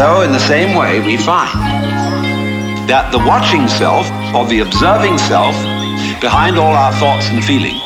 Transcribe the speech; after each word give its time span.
So, 0.00 0.22
in 0.22 0.32
the 0.32 0.40
same 0.40 0.78
way, 0.78 0.98
we 1.04 1.18
find 1.18 1.52
that 2.88 3.12
the 3.12 3.20
watching 3.20 3.68
self 3.68 4.08
or 4.32 4.48
the 4.48 4.60
observing 4.64 5.18
self 5.28 5.52
behind 6.24 6.56
all 6.56 6.72
our 6.72 6.88
thoughts 6.96 7.28
and 7.28 7.44
feelings 7.44 7.84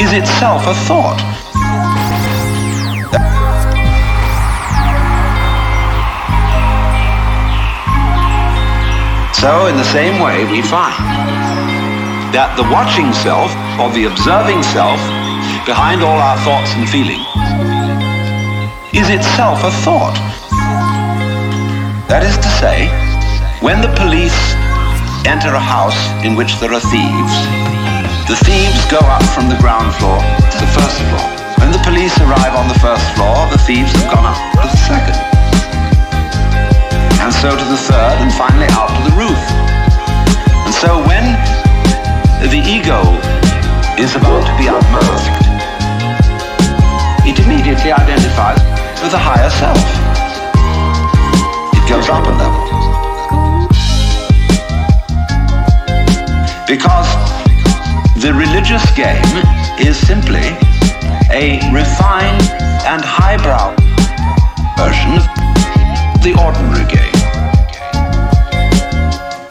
is 0.00 0.08
itself 0.16 0.64
a 0.64 0.72
thought. 0.88 1.20
So, 9.36 9.68
in 9.68 9.76
the 9.76 9.84
same 9.92 10.16
way, 10.16 10.48
we 10.48 10.64
find 10.64 10.96
that 12.32 12.56
the 12.56 12.64
watching 12.72 13.12
self 13.12 13.52
or 13.76 13.92
the 13.92 14.08
observing 14.08 14.64
self 14.72 14.96
behind 15.68 16.00
all 16.00 16.16
our 16.16 16.40
thoughts 16.40 16.72
and 16.72 16.88
feelings 16.88 17.28
is 18.96 19.12
itself 19.12 19.60
a 19.62 19.70
thought. 19.84 20.27
That 22.08 22.24
is 22.24 22.36
to 22.40 22.50
say, 22.56 22.88
when 23.60 23.80
the 23.84 23.92
police 24.00 24.40
enter 25.28 25.52
a 25.52 25.60
house 25.60 25.98
in 26.24 26.34
which 26.34 26.56
there 26.58 26.72
are 26.72 26.80
thieves, 26.80 27.36
the 28.26 28.40
thieves 28.48 28.80
go 28.88 28.98
up 28.98 29.24
from 29.36 29.52
the 29.52 29.60
ground 29.60 29.92
floor 30.00 30.18
to 30.18 30.56
the 30.56 30.70
first 30.72 30.98
floor. 31.12 31.28
When 31.60 31.70
the 31.70 31.82
police 31.84 32.16
arrive 32.24 32.56
on 32.56 32.66
the 32.68 32.78
first 32.80 33.04
floor, 33.12 33.36
the 33.52 33.60
thieves 33.68 33.92
have 33.92 34.08
gone 34.12 34.24
up 34.24 34.40
to 34.56 34.68
the 34.72 34.80
second 34.88 35.38
and 37.28 37.36
so 37.36 37.50
to 37.50 37.64
the 37.64 37.76
third, 37.76 38.16
and 38.24 38.32
finally 38.32 38.66
out 38.70 38.88
to 38.88 39.10
the 39.10 39.14
roof. 39.14 39.42
And 40.64 40.72
so 40.72 40.96
when 41.04 41.24
the 42.40 42.62
ego 42.64 43.04
is 44.00 44.16
about 44.16 44.46
to 44.48 44.54
be 44.56 44.64
unmasked, 44.64 45.44
it 47.28 47.38
immediately 47.44 47.92
identifies 47.92 48.62
with 49.02 49.12
the 49.12 49.18
higher 49.18 49.50
self. 49.50 50.07
Up 52.10 52.26
a 52.26 52.30
level. 52.30 52.64
Because 56.66 57.06
the 58.22 58.32
religious 58.32 58.90
game 58.92 59.22
is 59.78 59.98
simply 59.98 60.56
a 61.30 61.60
refined 61.70 62.48
and 62.88 63.04
highbrow 63.04 63.76
version 64.78 65.20
of 66.14 66.22
the 66.22 66.32
ordinary 66.42 66.86
game. 66.88 67.12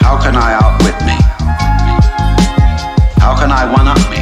How 0.00 0.20
can 0.20 0.34
I 0.34 0.58
outwit 0.60 0.98
me? 1.06 1.14
How 3.22 3.38
can 3.38 3.52
I 3.52 3.70
one 3.72 3.86
up 3.86 4.02
me? 4.10 4.17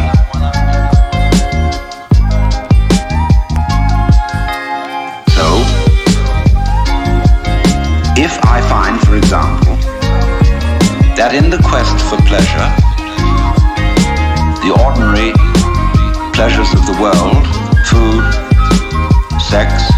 In 11.37 11.51
the 11.51 11.59
quest 11.59 12.01
for 12.09 12.17
pleasure, 12.23 12.67
the 14.65 14.73
ordinary 14.85 15.33
pleasures 16.33 16.73
of 16.73 16.87
the 16.87 16.97
world, 16.99 17.45
food, 17.85 18.25
sex, 19.39 19.93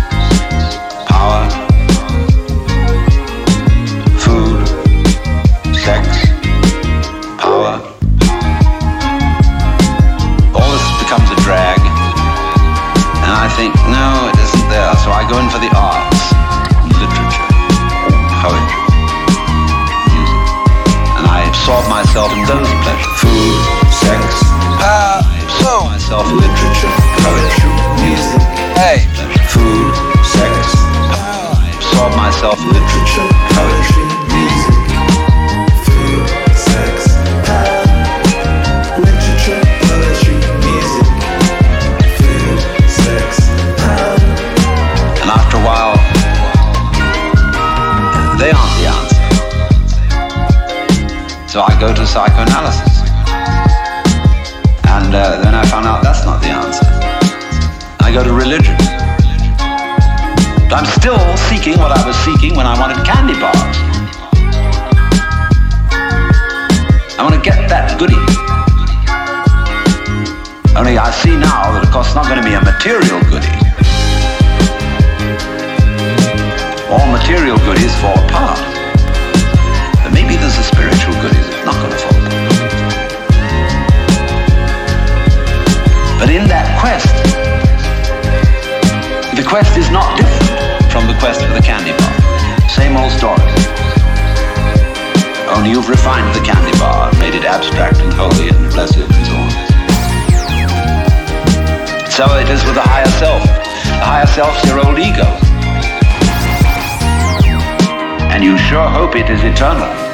it 109.19 109.29
is 109.31 109.43
eternal. 109.43 110.08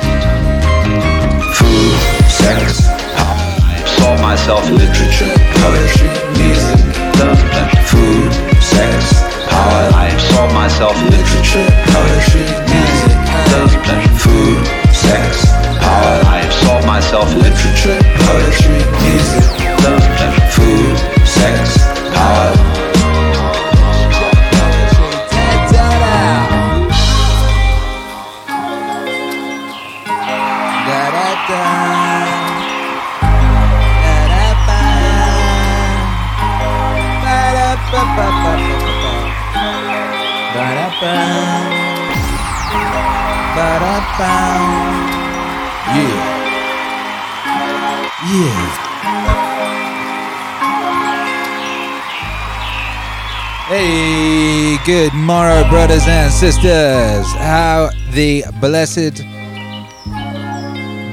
Hey, 53.66 54.76
good 54.84 55.14
morrow, 55.14 55.66
brothers 55.70 56.06
and 56.06 56.30
sisters. 56.30 57.24
How 57.32 57.88
the 58.12 58.44
blessed 58.60 59.24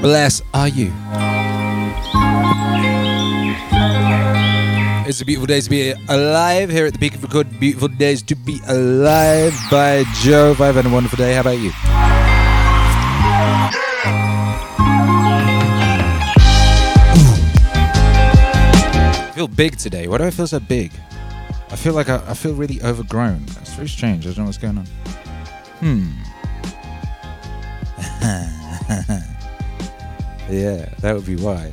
bless 0.02 0.42
are 0.52 0.68
you? 0.68 0.92
It's 5.08 5.22
a 5.22 5.24
beautiful 5.24 5.46
day 5.46 5.62
to 5.62 5.70
be 5.70 5.94
alive 6.10 6.68
here 6.68 6.84
at 6.84 6.92
the 6.92 6.98
Peak 6.98 7.14
of 7.14 7.22
Record. 7.22 7.58
Beautiful 7.58 7.88
days 7.88 8.20
to 8.24 8.34
be 8.34 8.60
alive 8.68 9.58
by 9.70 10.04
Jove. 10.20 10.60
I've 10.60 10.74
had 10.74 10.84
a 10.84 10.90
wonderful 10.90 11.16
day. 11.16 11.32
How 11.32 11.40
about 11.40 11.58
you? 11.58 11.72
I 19.24 19.32
feel 19.34 19.48
big 19.48 19.78
today. 19.78 20.06
Why 20.06 20.18
do 20.18 20.24
I 20.24 20.30
feel 20.30 20.46
so 20.46 20.60
big? 20.60 20.92
I 21.72 21.76
feel 21.76 21.94
like 21.94 22.08
I, 22.08 22.16
I 22.28 22.34
feel 22.34 22.54
really 22.54 22.80
overgrown. 22.82 23.42
It's 23.60 23.74
very 23.74 23.88
strange. 23.88 24.26
I 24.26 24.30
don't 24.30 24.38
know 24.38 24.44
what's 24.44 24.58
going 24.58 24.78
on. 24.78 24.86
Hmm. 25.80 26.10
Yeah, 30.50 30.86
that 31.00 31.14
would 31.14 31.24
be 31.24 31.36
why. 31.36 31.72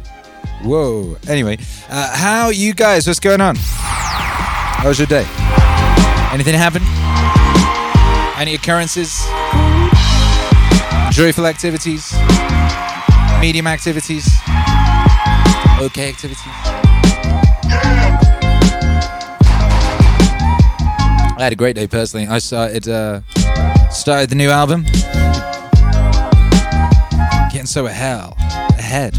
Whoa. 0.64 1.18
Anyway, 1.28 1.58
uh, 1.90 2.16
how 2.16 2.50
you 2.50 2.74
guys? 2.74 3.08
What's 3.08 3.20
going 3.20 3.42
on? 3.42 3.56
How 3.58 4.88
was 4.88 5.00
your 5.00 5.08
day? 5.08 5.26
Anything 6.32 6.54
happen? 6.54 6.82
Any 8.40 8.56
occurrences? 8.56 9.20
Joyful 11.12 11.46
activities? 11.46 12.14
Medium 13.42 13.68
activities? 13.68 14.30
Okay 15.82 16.10
activities? 16.10 18.29
I 21.40 21.44
had 21.44 21.54
a 21.54 21.56
great 21.56 21.78
day 21.78 21.88
personally. 21.88 22.28
I 22.28 22.40
started 22.40 22.86
uh, 22.90 23.22
started 23.92 24.30
the 24.30 24.36
new 24.36 24.50
album. 24.50 24.84
Getting 27.50 27.66
so 27.66 27.86
ahead, 27.86 28.34
ahead, 28.78 29.14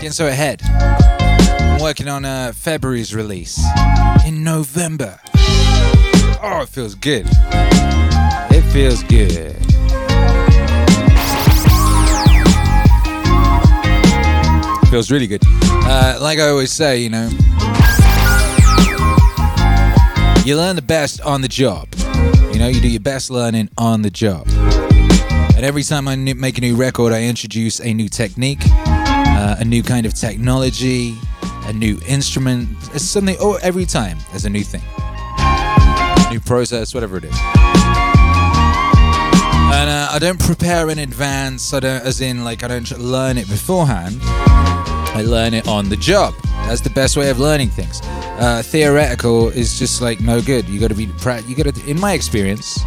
getting 0.00 0.12
so 0.12 0.28
ahead. 0.28 0.62
I'm 0.64 1.78
working 1.82 2.08
on 2.08 2.24
uh, 2.24 2.52
February's 2.54 3.14
release 3.14 3.62
in 4.24 4.42
November. 4.42 5.20
Oh, 6.42 6.60
it 6.62 6.70
feels 6.70 6.94
good. 6.94 7.26
It 7.30 8.62
feels 8.72 9.02
good. 9.02 9.54
Feels 14.90 15.10
really 15.10 15.26
good. 15.26 15.42
Uh, 15.44 16.18
like 16.18 16.38
I 16.38 16.48
always 16.48 16.72
say, 16.72 17.02
you 17.02 17.10
know, 17.10 17.28
you 20.44 20.56
learn 20.56 20.74
the 20.74 20.82
best 20.82 21.20
on 21.20 21.40
the 21.40 21.48
job. 21.48 21.88
You 22.52 22.58
know, 22.58 22.66
you 22.66 22.80
do 22.80 22.88
your 22.88 23.00
best 23.00 23.30
learning 23.30 23.70
on 23.78 24.02
the 24.02 24.10
job. 24.10 24.48
And 25.54 25.64
every 25.64 25.84
time 25.84 26.08
I 26.08 26.16
make 26.16 26.58
a 26.58 26.60
new 26.60 26.74
record, 26.74 27.12
I 27.12 27.22
introduce 27.22 27.80
a 27.80 27.94
new 27.94 28.08
technique, 28.08 28.62
uh, 28.64 29.56
a 29.58 29.64
new 29.64 29.84
kind 29.84 30.04
of 30.04 30.14
technology, 30.14 31.16
a 31.42 31.72
new 31.72 32.00
instrument. 32.08 32.68
It's 32.92 33.04
something. 33.04 33.36
Oh, 33.38 33.58
every 33.62 33.86
time 33.86 34.18
there's 34.30 34.44
a 34.44 34.50
new 34.50 34.64
thing, 34.64 34.82
new 36.30 36.40
process, 36.40 36.92
whatever 36.92 37.18
it 37.18 37.24
is. 37.24 37.38
And 39.74 39.88
uh, 39.88 40.08
I 40.10 40.18
don't 40.18 40.40
prepare 40.40 40.90
in 40.90 40.98
advance. 40.98 41.72
I 41.72 41.80
don't, 41.80 42.02
as 42.04 42.20
in, 42.20 42.42
like, 42.42 42.64
I 42.64 42.68
don't 42.68 42.90
learn 42.98 43.38
it 43.38 43.48
beforehand. 43.48 44.18
I 44.22 45.22
learn 45.24 45.54
it 45.54 45.68
on 45.68 45.88
the 45.88 45.96
job. 45.96 46.34
That's 46.72 46.80
the 46.80 46.88
best 46.88 47.18
way 47.18 47.28
of 47.28 47.38
learning 47.38 47.68
things. 47.68 48.00
Uh, 48.02 48.62
theoretical 48.64 49.50
is 49.50 49.78
just 49.78 50.00
like 50.00 50.22
no 50.22 50.40
good. 50.40 50.66
You 50.70 50.80
got 50.80 50.88
to 50.88 50.94
be 50.94 51.06
pra- 51.06 51.42
You 51.42 51.54
got 51.54 51.74
to. 51.74 51.86
In 51.86 52.00
my 52.00 52.14
experience, 52.14 52.82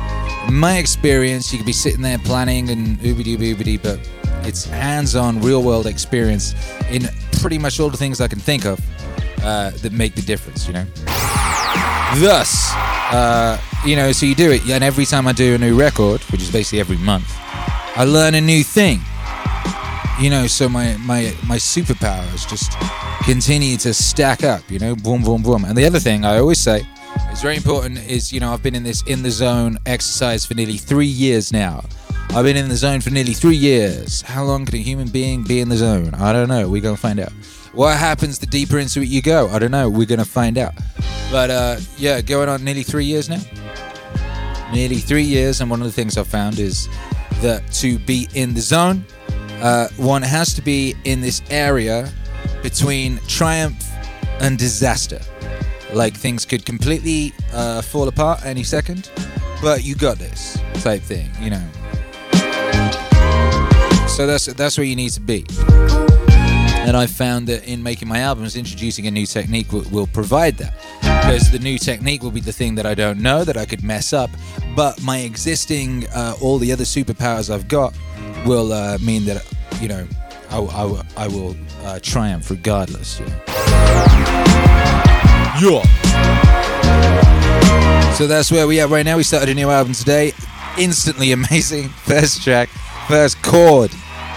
in 0.47 0.55
my 0.55 0.79
experience, 0.79 1.53
you 1.53 1.59
could 1.59 1.67
be 1.67 1.71
sitting 1.71 2.01
there 2.01 2.17
planning 2.17 2.71
and 2.71 2.97
oobity 3.01 3.37
oobity, 3.37 3.79
but 3.79 3.99
it's 4.43 4.65
hands-on, 4.65 5.39
real-world 5.39 5.85
experience 5.85 6.55
in 6.89 7.03
pretty 7.33 7.59
much 7.59 7.79
all 7.79 7.91
the 7.91 7.97
things 7.97 8.21
I 8.21 8.27
can 8.27 8.39
think 8.39 8.65
of 8.65 8.79
uh, 9.43 9.69
that 9.69 9.91
make 9.91 10.15
the 10.15 10.23
difference. 10.23 10.65
You 10.65 10.73
know. 10.73 10.85
Thus, 12.15 12.71
uh, 13.13 13.61
you 13.85 13.95
know, 13.95 14.11
so 14.13 14.25
you 14.25 14.33
do 14.33 14.51
it, 14.51 14.67
and 14.67 14.83
every 14.83 15.05
time 15.05 15.27
I 15.27 15.31
do 15.31 15.53
a 15.53 15.57
new 15.59 15.79
record, 15.79 16.21
which 16.31 16.41
is 16.41 16.51
basically 16.51 16.79
every 16.79 16.97
month, 16.97 17.31
I 17.37 18.03
learn 18.03 18.33
a 18.33 18.41
new 18.41 18.63
thing. 18.63 19.01
You 20.19 20.29
know, 20.29 20.47
so 20.47 20.69
my 20.69 20.95
my 20.97 21.33
my 21.45 21.57
superpowers 21.57 22.47
just 22.47 22.71
continue 23.25 23.75
to 23.77 23.93
stack 23.93 24.43
up. 24.43 24.61
You 24.71 24.79
know, 24.79 24.95
boom, 24.95 25.23
boom, 25.23 25.41
boom. 25.41 25.65
And 25.65 25.77
the 25.77 25.85
other 25.85 25.99
thing 25.99 26.23
I 26.23 26.37
always 26.37 26.59
say 26.59 26.87
is 27.33 27.41
very 27.41 27.57
important 27.57 27.99
is 28.09 28.31
you 28.31 28.39
know 28.39 28.53
I've 28.53 28.63
been 28.63 28.75
in 28.75 28.83
this 28.83 29.03
in 29.07 29.23
the 29.23 29.31
zone 29.31 29.77
exercise 29.85 30.45
for 30.45 30.53
nearly 30.53 30.77
three 30.77 31.05
years 31.05 31.51
now. 31.51 31.83
I've 32.29 32.45
been 32.45 32.57
in 32.57 32.69
the 32.69 32.75
zone 32.75 33.01
for 33.01 33.11
nearly 33.11 33.33
three 33.33 33.55
years. 33.57 34.21
How 34.21 34.43
long 34.43 34.65
can 34.65 34.75
a 34.75 34.77
human 34.77 35.09
being 35.09 35.43
be 35.43 35.59
in 35.59 35.69
the 35.69 35.77
zone? 35.77 36.13
I 36.13 36.31
don't 36.31 36.47
know. 36.47 36.69
We're 36.69 36.81
gonna 36.81 36.97
find 36.97 37.19
out. 37.19 37.31
What 37.73 37.97
happens 37.97 38.39
the 38.39 38.45
deeper 38.45 38.79
into 38.79 39.01
it 39.01 39.09
you 39.09 39.21
go? 39.21 39.49
I 39.49 39.59
don't 39.59 39.71
know. 39.71 39.89
We're 39.89 40.07
gonna 40.07 40.23
find 40.23 40.57
out. 40.57 40.73
But 41.29 41.49
uh, 41.49 41.77
yeah, 41.97 42.21
going 42.21 42.47
on 42.47 42.63
nearly 42.63 42.83
three 42.83 43.05
years 43.05 43.29
now. 43.29 43.41
Nearly 44.73 44.97
three 44.97 45.23
years, 45.23 45.59
and 45.59 45.69
one 45.69 45.81
of 45.81 45.87
the 45.87 45.93
things 45.93 46.17
I've 46.17 46.27
found 46.27 46.57
is 46.59 46.87
that 47.41 47.69
to 47.73 47.99
be 47.99 48.29
in 48.33 48.53
the 48.53 48.61
zone, 48.61 49.05
uh, 49.61 49.87
one 49.97 50.21
has 50.21 50.53
to 50.53 50.61
be 50.61 50.95
in 51.03 51.21
this 51.21 51.41
area 51.49 52.11
between 52.61 53.19
triumph 53.27 53.87
and 54.39 54.57
disaster. 54.57 55.19
Like 55.93 56.15
things 56.15 56.45
could 56.45 56.65
completely 56.65 57.33
uh, 57.53 57.81
fall 57.81 58.07
apart 58.07 58.45
any 58.45 58.63
second, 58.63 59.09
but 59.61 59.83
you 59.83 59.95
got 59.95 60.17
this 60.17 60.57
type 60.81 61.01
thing, 61.01 61.29
you 61.39 61.49
know. 61.49 61.67
So 64.07 64.25
that's 64.27 64.45
that's 64.45 64.77
where 64.77 64.85
you 64.85 64.95
need 64.95 65.11
to 65.11 65.21
be. 65.21 65.45
And 66.85 66.95
I 66.95 67.07
found 67.07 67.47
that 67.47 67.67
in 67.67 67.81
making 67.81 68.07
my 68.07 68.19
albums, 68.19 68.55
introducing 68.55 69.07
a 69.07 69.11
new 69.11 69.25
technique 69.25 69.71
will, 69.71 69.85
will 69.91 70.05
provide 70.05 70.57
that. 70.57 70.75
Because 71.01 71.49
the 71.49 71.57
new 71.57 71.79
technique 71.79 72.21
will 72.21 72.29
be 72.29 72.41
the 72.41 72.53
thing 72.53 72.75
that 72.75 72.85
I 72.85 72.93
don't 72.93 73.19
know, 73.19 73.43
that 73.43 73.57
I 73.57 73.65
could 73.65 73.83
mess 73.83 74.13
up. 74.13 74.29
But 74.75 75.01
my 75.01 75.17
existing, 75.19 76.05
uh, 76.09 76.35
all 76.39 76.59
the 76.59 76.71
other 76.71 76.83
superpowers 76.83 77.49
I've 77.49 77.67
got 77.67 77.97
will 78.45 78.71
uh, 78.71 78.99
mean 78.99 79.25
that, 79.25 79.43
you 79.81 79.87
know, 79.87 80.07
I, 80.51 80.59
I, 80.59 81.03
I 81.17 81.27
will 81.27 81.55
uh, 81.81 81.99
triumph 82.03 82.51
regardless. 82.51 83.19
You 83.19 83.25
know? 83.25 83.41
Yeah. 85.59 85.81
So 88.13 88.27
that's 88.27 88.51
where 88.51 88.67
we 88.67 88.79
are 88.79 88.87
right 88.87 89.05
now. 89.05 89.17
We 89.17 89.23
started 89.23 89.49
a 89.49 89.55
new 89.55 89.71
album 89.71 89.93
today. 89.93 90.33
Instantly 90.77 91.31
amazing. 91.31 91.89
First 92.05 92.43
track, 92.43 92.69
first 93.07 93.41
chord. 93.41 93.91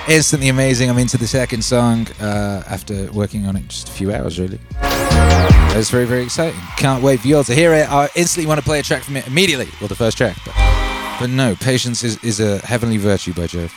Instantly 0.09 0.49
amazing. 0.49 0.89
I'm 0.89 0.97
into 0.97 1.19
the 1.19 1.27
second 1.27 1.63
song 1.63 2.07
uh, 2.19 2.63
after 2.67 3.13
working 3.13 3.47
on 3.47 3.57
it 3.57 3.69
just 3.69 3.91
a 3.91 3.93
few 3.93 4.11
hours, 4.11 4.41
really. 4.41 4.59
It's 5.77 5.91
very, 5.91 6.07
very 6.07 6.23
exciting. 6.23 6.59
Can't 6.79 7.03
wait 7.03 7.21
for 7.21 7.29
you 7.29 7.37
all 7.37 7.45
to 7.45 7.55
hear 7.55 7.75
it. 7.75 7.91
I 7.91 8.09
instantly 8.17 8.49
want 8.49 8.59
to 8.59 8.65
play 8.65 8.81
a 8.81 8.83
track 8.83 9.03
from 9.03 9.17
it 9.17 9.27
immediately. 9.27 9.69
Well, 9.81 9.89
the 9.89 9.95
first 9.95 10.17
track. 10.17 10.39
But, 10.47 10.55
but 11.21 11.29
no, 11.29 11.55
patience 11.57 12.05
is, 12.05 12.17
is 12.25 12.41
a 12.41 12.59
heavenly 12.61 12.97
virtue 12.97 13.35
by 13.35 13.49
Jove. 13.49 13.71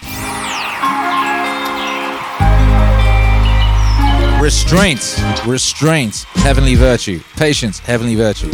Restraint, 4.41 5.17
restraint, 5.45 6.23
heavenly 6.35 6.75
virtue. 6.75 7.19
Patience, 7.35 7.79
heavenly 7.79 8.15
virtue. 8.15 8.49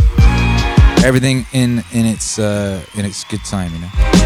Everything 1.06 1.46
in 1.54 1.84
in 1.94 2.08
its 2.08 2.40
uh, 2.40 2.84
in 2.96 3.06
its 3.06 3.24
good 3.24 3.46
time, 3.46 3.72
you 3.72 3.80
know. 3.80 4.17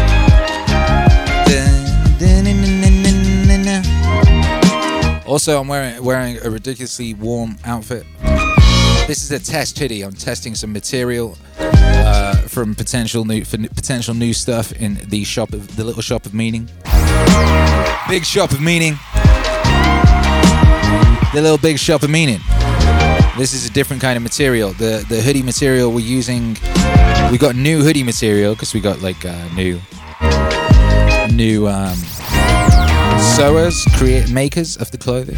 Also, 5.32 5.58
I'm 5.58 5.66
wearing 5.66 6.04
wearing 6.04 6.36
a 6.44 6.50
ridiculously 6.50 7.14
warm 7.14 7.56
outfit. 7.64 8.04
This 9.06 9.22
is 9.22 9.30
a 9.30 9.38
test 9.38 9.78
hoodie. 9.78 10.02
I'm 10.02 10.12
testing 10.12 10.54
some 10.54 10.74
material 10.74 11.38
uh, 11.58 12.36
from 12.48 12.74
potential 12.74 13.24
new 13.24 13.42
for 13.42 13.56
potential 13.56 14.12
new 14.12 14.34
stuff 14.34 14.72
in 14.72 15.00
the 15.08 15.24
shop 15.24 15.54
of 15.54 15.74
the 15.74 15.84
little 15.84 16.02
shop 16.02 16.26
of 16.26 16.34
meaning. 16.34 16.68
Big 18.10 18.26
shop 18.26 18.50
of 18.50 18.60
meaning. 18.60 18.98
The 21.32 21.40
little 21.40 21.56
big 21.56 21.78
shop 21.78 22.02
of 22.02 22.10
meaning. 22.10 22.40
This 23.38 23.54
is 23.54 23.66
a 23.66 23.72
different 23.72 24.02
kind 24.02 24.18
of 24.18 24.22
material. 24.22 24.74
The 24.74 25.02
the 25.08 25.22
hoodie 25.22 25.42
material 25.42 25.90
we're 25.92 26.00
using, 26.00 26.58
we 27.30 27.38
got 27.38 27.56
new 27.56 27.80
hoodie 27.82 28.04
material 28.04 28.52
because 28.52 28.74
we 28.74 28.80
got 28.80 29.00
like 29.00 29.24
uh, 29.24 29.48
new 29.54 29.80
new 31.32 31.68
um, 31.68 31.96
sewers, 33.22 33.84
create 33.96 34.30
makers 34.30 34.76
of 34.76 34.90
the 34.90 34.98
clothing. 34.98 35.36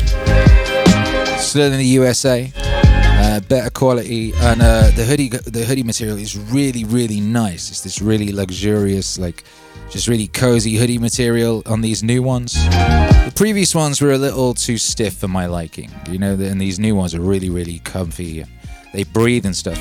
Still 1.38 1.72
in 1.72 1.78
the 1.78 1.86
USA, 1.98 2.52
uh, 2.56 3.40
better 3.40 3.70
quality, 3.70 4.32
and 4.36 4.62
uh, 4.62 4.90
the 4.96 5.04
hoodie 5.04 5.28
the 5.28 5.64
hoodie 5.64 5.82
material 5.82 6.16
is 6.16 6.36
really 6.36 6.84
really 6.84 7.20
nice. 7.20 7.70
It's 7.70 7.82
this 7.82 8.00
really 8.00 8.32
luxurious 8.32 9.18
like. 9.18 9.44
Just 9.90 10.08
really 10.08 10.26
cozy 10.26 10.74
hoodie 10.74 10.98
material 10.98 11.62
on 11.66 11.80
these 11.80 12.02
new 12.02 12.20
ones. 12.20 12.54
The 12.54 13.32
previous 13.36 13.74
ones 13.74 14.00
were 14.00 14.12
a 14.12 14.18
little 14.18 14.52
too 14.54 14.76
stiff 14.76 15.14
for 15.14 15.28
my 15.28 15.46
liking, 15.46 15.90
you 16.10 16.18
know, 16.18 16.32
and 16.32 16.60
these 16.60 16.80
new 16.80 16.96
ones 16.96 17.14
are 17.14 17.20
really, 17.20 17.48
really 17.48 17.78
comfy. 17.80 18.44
They 18.92 19.04
breathe 19.04 19.46
and 19.46 19.54
stuff. 19.54 19.78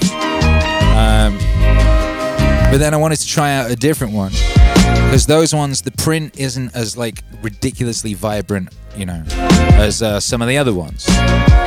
Um, 0.94 1.38
but 2.70 2.78
then 2.78 2.94
I 2.94 2.98
wanted 2.98 3.20
to 3.20 3.28
try 3.28 3.54
out 3.56 3.72
a 3.72 3.76
different 3.76 4.14
one 4.14 4.34
because 5.14 5.26
those 5.26 5.54
ones, 5.54 5.82
the 5.82 5.92
print 5.92 6.40
isn't 6.40 6.76
as 6.76 6.98
like 6.98 7.24
ridiculously 7.42 8.14
vibrant, 8.14 8.74
you 8.96 9.06
know, 9.06 9.24
as 9.74 10.02
uh, 10.02 10.20
some 10.20 10.42
of 10.42 10.48
the 10.48 10.58
other 10.58 10.74
ones. 10.74 11.06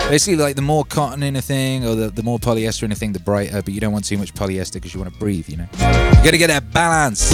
Basically, 0.09 0.37
like 0.37 0.57
the 0.57 0.63
more 0.63 0.85
cotton 0.85 1.23
in 1.23 1.37
a 1.37 1.43
thing 1.43 1.87
or 1.87 1.95
the, 1.95 2.11
the 2.11 2.23
more 2.23 2.39
polyester 2.39 2.85
in 2.85 2.93
a 2.93 2.95
thing, 2.95 3.13
the 3.13 3.21
brighter. 3.21 3.63
But 3.63 3.75
you 3.75 3.81
don't 3.81 3.93
want 3.93 4.05
too 4.05 4.19
much 4.19 4.35
polyester 4.35 4.75
because 4.75 4.95
you 4.95 5.01
want 5.01 5.13
to 5.13 5.19
breathe, 5.19 5.49
you 5.49 5.57
know. 5.57 5.69
You 5.73 6.25
gotta 6.25 6.39
get 6.39 6.49
that 6.49 6.73
balance. 6.73 7.33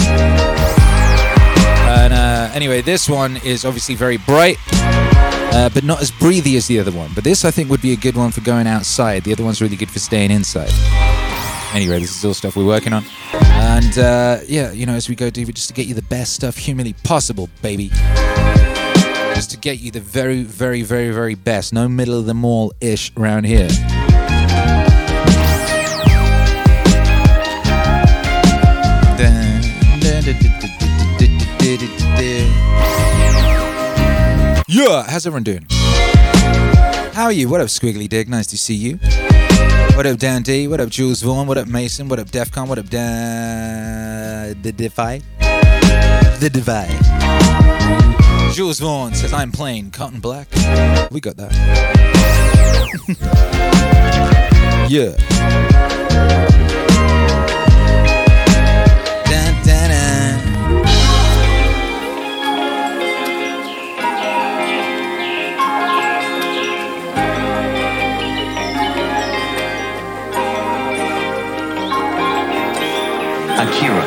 And 1.85 2.13
uh, 2.13 2.49
anyway, 2.53 2.81
this 2.81 3.09
one 3.09 3.37
is 3.37 3.65
obviously 3.65 3.95
very 3.95 4.17
bright, 4.17 4.57
uh, 4.71 5.69
but 5.73 5.83
not 5.83 6.01
as 6.01 6.11
breathy 6.11 6.57
as 6.57 6.67
the 6.67 6.79
other 6.79 6.91
one. 6.91 7.11
But 7.13 7.23
this, 7.23 7.45
I 7.45 7.51
think, 7.51 7.69
would 7.69 7.81
be 7.81 7.93
a 7.93 7.97
good 7.97 8.15
one 8.15 8.31
for 8.31 8.41
going 8.41 8.67
outside. 8.67 9.23
The 9.23 9.31
other 9.31 9.43
one's 9.43 9.61
really 9.61 9.75
good 9.75 9.91
for 9.91 9.99
staying 9.99 10.31
inside. 10.31 10.71
Anyway, 11.73 11.99
this 11.99 12.15
is 12.15 12.23
all 12.23 12.35
stuff 12.35 12.55
we're 12.55 12.65
working 12.65 12.93
on. 12.93 13.03
And 13.33 13.97
uh, 13.97 14.39
yeah, 14.47 14.71
you 14.71 14.85
know, 14.85 14.93
as 14.93 15.09
we 15.09 15.15
go 15.15 15.31
deeper, 15.31 15.51
just 15.51 15.69
to 15.69 15.73
get 15.73 15.87
you 15.87 15.95
the 15.95 16.03
best 16.03 16.33
stuff 16.33 16.55
humanly 16.55 16.93
possible, 17.03 17.49
baby. 17.63 17.89
Just 19.33 19.49
to 19.51 19.57
get 19.57 19.79
you 19.79 19.89
the 19.89 19.99
very, 19.99 20.43
very, 20.43 20.83
very, 20.83 21.09
very 21.09 21.33
best. 21.33 21.73
No 21.73 21.89
middle 21.89 22.19
of 22.19 22.27
the 22.27 22.35
mall 22.35 22.73
ish 22.79 23.11
around 23.17 23.45
here. 23.45 23.67
Yeah, 34.67 35.03
how's 35.07 35.25
everyone 35.25 35.43
doing? 35.43 35.65
How 37.13 37.25
are 37.25 37.31
you? 37.31 37.49
What 37.49 37.61
up, 37.61 37.67
Squiggly 37.67 38.07
Dick? 38.07 38.27
Nice 38.27 38.47
to 38.47 38.57
see 38.57 38.75
you. 38.75 38.99
What 39.95 40.05
up, 40.05 40.17
Dan 40.17 40.41
D? 40.41 40.67
What 40.67 40.79
up, 40.79 40.89
Jules 40.89 41.21
Vaughn? 41.21 41.47
What 41.47 41.57
up, 41.57 41.67
Mason? 41.67 42.09
What 42.09 42.19
up, 42.19 42.27
Defcon? 42.27 42.67
What 42.67 42.79
up, 42.79 42.89
Dan... 42.89 44.61
The 44.61 44.71
Defy? 44.71 45.21
The 46.39 46.49
Defy. 46.51 46.87
Jules 48.53 48.79
Vaughn 48.79 49.13
says, 49.13 49.33
I'm 49.33 49.51
playing 49.51 49.91
Cotton 49.91 50.19
Black. 50.19 50.47
We 51.11 51.19
got 51.21 51.37
that. 51.37 51.51
yeah. 54.89 56.52
Akira. 73.63 74.03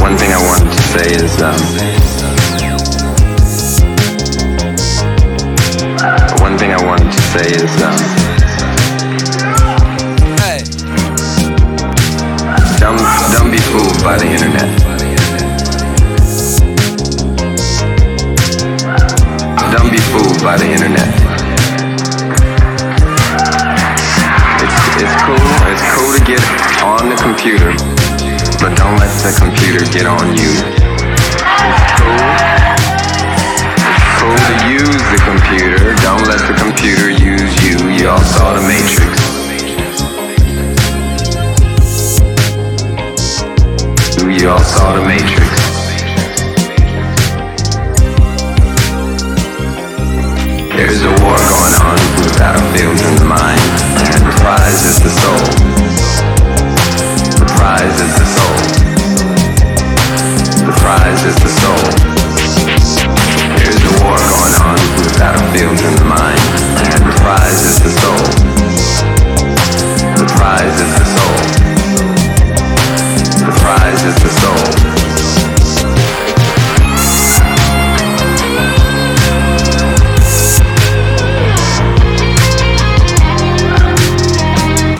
One 0.00 0.16
thing 0.18 0.32
I 0.32 0.40
wanted 0.46 0.70
to 0.70 0.82
say 0.92 1.06
is, 1.14 1.40
um, 1.40 1.60
one 6.42 6.58
thing 6.58 6.72
I 6.72 6.84
wanted 6.84 7.10
to 7.10 7.22
say 7.32 7.46
is, 7.48 7.82
um, 7.82 7.96
Hey. 10.44 10.60
don't 12.78 12.98
don't 13.32 13.50
be 13.50 13.58
fooled 13.72 14.02
by 14.04 14.18
the 14.18 14.26
internet. 14.26 14.83
By 20.44 20.58
the 20.58 20.68
internet. 20.68 21.08
It's 24.60 24.76
it's 25.00 25.16
cool. 25.24 25.40
It's 25.72 25.80
cool 25.96 26.12
to 26.12 26.20
get 26.20 26.44
on 26.84 27.08
the 27.08 27.16
computer, 27.16 27.72
but 28.60 28.76
don't 28.76 29.00
let 29.00 29.08
the 29.24 29.32
computer 29.40 29.80
get 29.88 30.04
on 30.04 30.36
you. 30.36 30.52
It's 31.64 31.92
cool. 31.96 32.20
It's 33.88 34.04
cool 34.20 34.36
to 34.36 34.56
use 34.68 35.04
the 35.08 35.20
computer. 35.24 35.96
Don't 36.04 36.28
let 36.28 36.44
the 36.44 36.52
computer 36.60 37.08
use 37.08 37.54
you. 37.64 37.80
You 37.96 38.10
all 38.10 38.20
saw 38.20 38.52
the 38.52 38.60
Matrix. 38.68 39.16
You 44.42 44.50
all 44.50 44.58
saw 44.60 44.92
the 44.92 45.06
Matrix. 45.08 45.53
The 60.94 61.00
prize 61.00 61.24
is 61.24 61.34
the 61.34 61.48
soul. 61.48 61.84
There's 63.58 63.82
a 63.82 63.90
war 64.04 64.14
going 64.14 64.54
on 64.62 64.78
with 64.94 65.18
battlefields 65.18 65.82
in 65.82 65.96
the 65.96 66.04
mind, 66.04 66.38
and 66.86 67.02
the 67.04 67.14
prize 67.18 67.62
is 67.66 67.78
the 67.82 67.90
soul. 67.98 68.24
The 70.14 70.26
prize 70.36 70.80
is 70.80 70.94
the 70.94 71.04
soul. 71.14 71.36
The 73.42 73.52
prize 73.58 74.04
is 74.04 74.14
the 74.22 74.30
soul. 74.38 74.62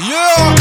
Yeah! 0.02 0.54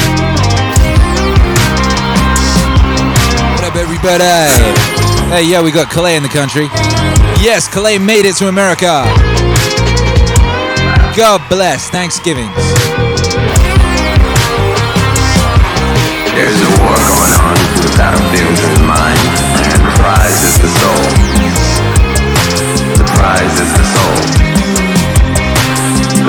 What 3.55 3.63
up, 3.63 3.75
everybody? 3.75 4.92
Hey, 5.33 5.49
yeah, 5.49 5.63
we 5.63 5.71
got 5.71 5.89
Calais 5.89 6.15
in 6.15 6.21
the 6.21 6.29
country. 6.29 6.69
Yes, 7.41 7.65
Calais 7.65 7.97
made 7.97 8.29
it 8.29 8.37
to 8.37 8.49
America. 8.53 9.01
God 11.17 11.41
bless 11.49 11.89
Thanksgivings. 11.89 12.53
There's 16.37 16.61
a 16.61 16.71
war 16.77 16.93
going 16.93 17.33
on 17.33 17.57
with 17.81 17.97
battlefields 17.97 18.61
in 18.61 18.77
the 18.77 18.85
mind, 18.85 19.17
and 19.73 19.81
the 19.81 19.93
prize 19.97 20.37
is 20.37 20.53
the 20.61 20.69
soul. 20.69 21.01
The 22.93 23.07
prize 23.17 23.57
is 23.57 23.73
the 23.73 23.85
soul. 23.89 24.13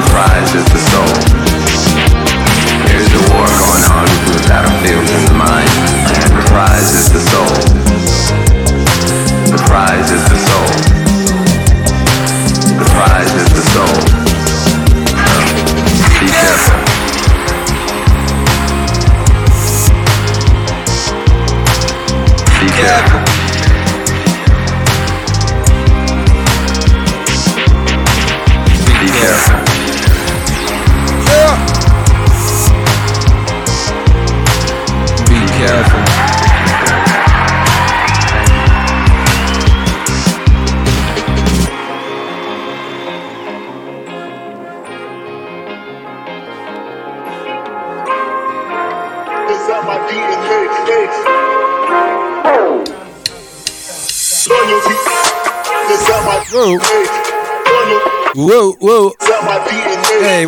The 0.01 0.05
prize 0.17 0.49
is 0.57 0.65
the 0.65 0.81
soul. 0.81 1.13
There's 2.89 3.13
a 3.13 3.23
war 3.37 3.53
going 3.53 3.85
on 3.85 4.09
with 4.33 4.49
battlefields 4.49 5.13
in 5.13 5.29
the 5.29 5.37
mind, 5.37 5.69
and 6.25 6.41
the 6.41 6.45
prize 6.49 6.89
is 6.97 7.13
the 7.13 7.21
soul. 7.21 8.54
The 9.55 9.63
prize 9.67 10.11
is 10.11 10.25
the 10.29 10.37
soul. 10.37 10.67
The 12.77 12.85
prize 12.91 13.35
is 13.35 13.49
the 13.55 13.63
soul. 13.71 13.97
Be 16.19 16.27
careful. 16.27 16.81
Be 22.61 22.69
careful. 22.73 23.14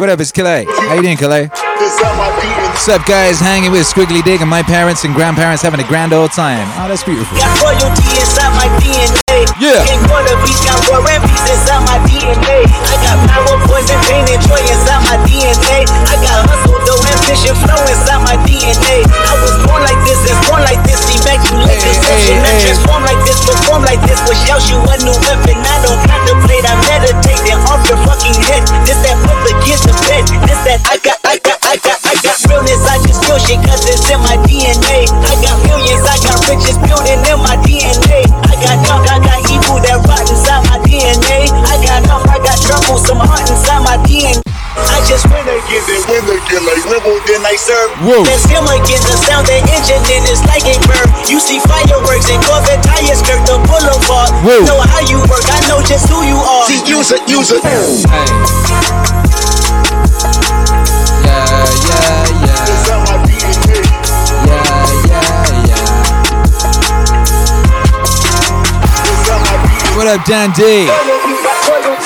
What 0.06 0.14
up? 0.14 0.22
It's 0.22 0.30
Calais. 0.30 0.70
How 0.86 0.94
you 0.94 1.02
doing, 1.02 1.18
Calais? 1.18 1.50
It's 1.50 1.98
on 1.98 2.14
my 2.14 2.30
DNA. 2.38 2.70
What's 2.70 2.86
up, 2.86 3.02
guys? 3.10 3.42
Hanging 3.42 3.74
with 3.74 3.90
Squiggly 3.90 4.22
Dick 4.22 4.38
and 4.38 4.46
my 4.46 4.62
parents 4.62 5.02
and 5.02 5.10
grandparents 5.10 5.66
having 5.66 5.82
a 5.82 5.88
grand 5.90 6.14
old 6.14 6.30
time. 6.30 6.62
Oh, 6.78 6.86
that's 6.86 7.02
beautiful. 7.02 7.34
Got 7.34 7.50
royalty 7.58 8.06
inside 8.14 8.54
my 8.54 8.70
DNA. 8.78 9.18
Yeah. 9.58 9.82
King 9.82 9.98
Corner 10.06 10.38
Beach 10.46 10.62
got 10.62 10.78
war 10.86 11.02
and 11.10 11.26
peace 11.26 11.46
inside 11.50 11.82
my 11.90 11.98
DNA. 12.06 12.70
I 12.70 12.94
got 13.02 13.18
power, 13.26 13.58
poison, 13.66 13.98
pain, 14.06 14.22
and 14.30 14.38
joy 14.46 14.62
inside 14.62 15.02
my 15.10 15.18
DNA. 15.26 15.90
I 15.90 16.14
got 16.22 16.54
hustle, 16.54 16.78
though, 16.86 17.02
ambition, 17.10 17.58
flow 17.66 17.82
inside 17.90 18.22
my 18.22 18.38
DNA. 18.46 19.02
I 19.10 19.34
was 19.42 19.58
born 19.66 19.82
like 19.82 19.98
this, 20.06 20.22
and 20.22 20.38
born 20.46 20.62
like 20.62 20.78
this, 20.86 21.02
immaculate 21.18 21.66
Hey, 21.66 21.82
conception. 21.82 22.38
hey, 22.46 22.46
I 22.46 22.62
transform 22.62 23.02
like 23.02 23.20
this, 23.26 23.42
perform 23.42 23.82
like 23.82 23.98
this, 24.06 24.22
you 24.70 24.78
a 24.78 24.96
new 25.02 25.14
weapon. 25.26 25.56
I 25.62 25.76
don't 25.82 26.00
contemplate, 26.06 26.64
I 26.66 26.74
meditate, 26.86 27.45
your 27.86 27.98
fucking 28.02 28.34
head. 28.50 28.62
This 28.82 28.98
that 29.06 29.16
public 29.22 29.56
is 29.70 29.80
the 29.82 29.94
bed. 30.10 30.26
This 30.46 30.60
that 30.66 30.82
I 30.90 30.98
got, 30.98 31.18
I 31.22 31.38
got, 31.38 31.58
I 31.62 31.78
got, 31.78 31.98
I 32.02 32.14
got 32.18 32.36
realness. 32.50 32.82
I 32.82 32.98
just 33.06 33.22
feel 33.22 33.38
shit 33.38 33.62
cause 33.62 33.86
it's 33.86 34.10
in 34.10 34.18
my 34.22 34.36
DNA. 34.46 35.06
I 35.06 35.34
got 35.38 35.56
millions, 35.62 36.02
I 36.02 36.18
got 36.22 36.38
riches 36.50 36.78
building 36.82 37.22
in 37.22 37.38
my 37.38 37.54
DNA. 37.62 38.26
I 38.26 38.54
got 38.58 38.76
dark, 38.86 39.06
I 39.06 39.18
got 39.22 39.40
evil 39.46 39.78
that 39.86 40.02
rot 40.02 40.26
inside 40.26 40.66
my 40.66 40.78
DNA. 40.82 41.46
I 41.46 41.74
got 41.82 42.02
up, 42.10 42.26
I 42.26 42.42
got 42.42 42.58
trouble, 42.58 42.98
some 42.98 43.22
heart 43.22 43.46
inside 43.46 43.82
my 43.86 43.96
DNA. 44.02 44.55
I 44.76 45.00
just 45.08 45.24
win 45.32 45.48
again. 45.48 45.82
then 45.88 46.02
win 46.04 46.24
again. 46.36 46.62
Like 46.68 46.84
Wimbledon, 46.84 47.40
I 47.48 47.56
serve. 47.56 47.90
Whoa. 48.04 48.20
That's 48.28 48.44
him 48.44 48.68
again, 48.68 49.00
the 49.08 49.16
sound 49.24 49.48
the 49.48 49.56
engine 49.72 50.04
in 50.12 50.28
is 50.28 50.44
like 50.44 50.68
a 50.68 50.76
bird. 50.84 51.08
You 51.32 51.40
see 51.40 51.58
fireworks 51.64 52.28
and 52.28 52.44
Corvette 52.44 52.84
tires 52.84 53.24
skirt 53.24 53.40
the 53.48 53.56
boulevard. 53.64 54.30
Whoa. 54.44 54.68
Know 54.68 54.80
how 54.84 55.00
you 55.08 55.16
work, 55.32 55.48
I 55.48 55.64
know 55.68 55.80
just 55.80 56.08
who 56.12 56.20
you 56.28 56.36
are. 56.36 56.68
See, 56.68 56.84
use 56.84 57.08
it, 57.10 57.24
use 57.24 57.50
it. 57.56 57.64
Hey. 57.64 58.04
Yeah, 61.24 61.40
yeah, 61.88 62.44
yeah. 62.44 62.68
It's. 62.68 62.84
It's. 62.84 63.96
What 69.96 70.06
up, 70.06 70.26
Dan 70.26 70.52
D? 70.52 71.15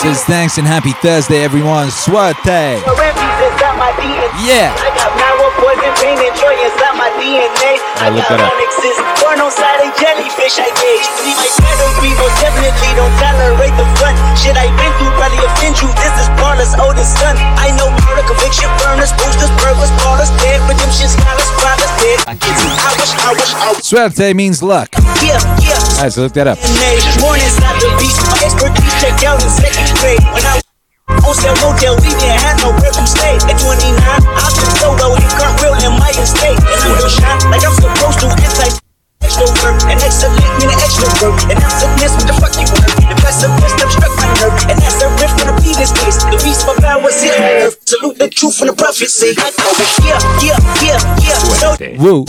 Says 0.00 0.24
thanks 0.24 0.56
and 0.56 0.66
happy 0.66 0.92
Thursday, 0.92 1.44
everyone. 1.44 1.90
Suerte. 1.90 2.80
Yeah. 4.40 5.29
DNA. 7.20 7.76
I 8.00 8.08
look 8.08 8.24
that 8.32 8.40
up. 8.40 8.48
Born 9.20 9.44
on 9.44 9.52
side 9.52 9.84
of 9.84 9.92
jellyfish, 10.00 10.56
I 10.56 10.72
gauge. 10.72 11.04
See 11.20 11.36
my 11.36 11.44
pedigree, 11.60 12.16
most 12.16 12.32
definitely 12.40 12.90
don't 12.96 13.12
tolerate 13.20 13.76
the 13.76 13.84
front. 14.00 14.16
Shit 14.40 14.56
I 14.56 14.72
been 14.72 14.88
through 14.96 15.12
probably 15.20 15.44
offend 15.44 15.76
you. 15.84 15.92
This 16.00 16.14
is 16.16 16.28
Paula's 16.40 16.72
oldest 16.80 17.20
son. 17.20 17.36
I 17.60 17.76
know 17.76 17.92
murder, 18.08 18.24
conviction, 18.24 18.72
burners, 18.80 19.12
boosters, 19.20 19.52
burglars, 19.60 19.92
Paula's 20.00 20.32
dead, 20.40 20.64
redemption, 20.64 21.12
scholars, 21.12 21.50
fathers 21.60 21.92
dead. 22.00 22.18
I 22.24 22.34
wish, 22.40 23.12
I 23.12 23.30
wish, 23.36 23.52
I 23.52 23.68
wish. 23.76 23.84
Suerte 23.84 24.32
means 24.32 24.64
luck. 24.64 24.88
Yeah, 25.20 25.36
yeah. 25.60 25.76
Alright, 26.00 26.16
so 26.16 26.24
look 26.24 26.32
that 26.40 26.48
up. 26.48 26.56
Born 27.20 27.36
inside 27.36 27.76
the 27.84 27.92
beast, 28.00 28.16
my 28.32 28.40
expertise 28.48 28.96
checked 28.96 29.28
out 29.28 29.36
in 29.44 29.50
second 29.52 29.92
grade. 30.00 30.24
When 30.32 30.40
I 30.48 30.64
on 31.26 31.34
sale 31.34 31.56
motel, 31.62 31.96
we 32.00 32.10
didn't 32.18 32.40
have 32.40 32.56
nowhere 32.62 32.92
to 32.92 33.04
stay. 33.06 33.36
At 33.48 33.56
29, 33.58 33.96
I've 33.98 34.54
been 34.54 34.70
solo, 34.78 35.16
you 35.18 35.28
can't 35.34 35.54
real 35.62 35.74
in 35.82 35.92
my 35.98 36.10
estate. 36.14 36.58
And 36.58 36.78
I'm 36.80 36.94
gonna 36.98 37.10
shine 37.10 37.40
like 37.50 37.64
I'm 37.64 37.74
supposed 37.76 38.18
to. 38.24 38.28
Anti 38.30 38.80
extrovert, 39.20 39.78
and 39.86 40.00
excellent 40.00 40.40
mean 40.58 40.70
an 40.72 40.80
extrovert. 40.80 41.36
And 41.52 41.58
I'm 41.60 41.70
submiss 41.70 42.12
what 42.16 42.26
the 42.26 42.34
fuck 42.40 42.54
you 42.56 42.66
want. 42.72 42.88
The 43.10 43.16
best 43.22 43.44
of 43.44 43.52
best, 43.60 43.76
I'm 43.78 43.90
struck 43.92 44.12
by 44.16 44.26
nerve. 44.40 44.54
And 44.70 44.76
that's 44.80 44.98
a 45.02 45.08
riff 45.20 45.32
from 45.38 45.46
the 45.52 45.56
previous 45.60 45.92
case. 45.92 46.16
The 46.24 46.38
beast 46.42 46.64
for 46.64 46.74
power, 46.80 47.10
sit 47.10 47.36
on 47.36 47.68
earth. 47.68 47.76
Salute 47.86 48.18
the 48.18 48.28
truth 48.30 48.56
from 48.58 48.68
the 48.68 48.74
prophecy. 48.74 49.34
I 49.38 49.50
know. 49.60 49.70
Yeah, 50.02 50.18
yeah, 50.42 50.58
yeah, 50.82 50.98
yeah. 51.20 51.38
So, 51.60 51.76
Woo. 52.00 52.24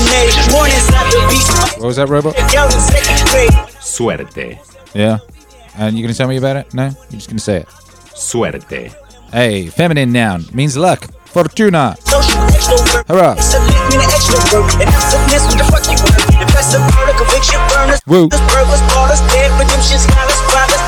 born 0.52 0.70
inside 0.70 1.08
the 1.10 1.22
beast, 1.32 1.80
What 1.80 1.88
was 1.88 1.96
that, 1.98 2.10
Robo? 2.10 2.34
checked 2.34 2.56
out 2.56 2.74
in 2.74 2.80
second 2.80 3.20
grade. 3.32 3.56
Suerte. 3.80 4.60
Yeah. 4.94 5.20
And 5.78 5.98
you're 5.98 6.06
gonna 6.06 6.14
tell 6.14 6.28
me 6.28 6.38
about 6.38 6.58
it? 6.58 6.74
No? 6.74 6.86
You're 7.10 7.20
just 7.24 7.30
gonna 7.30 7.40
say 7.40 7.58
it. 7.58 7.68
Suerte. 8.22 8.92
Hey, 9.34 9.68
feminine 9.68 10.12
noun 10.12 10.46
means 10.54 10.78
luck. 10.78 11.08
Fortuna. 11.26 11.96
Hurrah. 13.08 13.36
Woo. 18.08 18.30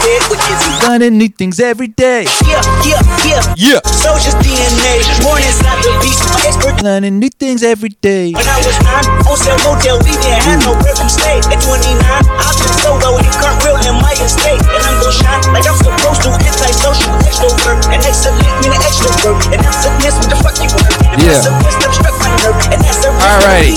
This 0.03 0.27
burglars, 0.27 0.27
ballers, 0.27 0.27
dead, 0.27 0.27
redemption, 0.27 0.27
scholars, 0.27 0.27
fathers, 0.27 0.27
dead, 0.27 0.29
wicked. 0.29 0.83
Learning 0.83 1.17
new 1.17 1.29
things 1.29 1.59
every 1.59 1.87
day. 1.87 2.23
Yeah, 2.43 2.59
yeah, 2.83 3.01
yeah. 3.23 3.55
Yeah. 3.55 3.79
Soldier's 3.87 4.35
DNA. 4.43 4.93
Born 5.23 5.39
inside 5.39 5.79
the 5.79 5.91
beast. 6.03 6.23
Expert. 6.43 6.75
Learning 6.83 7.19
new 7.19 7.29
things 7.29 7.63
every 7.63 7.95
day. 8.03 8.35
When 8.35 8.43
I 8.43 8.59
was 8.67 8.75
nine, 8.83 9.07
on 9.23 9.37
sale 9.39 9.59
motel, 9.63 9.97
we 10.03 10.11
didn't 10.19 10.43
have 10.43 10.59
nowhere 10.67 10.95
to 10.95 11.07
stay. 11.07 11.39
At 11.47 11.59
29, 11.63 11.95
I've 12.03 12.55
been 12.59 12.73
solo, 12.83 13.15
you 13.23 13.31
can't 13.39 13.57
real 13.63 13.79
in 13.79 13.95
my 14.03 14.11
estate. 14.19 14.59
And 14.59 14.81
I'm 14.83 14.99
gonna 14.99 15.15
shine 15.15 15.43
like 15.55 15.63
I'm 15.63 15.77
supposed 15.79 16.21
to. 16.27 16.35
Antisocial 16.35 17.13
extrovert. 17.23 17.79
And 17.87 18.03
excellent 18.03 18.43
mean 18.59 18.75
extrovert. 18.83 19.39
And 19.55 19.63
I'm 19.63 19.71
submiss 19.71 20.19
what 20.19 20.29
the 20.29 20.37
fuck 20.43 20.55
you 20.59 20.67
want. 20.67 20.91
The 20.91 21.23
Yeah. 21.23 21.39
best 21.39 21.47
of 21.47 21.55
best, 21.63 21.79
I'm 21.79 21.93
struck 21.95 22.15
by 22.19 22.29
nerve. 22.43 22.59
And 22.75 22.79
that's 22.83 22.99
the 22.99 23.11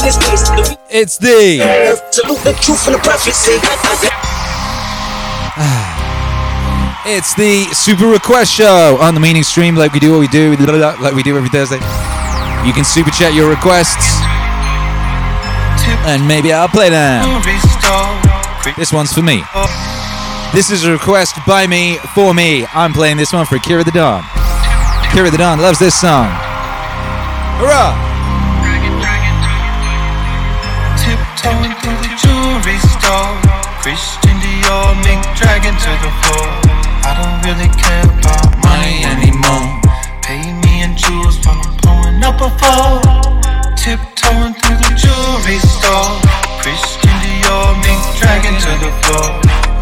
this 0.03 0.19
case. 0.19 0.77
It's 0.91 1.17
the 1.19 1.63
Salute 2.11 2.43
the 2.43 2.53
truth 2.59 2.83
from 2.83 2.95
the 2.95 2.99
prophecy. 2.99 3.63
Ah. 5.59 5.96
It's 7.09 7.35
the 7.35 7.71
super 7.73 8.07
request 8.07 8.51
show 8.53 8.99
on 8.99 9.15
the 9.15 9.21
meaning 9.21 9.45
stream 9.45 9.77
like 9.77 9.93
we 9.93 10.01
do 10.01 10.11
what 10.11 10.19
we 10.19 10.27
do 10.27 10.57
like 10.57 11.15
we 11.15 11.23
do 11.23 11.37
every 11.37 11.49
Thursday. 11.49 11.79
You 12.67 12.73
can 12.75 12.83
super 12.83 13.11
chat 13.11 13.33
your 13.33 13.49
requests 13.49 14.03
and 16.11 16.27
maybe 16.27 16.53
I'll 16.53 16.67
play 16.67 16.91
them. 16.91 17.23
This 18.77 18.93
one's 18.93 19.13
for 19.13 19.23
me. 19.23 19.45
This 20.53 20.73
is 20.73 20.83
a 20.83 20.91
request 20.91 21.37
by 21.47 21.69
me 21.69 21.99
for 22.13 22.35
me. 22.35 22.67
I'm 22.75 22.93
playing 22.93 23.19
this 23.19 23.33
one 23.33 23.47
for 23.47 23.55
Akira 23.55 23.85
the 23.85 23.93
Don. 23.93 24.25
Akira 25.07 25.31
the 25.31 25.39
Don 25.39 25.61
loves 25.61 25.79
this 25.79 25.95
song. 25.95 26.27
Hurrah! 27.63 27.95
Christian 33.81 34.37
Dior, 34.43 35.37
dragging 35.37 35.77
to 35.79 35.91
the 36.03 36.11
floor. 36.27 36.76
I 37.47 37.51
don't 37.51 37.59
really 37.63 37.79
care 37.79 38.03
about 38.03 38.59
money 38.59 39.07
anymore. 39.07 39.79
Pay 40.27 40.51
me 40.51 40.83
in 40.83 40.99
jewels 40.99 41.39
while 41.47 41.63
I'm 41.63 41.79
pulling 41.79 42.19
up 42.27 42.43
a 42.43 42.51
four. 42.59 42.99
Tiptoeing 43.79 44.51
through 44.59 44.79
the 44.83 44.91
jewelry 44.99 45.63
store. 45.63 46.19
Christian 46.59 47.15
Dior, 47.23 47.79
mink 47.87 48.03
dragging 48.19 48.59
to 48.67 48.73
the 48.83 48.91
floor. 48.99 49.31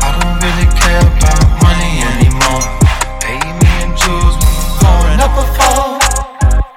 I 0.04 0.12
don't 0.12 0.36
really 0.44 0.68
care 0.76 1.00
about 1.08 1.40
money 1.64 2.04
anymore. 2.04 2.68
Pay 3.24 3.40
me 3.40 3.70
in 3.80 3.96
jewels 3.96 4.36
while 4.84 5.00
I'm 5.00 5.16
pulling 5.16 5.20
up 5.24 5.32
a 5.32 5.46
four. 5.56 5.88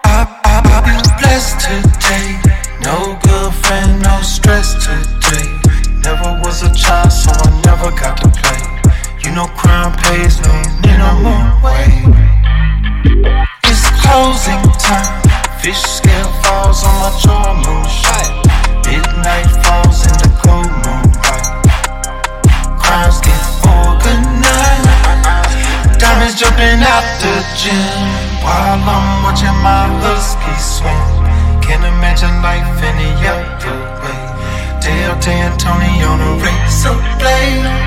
I, 0.07 0.23
I, 0.23 0.55
I 0.71 0.79
feel 0.87 1.03
blessed 1.19 1.67
today. 1.67 2.39
No 2.79 3.19
good 3.27 3.51
friend, 3.59 4.01
no 4.01 4.21
stress 4.23 4.71
today. 4.79 5.51
Never 5.99 6.39
was 6.39 6.63
a 6.63 6.73
child, 6.73 7.11
so 7.11 7.35
I 7.35 7.61
never 7.67 7.91
got 7.91 8.15
to 8.23 8.29
play. 8.39 8.66
Know, 9.37 9.45
crime 9.53 9.93
pays 10.01 10.41
no 10.41 10.49
minimum 10.81 11.61
wage. 11.61 12.09
It's 13.69 13.85
closing 14.01 14.65
time. 14.81 15.21
Fish 15.61 15.77
scale 15.77 16.33
falls 16.41 16.81
on 16.81 16.89
my 16.97 17.13
jaw, 17.21 17.53
moonshine. 17.53 18.33
Midnight 18.81 19.45
falls 19.61 20.09
in 20.09 20.17
the 20.25 20.33
cold 20.41 20.73
moonlight. 20.81 21.69
Crimes 22.81 23.21
get 23.21 23.37
organized. 23.61 24.89
Diamonds 26.01 26.33
jumping 26.33 26.81
out 26.81 27.05
the 27.21 27.37
gym 27.53 27.77
while 28.41 28.81
I'm 28.81 29.21
watching 29.21 29.53
my 29.61 29.85
husky 30.01 30.57
swim. 30.57 30.97
Can't 31.61 31.85
imagine 31.85 32.41
life 32.41 32.81
any 32.81 33.13
other 33.21 33.77
way. 34.01 34.17
Delta 34.81 35.29
and 35.29 35.59
Tony 35.59 36.01
on 36.01 36.25
a 36.25 36.41
razor 36.41 36.97
blade. 37.21 37.86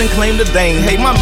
and 0.00 0.10
claim 0.10 0.36
the 0.36 0.44
thing. 0.46 0.78
Hey, 0.80 0.96
my 0.96 1.12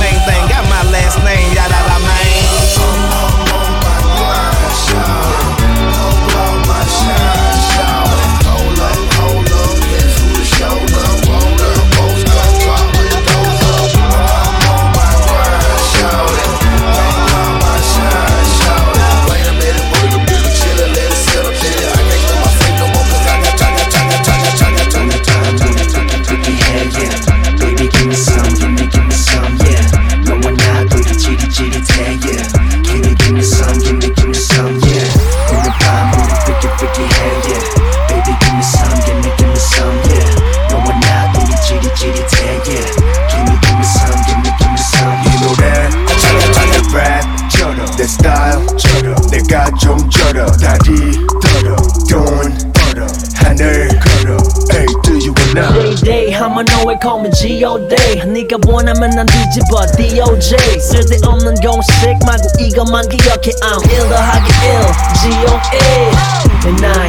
뒤집어 59.59 59.87
DOJ 59.97 60.81
쓸데없는 60.81 61.55
공식 61.57 62.19
말고 62.25 62.49
이것만 62.59 63.09
기억해 63.09 63.51
I'm 63.63 63.91
1 63.91 64.09
더하기 64.09 64.53
1 64.63 64.83
G-O-A 65.21 66.39
And 66.65 66.87
I 66.87 67.09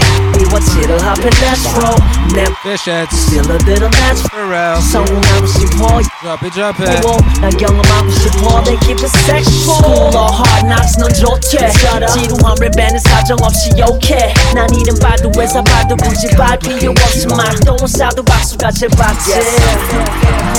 What's 0.49 0.73
it 0.77 0.89
all 0.89 0.99
합해 0.99 1.29
natural 1.41 1.95
냅 2.33 2.49
Fishheads 2.63 3.13
Still 3.13 3.45
a 3.51 3.57
little 3.65 3.65
bit 3.65 3.83
of 3.83 3.91
natural 3.99 4.81
성공하고 4.81 5.47
싶어 5.47 6.01
Drop 6.21 6.43
it 6.43 6.53
drop 6.53 6.79
it. 6.81 7.05
Oh, 7.05 7.17
난 7.41 7.51
경험하고 7.55 8.09
싶어 8.09 8.63
They 8.63 8.77
keep 8.79 8.99
it 8.99 9.11
sexual. 9.29 9.77
School 9.77 10.17
or 10.17 10.31
hard 10.33 10.65
knocks 10.65 10.97
넌 10.97 11.13
좋대 11.13 11.69
지루한 11.69 12.55
랩에는 12.55 12.99
사정 12.99 13.37
없이 13.43 13.69
욕해 13.77 14.33
난 14.55 14.67
이름 14.73 14.97
봐도 14.97 15.31
회사 15.37 15.61
봐도 15.61 15.95
굳이 15.97 16.27
발 16.35 16.57
필요 16.57 16.91
없지만 16.91 17.59
또 17.65 17.77
사도 17.85 18.23
박수가 18.23 18.71
제발 18.71 19.15
yeah. 19.27 20.58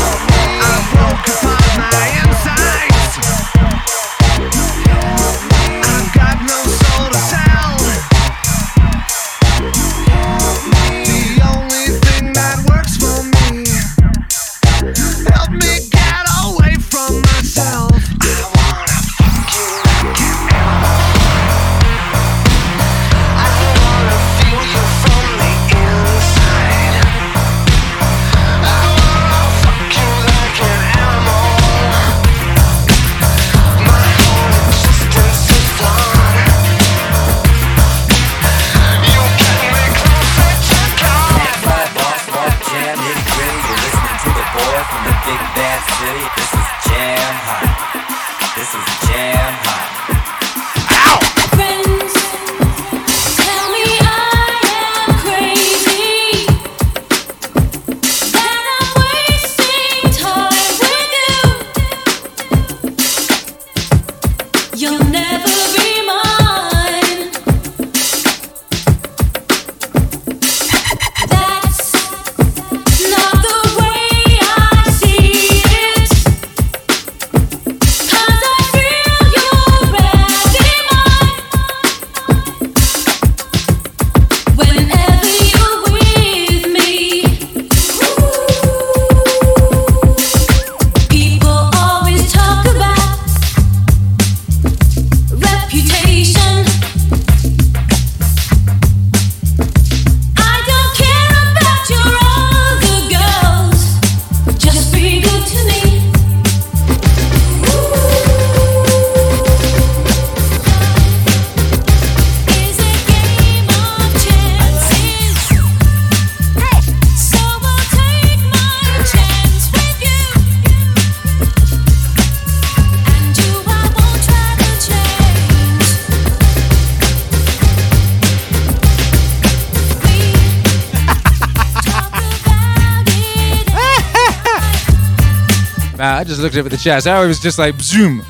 Just 136.41 136.55
looked 136.55 136.67
at 136.67 136.71
the 136.71 136.83
chat. 136.83 137.03
So 137.03 137.13
I 137.13 137.27
was 137.27 137.39
just 137.39 137.59
like, 137.59 137.81
zoom. 137.81 138.23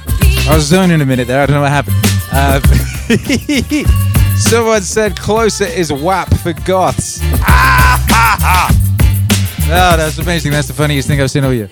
I 0.48 0.54
was 0.54 0.64
zoning 0.64 1.00
a 1.00 1.06
minute 1.06 1.26
there. 1.28 1.40
I 1.42 1.46
don't 1.46 1.54
know 1.54 1.62
what 1.62 1.70
happened. 1.70 1.96
Uh, 2.32 2.60
someone 4.36 4.82
said 4.82 5.16
closer 5.18 5.64
is 5.64 5.92
WAP 5.92 6.28
for 6.38 6.52
goths. 6.64 7.20
Ah, 7.42 8.04
ha, 8.08 8.36
ha. 8.40 9.92
Oh, 9.92 9.96
that's 9.96 10.18
amazing. 10.18 10.52
That's 10.52 10.68
the 10.68 10.74
funniest 10.74 11.08
thing 11.08 11.20
I've 11.20 11.30
seen 11.30 11.44
all 11.44 11.52
year. 11.52 11.68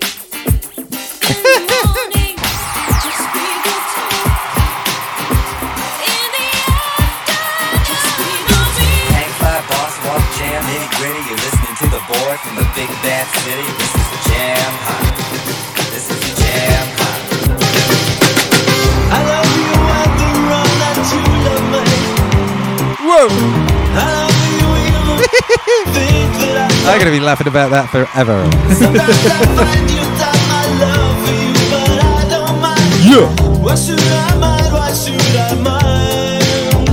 I'm 26.89 26.97
going 26.97 27.05
to 27.13 27.17
be 27.19 27.23
laughing 27.23 27.47
about 27.47 27.69
that 27.69 27.89
forever. 27.91 28.49
Sometimes 28.73 28.97
I 28.99 29.45
find 29.53 29.85
you 29.93 30.01
doubt 30.17 30.41
my 30.49 30.65
love 30.81 31.21
for 31.21 31.33
you, 31.37 31.53
but 31.69 32.01
I 32.01 32.25
don't 32.33 32.57
mind. 32.57 32.81
Yeah. 33.05 33.29
Why 33.61 33.75
should 33.77 34.01
I 34.01 34.33
mind? 34.41 34.73
Why 34.73 34.89
should 34.91 35.21
I 35.37 35.53
mind? 35.61 36.89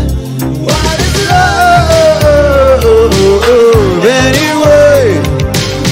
What 0.68 1.00
is 1.00 1.16
love 1.32 2.84
anyway? 4.04 5.16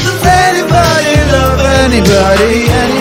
Does 0.04 0.20
anybody 0.20 1.16
love 1.32 1.64
anybody? 1.64 2.93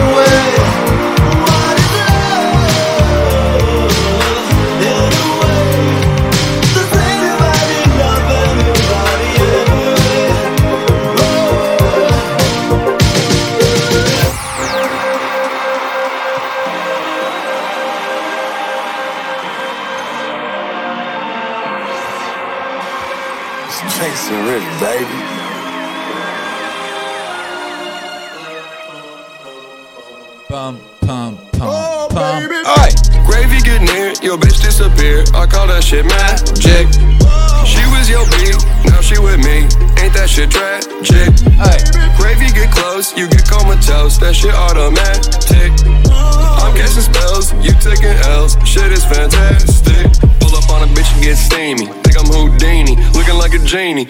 That 44.34 44.50
shit 44.50 44.58
automatic. 44.58 45.70
I'm 46.10 46.74
casting 46.74 47.06
spells, 47.06 47.54
you 47.62 47.70
taking 47.78 48.18
L's. 48.34 48.58
Shit 48.66 48.90
is 48.90 49.06
fantastic. 49.06 50.10
Pull 50.42 50.58
up 50.58 50.74
on 50.74 50.82
a 50.82 50.90
bitch 50.90 51.06
and 51.14 51.22
get 51.22 51.38
steamy. 51.38 51.86
Think 52.02 52.18
I'm 52.18 52.26
Houdini, 52.34 52.98
looking 53.14 53.38
like 53.38 53.54
a 53.54 53.62
genie. 53.62 54.10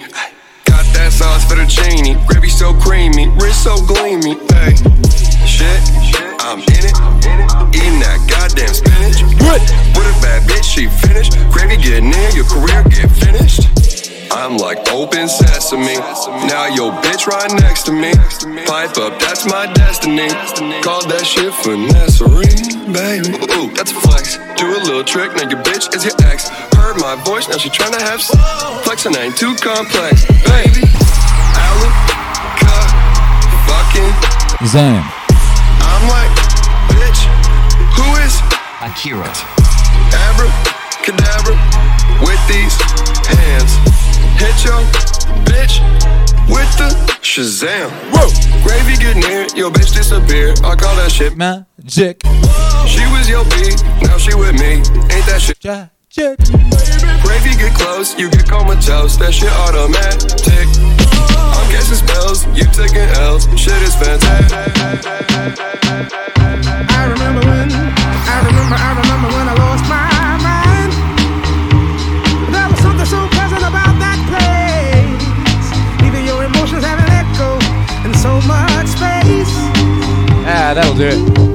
Got 0.63 0.87
that 0.95 1.11
sauce 1.11 1.43
for 1.43 1.59
the 1.59 1.67
Cheney. 1.67 2.15
Gravy 2.23 2.47
so 2.47 2.71
creamy, 2.71 3.27
wrist 3.35 3.67
so 3.67 3.75
gleamy. 3.83 4.39
Hey, 4.55 4.79
shit, 5.43 5.83
I'm 6.39 6.63
in 6.71 6.83
it. 6.87 6.95
Eating 7.75 7.99
that 7.99 8.23
goddamn 8.23 8.71
spinach. 8.71 9.27
What? 9.43 9.59
With 9.91 10.07
a 10.07 10.15
bad 10.23 10.47
bitch, 10.47 10.63
she 10.63 10.87
finished. 11.03 11.35
Gravy 11.51 11.75
get 11.75 11.99
near, 11.99 12.29
your 12.31 12.47
career 12.47 12.79
get 12.87 13.11
finished. 13.11 13.67
I'm 14.33 14.57
like 14.57 14.79
open 14.91 15.29
sesame. 15.29 15.95
Now 16.49 16.65
your 16.73 16.91
bitch 17.05 17.27
right 17.27 17.53
next 17.61 17.83
to 17.83 17.91
me. 17.91 18.13
Pipe 18.65 18.97
up, 18.97 19.19
that's 19.19 19.45
my 19.45 19.71
destiny. 19.73 20.27
Call 20.81 21.05
that 21.05 21.21
shit 21.21 21.53
finessery, 21.61 22.49
baby. 22.89 23.37
Ooh, 23.53 23.69
that's 23.77 23.91
a 23.91 23.99
flex. 24.01 24.37
Do 24.57 24.65
a 24.73 24.81
little 24.89 25.03
trick, 25.03 25.35
now 25.37 25.47
your 25.47 25.61
bitch 25.61 25.93
is 25.95 26.03
your 26.03 26.17
ex. 26.25 26.49
Heard 26.73 26.97
my 26.97 27.15
voice, 27.23 27.47
now 27.47 27.57
she 27.57 27.69
tryna 27.69 28.01
have 28.01 28.21
sex. 28.21 28.41
Flexing 28.83 29.15
ain't 29.15 29.37
too 29.37 29.53
complex, 29.61 30.25
baby. 30.49 30.81
Alaka, 31.53 32.77
fucking. 33.69 34.11
Zam. 34.65 35.05
I'm 35.85 36.03
like, 36.09 36.33
bitch, 36.89 37.21
who 37.95 38.07
is 38.25 38.33
Akira? 38.81 39.29
Abracadabra 40.25 41.53
with 42.25 42.41
these 42.49 42.73
hands. 43.29 44.12
Hit 44.43 44.59
your 44.65 44.83
bitch 45.47 45.79
with 46.51 46.67
the 46.75 46.91
Shazam. 47.23 47.87
Whoa! 48.11 48.27
Gravy 48.61 48.99
get 48.99 49.15
near, 49.15 49.47
your 49.55 49.71
bitch 49.71 49.95
disappear. 49.95 50.51
I 50.67 50.75
call 50.75 50.93
that 50.97 51.09
shit 51.09 51.37
magic. 51.37 52.19
She 52.83 53.07
was 53.15 53.29
your 53.29 53.45
B, 53.55 53.71
now 54.03 54.17
she 54.17 54.35
with 54.35 54.59
me. 54.59 54.83
Ain't 55.15 55.25
that 55.31 55.39
shit? 55.39 55.63
Magic. 55.63 56.35
Gravy 57.23 57.55
get 57.55 57.73
close, 57.73 58.19
you 58.19 58.29
get 58.29 58.45
comatose. 58.45 59.15
That 59.15 59.33
shit 59.33 59.47
automatic. 59.63 60.35
I'm 61.55 61.67
casting 61.71 62.03
spells, 62.03 62.43
you 62.51 62.67
taking 62.75 63.07
L's. 63.23 63.47
Shit 63.55 63.79
is 63.79 63.95
fantastic. 63.95 64.59
I 66.91 67.07
remember 67.07 67.47
when, 67.47 67.71
I 67.71 68.43
remember, 68.43 68.75
I 68.75 68.89
remember 68.89 69.02
It. 80.95 81.52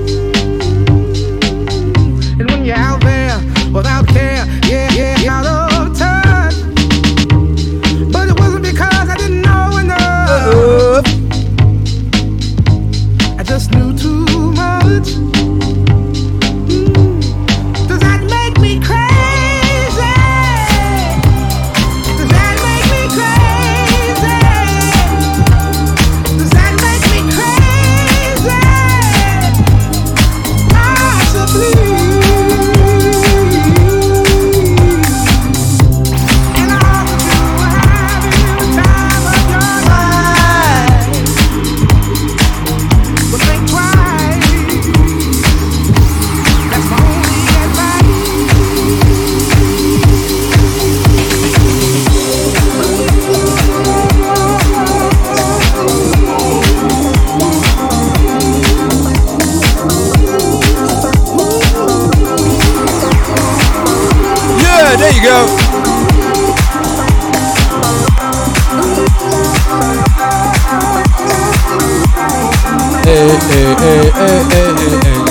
Hey, 73.38 73.74
hey, 73.78 74.10
hey, 74.10 74.42
hey, 74.50 74.74
hey, 74.74 74.74
hey, 74.74 74.98
hey. 75.04 75.22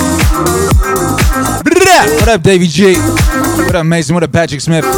What 2.20 2.28
up, 2.28 2.42
Davey 2.42 2.66
G? 2.66 2.94
What 2.96 3.74
up, 3.74 3.86
Mason? 3.86 4.14
What 4.14 4.22
up, 4.22 4.32
Patrick 4.32 4.60
Smith? 4.60 4.84
Ow! 4.84 4.90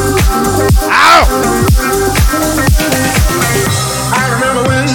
I 4.13 4.31
remember 4.35 4.63
when, 4.69 4.89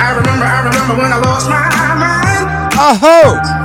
I 0.00 0.10
remember, 0.16 0.44
I 0.44 0.62
remember 0.64 0.94
when 1.02 1.12
I 1.12 1.18
lost 1.20 1.48
my 1.48 1.68
mind. 1.98 2.72
Oh-ho! 2.74 3.59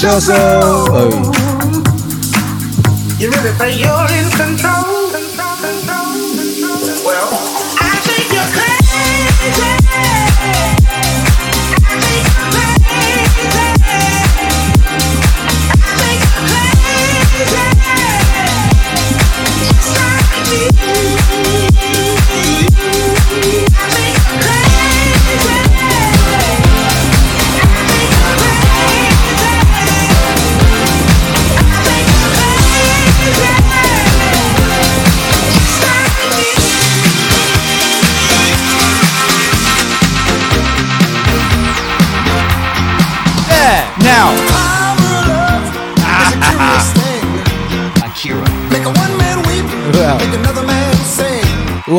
Bless 0.00 0.28
your 3.78 3.99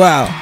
Wow. 0.02 0.41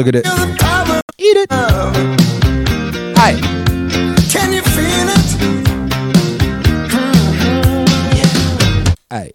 look 0.00 0.14
at 0.14 0.14
it. 0.14 0.24
Feel 0.24 0.36
the 0.36 0.56
power 0.58 1.00
Eat 1.18 1.36
it. 1.36 1.48
Hi. 3.18 3.32
Can 4.30 4.52
you 4.54 4.62
feel 4.62 5.08
it? 5.10 5.18
Mm-hmm. 6.88 8.24
Hi. 9.10 9.32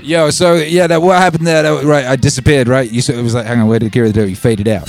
Yo, 0.04 0.30
so 0.30 0.54
yeah, 0.54 0.86
that 0.86 1.02
what 1.02 1.18
happened 1.18 1.46
there? 1.46 1.64
That, 1.64 1.84
right, 1.84 2.06
I 2.06 2.14
disappeared. 2.14 2.68
Right, 2.68 2.88
you 2.88 3.02
said 3.02 3.16
it 3.16 3.22
was 3.22 3.34
like, 3.34 3.46
hang 3.46 3.58
on, 3.60 3.66
where 3.66 3.80
did 3.80 3.90
Kira 3.90 4.12
do? 4.12 4.26
He 4.26 4.36
faded 4.36 4.68
out. 4.68 4.88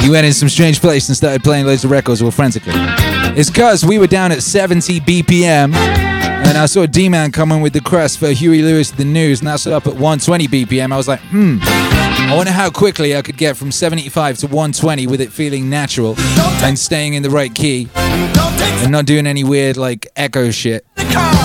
He 0.00 0.10
went 0.10 0.26
in 0.26 0.32
some 0.32 0.48
strange 0.48 0.80
place 0.80 1.08
and 1.08 1.16
started 1.16 1.42
playing 1.42 1.66
loads 1.66 1.82
of 1.82 1.90
records 1.90 2.22
all 2.22 2.30
frantically. 2.30 3.03
It's 3.36 3.50
cause 3.50 3.84
we 3.84 3.98
were 3.98 4.06
down 4.06 4.30
at 4.30 4.44
70 4.44 5.00
BPM, 5.00 5.74
and 5.74 6.56
I 6.56 6.66
saw 6.66 6.86
D-Man 6.86 7.32
coming 7.32 7.62
with 7.62 7.72
the 7.72 7.80
crest 7.80 8.20
for 8.20 8.28
Huey 8.28 8.62
Lewis 8.62 8.92
the 8.92 9.04
News, 9.04 9.40
and 9.40 9.48
that's 9.48 9.66
up 9.66 9.88
at 9.88 9.94
120 9.94 10.46
BPM. 10.46 10.92
I 10.92 10.96
was 10.96 11.08
like, 11.08 11.18
hmm, 11.20 11.58
I 11.60 12.32
wonder 12.36 12.52
how 12.52 12.70
quickly 12.70 13.16
I 13.16 13.22
could 13.22 13.36
get 13.36 13.56
from 13.56 13.72
75 13.72 14.38
to 14.38 14.46
120 14.46 15.08
with 15.08 15.20
it 15.20 15.32
feeling 15.32 15.68
natural 15.68 16.14
and 16.62 16.78
staying 16.78 17.14
in 17.14 17.24
the 17.24 17.30
right 17.30 17.52
key 17.52 17.88
and 17.96 18.92
not 18.92 19.04
doing 19.04 19.26
any 19.26 19.42
weird 19.42 19.76
like 19.76 20.06
echo 20.14 20.52
shit. 20.52 20.86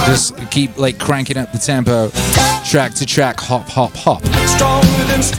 Just 0.06 0.38
keep 0.52 0.78
like 0.78 1.00
cranking 1.00 1.38
up 1.38 1.52
the 1.52 1.58
tempo, 1.58 2.10
track 2.70 2.94
to 2.96 3.06
track, 3.08 3.40
hop, 3.40 3.68
hop, 3.68 3.94
hop. 3.96 4.22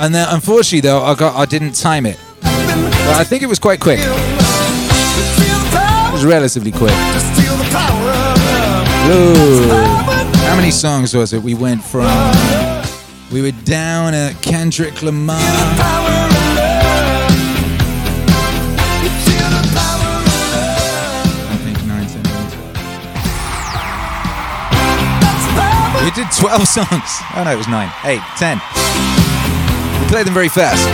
And 0.01 0.12
then 0.12 0.26
unfortunately 0.30 0.80
though, 0.80 1.03
I 1.03 1.14
got 1.14 1.36
I 1.36 1.44
didn't 1.44 1.74
time 1.74 2.07
it. 2.07 2.18
But 2.40 3.16
I 3.16 3.24
think 3.24 3.44
it 3.44 3.46
was 3.46 3.61
quite 3.61 3.78
quick. 3.78 4.01
Was 6.20 6.26
relatively 6.26 6.70
quick. 6.70 6.92
Ooh. 9.08 9.68
How 10.44 10.54
many 10.54 10.70
songs 10.70 11.14
was 11.14 11.32
it? 11.32 11.42
We 11.42 11.54
went 11.54 11.82
from 11.82 12.04
we 13.32 13.40
were 13.40 13.52
down 13.64 14.12
at 14.12 14.34
Kendrick 14.42 15.00
Lamar. 15.02 15.38
I 15.40 15.42
think 21.64 21.78
9, 21.86 22.06
10, 22.06 22.26
11, 22.26 22.74
12. 25.56 26.04
We 26.04 26.10
did 26.10 26.26
12 26.36 26.68
songs. 26.76 27.10
Oh 27.34 27.42
no, 27.46 27.52
it 27.52 27.56
was 27.56 27.66
9, 27.68 27.90
8, 28.04 28.20
10. 28.36 28.60
We 30.02 30.06
played 30.08 30.26
them 30.26 30.34
very 30.34 30.50
fast. 30.50 30.86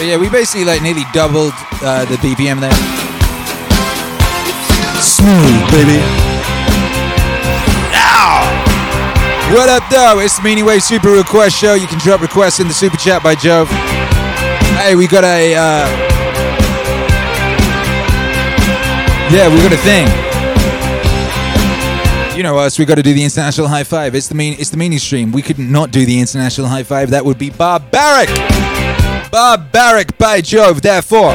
But 0.00 0.06
yeah, 0.06 0.16
we 0.16 0.30
basically 0.30 0.64
like 0.64 0.80
nearly 0.80 1.04
doubled 1.12 1.52
uh, 1.84 2.06
the 2.06 2.16
BPM 2.24 2.58
there. 2.58 2.72
Smooth, 4.96 5.60
baby. 5.70 6.00
Ow! 7.92 9.52
What 9.52 9.68
up, 9.68 9.82
though? 9.90 10.20
It's 10.20 10.38
the 10.38 10.42
Meaning 10.42 10.64
Wave 10.64 10.82
Super 10.82 11.10
Request 11.10 11.54
Show. 11.54 11.74
You 11.74 11.86
can 11.86 11.98
drop 11.98 12.22
requests 12.22 12.60
in 12.60 12.66
the 12.66 12.72
Super 12.72 12.96
Chat 12.96 13.22
by 13.22 13.34
Jove. 13.34 13.68
Hey, 14.80 14.96
we 14.96 15.06
got 15.06 15.22
a. 15.22 15.54
Uh, 15.54 15.86
yeah, 19.28 19.52
we 19.52 19.60
got 19.60 19.74
a 19.74 19.82
thing. 19.84 20.08
You 22.34 22.42
know 22.42 22.56
us. 22.56 22.78
We 22.78 22.86
got 22.86 22.94
to 22.94 23.02
do 23.02 23.12
the 23.12 23.22
international 23.22 23.68
high 23.68 23.84
five. 23.84 24.14
It's 24.14 24.28
the 24.28 24.34
mean. 24.34 24.56
It's 24.58 24.70
the 24.70 24.78
meaning 24.78 24.98
stream. 24.98 25.30
We 25.30 25.42
could 25.42 25.58
not 25.58 25.90
do 25.90 26.06
the 26.06 26.18
international 26.18 26.68
high 26.68 26.84
five. 26.84 27.10
That 27.10 27.22
would 27.22 27.36
be 27.36 27.50
barbaric. 27.50 28.30
Barbaric 29.30 30.18
by 30.18 30.40
Jove, 30.40 30.82
therefore. 30.82 31.34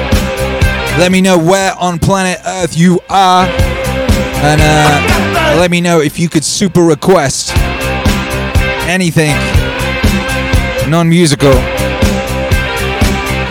Let 0.98 1.12
me 1.12 1.22
know 1.22 1.38
where 1.38 1.74
on 1.80 2.00
planet 2.00 2.40
Earth 2.46 2.78
you 2.78 3.00
are. 3.10 3.46
And 3.48 4.62
uh, 4.62 5.60
let 5.60 5.72
me 5.72 5.82
know 5.82 6.02
if 6.02 6.20
you 6.20 6.30
could 6.30 6.44
super 6.44 6.82
request 6.82 7.52
anything 8.88 9.36
non 10.90 11.10
musical. 11.10 11.54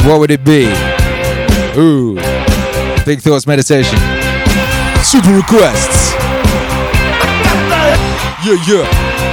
What 0.08 0.20
would 0.20 0.30
it 0.30 0.44
be? 0.44 0.66
Ooh. 1.78 2.14
Big 3.04 3.20
Thoughts 3.20 3.46
Meditation. 3.46 3.98
Super 5.02 5.34
requests. 5.34 6.12
Yeah, 8.44 8.56
yeah. 8.68 9.23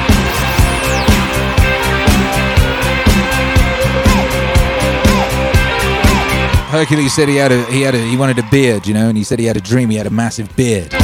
Hercules 6.72 7.13
said 7.13 7.28
he 7.28 7.36
had 7.36 7.51
a 7.51 7.65
he 7.65 7.82
had 7.82 7.95
a 7.95 7.97
he 7.99 8.15
wanted 8.15 8.39
a 8.39 8.43
beard, 8.49 8.88
you 8.88 8.93
know, 8.93 9.09
and 9.09 9.17
he 9.17 9.26
said 9.26 9.39
he 9.39 9.45
had 9.45 9.57
a 9.57 9.61
dream 9.61 9.89
he 9.89 9.97
had 9.97 10.07
a 10.07 10.09
massive 10.09 10.55
beard. 10.55 10.89
So 10.91 10.99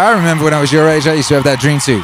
I 0.00 0.12
remember 0.16 0.42
when 0.42 0.52
I 0.52 0.60
was 0.60 0.72
your 0.72 0.88
age, 0.88 1.06
I 1.06 1.14
used 1.14 1.28
to 1.28 1.34
have 1.34 1.44
that 1.44 1.60
dream 1.60 1.78
too. 1.78 2.02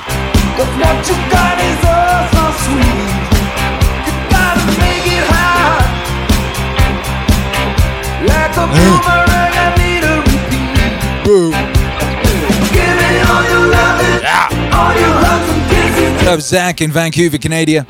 Up, 16.29 16.41
Zach 16.41 16.81
in 16.81 16.93
Vancouver, 16.93 17.39
Canada? 17.39 17.85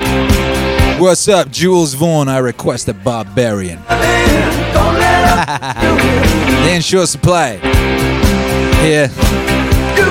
What's 1.00 1.28
up, 1.28 1.50
Jules 1.50 1.94
Vaughn? 1.94 2.28
I 2.28 2.36
request 2.36 2.86
a 2.88 2.92
barbarian. 2.92 3.80
they 6.62 6.76
in 6.76 6.82
short 6.82 7.08
supply. 7.08 7.54
Yeah. 8.84 9.08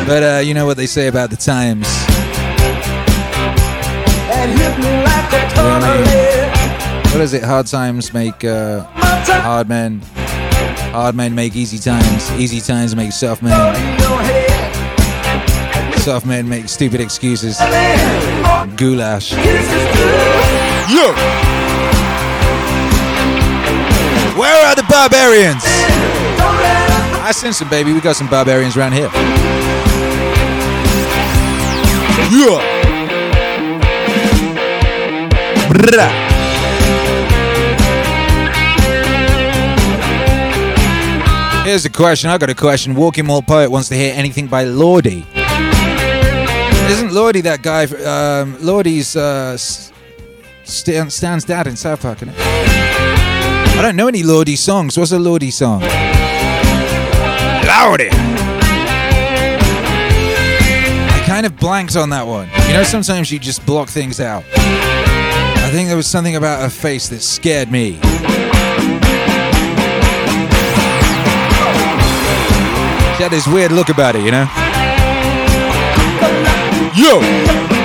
But 0.08 0.24
uh, 0.24 0.42
you 0.44 0.56
know 0.56 0.66
what 0.66 0.78
they 0.78 0.88
say 0.88 1.08
about 1.08 1.30
the 1.30 1.36
times. 1.36 1.88
What 7.14 7.22
is 7.22 7.34
it? 7.34 7.44
Hard 7.44 7.68
times 7.68 8.12
make 8.12 8.44
uh, 8.44 8.82
hard 8.82 9.70
men. 9.70 10.02
Hard 10.92 11.14
men 11.14 11.36
make 11.36 11.56
easy 11.56 11.78
times. 11.78 12.32
Easy 12.32 12.60
times 12.60 12.96
make 12.96 13.12
soft 13.12 13.44
men. 13.44 13.54
Soft 16.00 16.26
men 16.26 16.50
make 16.50 16.68
stupid 16.68 17.00
excuses. 17.00 17.60
Goulash. 18.76 19.36
Yo! 20.90 21.14
Where 24.40 24.66
are 24.66 24.74
the 24.74 24.84
barbarians? 24.90 25.62
I 27.22 27.32
sense 27.32 27.60
them, 27.60 27.70
baby. 27.70 27.94
We 27.94 28.02
got 28.02 28.16
some 28.16 28.28
barbarians 28.28 28.76
around 28.76 28.94
here. 28.94 29.10
Yeah! 32.32 32.58
Brrrah. 35.70 36.10
Here's 41.66 41.86
a 41.86 41.90
question. 41.92 42.32
I 42.32 42.40
got 42.40 42.50
a 42.50 42.56
question. 42.56 42.96
Walking 42.96 43.28
Mall 43.28 43.44
Poet 43.44 43.70
wants 43.70 43.90
to 43.90 43.96
hear 43.96 44.12
anything 44.16 44.48
by 44.48 44.64
Lordy. 44.64 45.24
Isn't 46.90 47.14
Lordy 47.14 47.42
that 47.42 47.62
guy? 47.62 47.84
Um, 47.84 48.58
Lordy's 48.60 49.16
uh, 49.16 49.56
Stan, 50.70 51.03
um, 51.03 51.09
Stan's 51.09 51.43
dad 51.43 51.67
in 51.67 51.76
South 51.76 52.01
Park? 52.01 52.20
I 52.22 53.80
don't 53.82 53.95
know 53.95 54.07
any 54.07 54.24
Lordy 54.24 54.55
songs. 54.55 54.97
What's 54.97 55.11
a 55.11 55.20
Lordy 55.20 55.51
song? 55.51 55.82
Lordy. 55.82 55.89
I 61.11 61.24
kind 61.26 61.45
of 61.45 61.57
blanked 61.57 61.95
on 61.95 62.09
that 62.11 62.28
one. 62.28 62.49
You 62.67 62.74
know, 62.74 62.84
sometimes 62.84 63.32
you 63.32 63.39
just 63.39 63.65
block 63.65 63.89
things 63.89 64.20
out. 64.20 64.43
I 64.53 65.70
think 65.72 65.88
there 65.88 65.97
was 65.97 66.07
something 66.07 66.36
about 66.36 66.61
her 66.61 66.70
face 66.70 67.09
that 67.09 67.22
scared 67.22 67.72
me. 67.72 67.93
She 73.15 73.24
had 73.24 73.32
this 73.32 73.47
weird 73.47 73.72
look 73.72 73.89
about 73.89 74.15
it, 74.15 74.24
you 74.24 74.32
know? 74.32 74.47
Yo! 76.95 77.79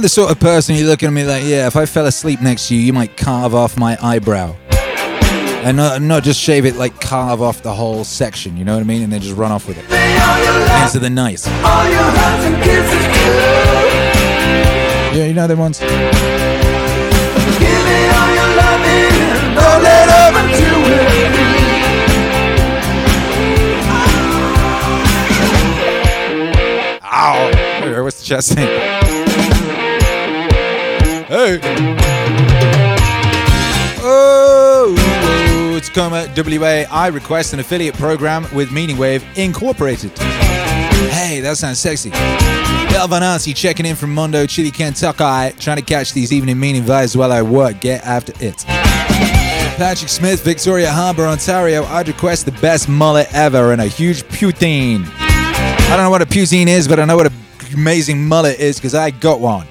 The 0.00 0.08
sort 0.08 0.30
of 0.32 0.40
person 0.40 0.74
you 0.76 0.86
look 0.86 1.02
at 1.02 1.12
me 1.12 1.24
like, 1.24 1.44
yeah, 1.44 1.66
if 1.66 1.76
I 1.76 1.84
fell 1.84 2.06
asleep 2.06 2.40
next 2.40 2.68
to 2.68 2.74
you, 2.74 2.80
you 2.80 2.92
might 2.92 3.18
carve 3.18 3.54
off 3.54 3.76
my 3.76 3.98
eyebrow. 4.02 4.56
And 5.62 5.76
not, 5.76 6.00
not 6.00 6.22
just 6.22 6.40
shave 6.40 6.64
it, 6.64 6.76
like 6.76 6.98
carve 7.02 7.42
off 7.42 7.62
the 7.62 7.74
whole 7.74 8.02
section, 8.02 8.56
you 8.56 8.64
know 8.64 8.72
what 8.72 8.80
I 8.80 8.84
mean? 8.84 9.02
And 9.02 9.12
then 9.12 9.20
just 9.20 9.36
run 9.36 9.52
off 9.52 9.68
with 9.68 9.76
it. 9.76 9.84
Into 9.84 11.00
the 11.00 11.10
night. 11.10 11.46
Yeah, 15.14 15.26
you 15.26 15.34
know 15.34 15.46
them 15.46 15.58
ones? 15.58 15.82
Ow! 27.02 28.02
What's 28.02 28.20
the 28.20 28.24
chest 28.24 28.54
thing? 28.54 29.19
Hey! 31.30 31.60
Oh, 34.02 34.96
it's 35.76 35.88
Coma 35.88 36.26
WA. 36.36 36.84
I 36.90 37.06
request 37.06 37.52
an 37.52 37.60
affiliate 37.60 37.94
program 37.94 38.48
with 38.52 38.72
Meaning 38.72 38.98
Wave 38.98 39.24
Incorporated. 39.36 40.10
Hey, 40.18 41.38
that 41.38 41.56
sounds 41.56 41.78
sexy. 41.78 42.10
Del 42.10 43.06
Vanassi 43.06 43.54
checking 43.54 43.86
in 43.86 43.94
from 43.94 44.12
Mondo, 44.12 44.44
Chile, 44.44 44.72
Kentucky, 44.72 45.56
trying 45.60 45.76
to 45.76 45.84
catch 45.84 46.12
these 46.14 46.32
evening 46.32 46.58
meaning 46.58 46.82
vibes 46.82 47.14
while 47.14 47.30
I 47.30 47.42
work. 47.42 47.78
Get 47.78 48.04
after 48.04 48.32
it. 48.44 48.64
Patrick 49.76 50.08
Smith, 50.08 50.42
Victoria 50.42 50.90
Harbour, 50.90 51.26
Ontario. 51.26 51.84
I'd 51.84 52.08
request 52.08 52.44
the 52.44 52.52
best 52.60 52.88
mullet 52.88 53.32
ever 53.32 53.70
and 53.70 53.80
a 53.80 53.86
huge 53.86 54.24
poutine. 54.24 55.04
I 55.06 55.86
don't 55.90 56.02
know 56.02 56.10
what 56.10 56.22
a 56.22 56.26
poutine 56.26 56.66
is, 56.66 56.88
but 56.88 56.98
I 56.98 57.04
know 57.04 57.14
what 57.14 57.26
an 57.26 57.34
amazing 57.72 58.26
mullet 58.26 58.58
is 58.58 58.78
because 58.78 58.96
I 58.96 59.10
got 59.12 59.38
one. 59.38 59.68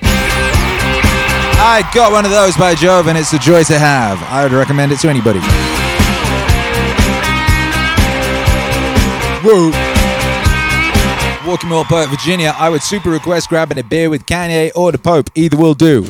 I 1.62 1.90
got 1.94 2.14
one 2.14 2.24
of 2.24 2.32
those 2.32 2.56
by 2.56 2.74
Jove, 2.74 3.08
and 3.08 3.18
it's 3.18 3.34
a 3.34 3.38
joy 3.38 3.64
to 3.66 3.78
have. 3.78 4.24
I 4.24 4.44
would 4.44 4.54
recommend 4.54 4.94
it 4.94 5.00
to 5.00 5.10
anybody. 5.10 5.40
Whoa. 9.44 9.70
Walking 11.46 11.70
Mall 11.70 11.84
Poet, 11.84 12.08
Virginia. 12.10 12.56
I 12.58 12.70
would 12.70 12.82
super 12.82 13.10
request 13.10 13.50
grabbing 13.50 13.78
a 13.78 13.84
beer 13.84 14.10
with 14.10 14.26
Kanye 14.26 14.72
or 14.74 14.94
the 14.94 14.98
Pope. 14.98 15.30
Either 15.36 15.58
will 15.58 15.74
do. 15.74 16.06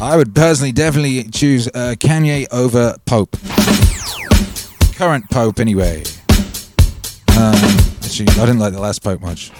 I 0.00 0.14
would 0.16 0.34
personally 0.34 0.72
definitely 0.72 1.24
choose 1.24 1.68
uh, 1.68 1.94
Kanye 1.98 2.46
over 2.50 2.96
Pope. 3.04 3.36
Current 4.96 5.28
Pope, 5.28 5.60
anyway. 5.60 6.04
Um, 7.36 7.54
actually, 8.02 8.28
I 8.28 8.46
didn't 8.46 8.58
like 8.58 8.72
the 8.72 8.80
last 8.80 9.02
Pope 9.02 9.20
much. 9.20 9.52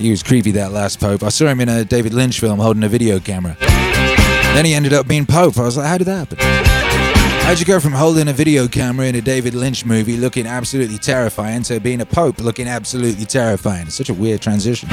He 0.00 0.10
was 0.10 0.22
creepy, 0.22 0.52
that 0.52 0.72
last 0.72 0.98
Pope. 0.98 1.22
I 1.22 1.28
saw 1.28 1.46
him 1.46 1.60
in 1.60 1.68
a 1.68 1.84
David 1.84 2.14
Lynch 2.14 2.40
film 2.40 2.58
holding 2.58 2.82
a 2.82 2.88
video 2.88 3.20
camera. 3.20 3.54
Then 3.60 4.64
he 4.64 4.72
ended 4.72 4.94
up 4.94 5.06
being 5.06 5.26
Pope. 5.26 5.58
I 5.58 5.62
was 5.62 5.76
like, 5.76 5.86
how 5.86 5.98
did 5.98 6.06
that 6.06 6.26
happen? 6.30 6.38
How'd 7.44 7.60
you 7.60 7.66
go 7.66 7.78
from 7.78 7.92
holding 7.92 8.26
a 8.26 8.32
video 8.32 8.66
camera 8.66 9.04
in 9.06 9.14
a 9.14 9.20
David 9.20 9.52
Lynch 9.52 9.84
movie 9.84 10.16
looking 10.16 10.46
absolutely 10.46 10.96
terrifying 10.96 11.62
to 11.64 11.80
being 11.80 12.00
a 12.00 12.06
Pope 12.06 12.40
looking 12.40 12.66
absolutely 12.66 13.26
terrifying? 13.26 13.88
It's 13.88 13.94
such 13.94 14.08
a 14.08 14.14
weird 14.14 14.40
transition. 14.40 14.88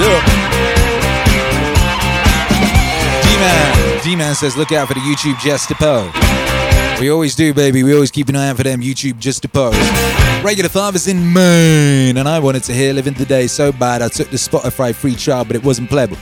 Yeah. 0.00 0.24
D-Man. 3.22 4.02
D-Man 4.02 4.34
says, 4.34 4.56
look 4.56 4.72
out 4.72 4.88
for 4.88 4.94
the 4.94 5.00
YouTube 5.00 5.38
Just 5.40 5.68
to 5.68 5.74
Poe. 5.74 6.10
We 7.04 7.10
always 7.10 7.34
do, 7.34 7.52
baby. 7.52 7.82
We 7.82 7.92
always 7.92 8.10
keep 8.10 8.30
an 8.30 8.36
eye 8.36 8.48
out 8.48 8.56
for 8.56 8.62
them 8.62 8.80
YouTube 8.80 9.18
Just 9.18 9.42
to 9.42 9.48
post. 9.48 9.78
Regular 10.42 10.70
Fathers 10.70 11.06
in 11.06 11.34
Maine. 11.34 12.16
And 12.16 12.26
I 12.26 12.38
wanted 12.38 12.62
to 12.62 12.72
hear 12.72 12.94
Living 12.94 13.12
the 13.12 13.26
Day 13.26 13.46
so 13.46 13.72
bad 13.72 14.00
I 14.00 14.08
took 14.08 14.30
the 14.30 14.38
Spotify 14.38 14.94
free 14.94 15.14
trial, 15.14 15.44
but 15.44 15.54
it 15.54 15.62
wasn't 15.62 15.90
playable. 15.90 16.16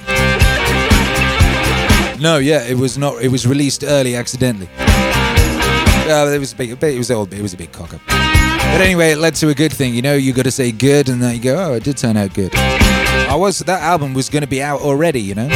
No, 2.20 2.38
yeah, 2.42 2.64
it 2.64 2.76
was 2.76 2.98
not. 2.98 3.22
It 3.22 3.28
was 3.28 3.46
released 3.46 3.84
early 3.84 4.16
accidentally. 4.16 4.68
Uh, 4.76 6.32
it 6.34 6.40
was 6.40 6.52
a 6.52 6.56
big, 6.56 6.70
it 6.82 6.98
was 6.98 7.12
old, 7.12 7.32
it 7.32 7.42
was 7.42 7.54
a 7.54 7.56
big 7.56 7.70
cock 7.70 7.94
up. 7.94 8.00
But 8.08 8.80
anyway, 8.80 9.12
it 9.12 9.18
led 9.18 9.36
to 9.36 9.50
a 9.50 9.54
good 9.54 9.72
thing. 9.72 9.94
You 9.94 10.02
know, 10.02 10.16
you 10.16 10.32
got 10.32 10.46
to 10.46 10.50
say 10.50 10.72
good, 10.72 11.08
and 11.08 11.22
then 11.22 11.36
you 11.36 11.40
go, 11.40 11.64
oh, 11.64 11.74
it 11.74 11.84
did 11.84 11.96
turn 11.96 12.16
out 12.16 12.34
good. 12.34 12.52
I 12.56 13.36
was 13.36 13.60
that 13.60 13.82
album 13.82 14.14
was 14.14 14.28
going 14.28 14.42
to 14.42 14.48
be 14.48 14.60
out 14.60 14.80
already, 14.80 15.20
you 15.20 15.36
know. 15.36 15.48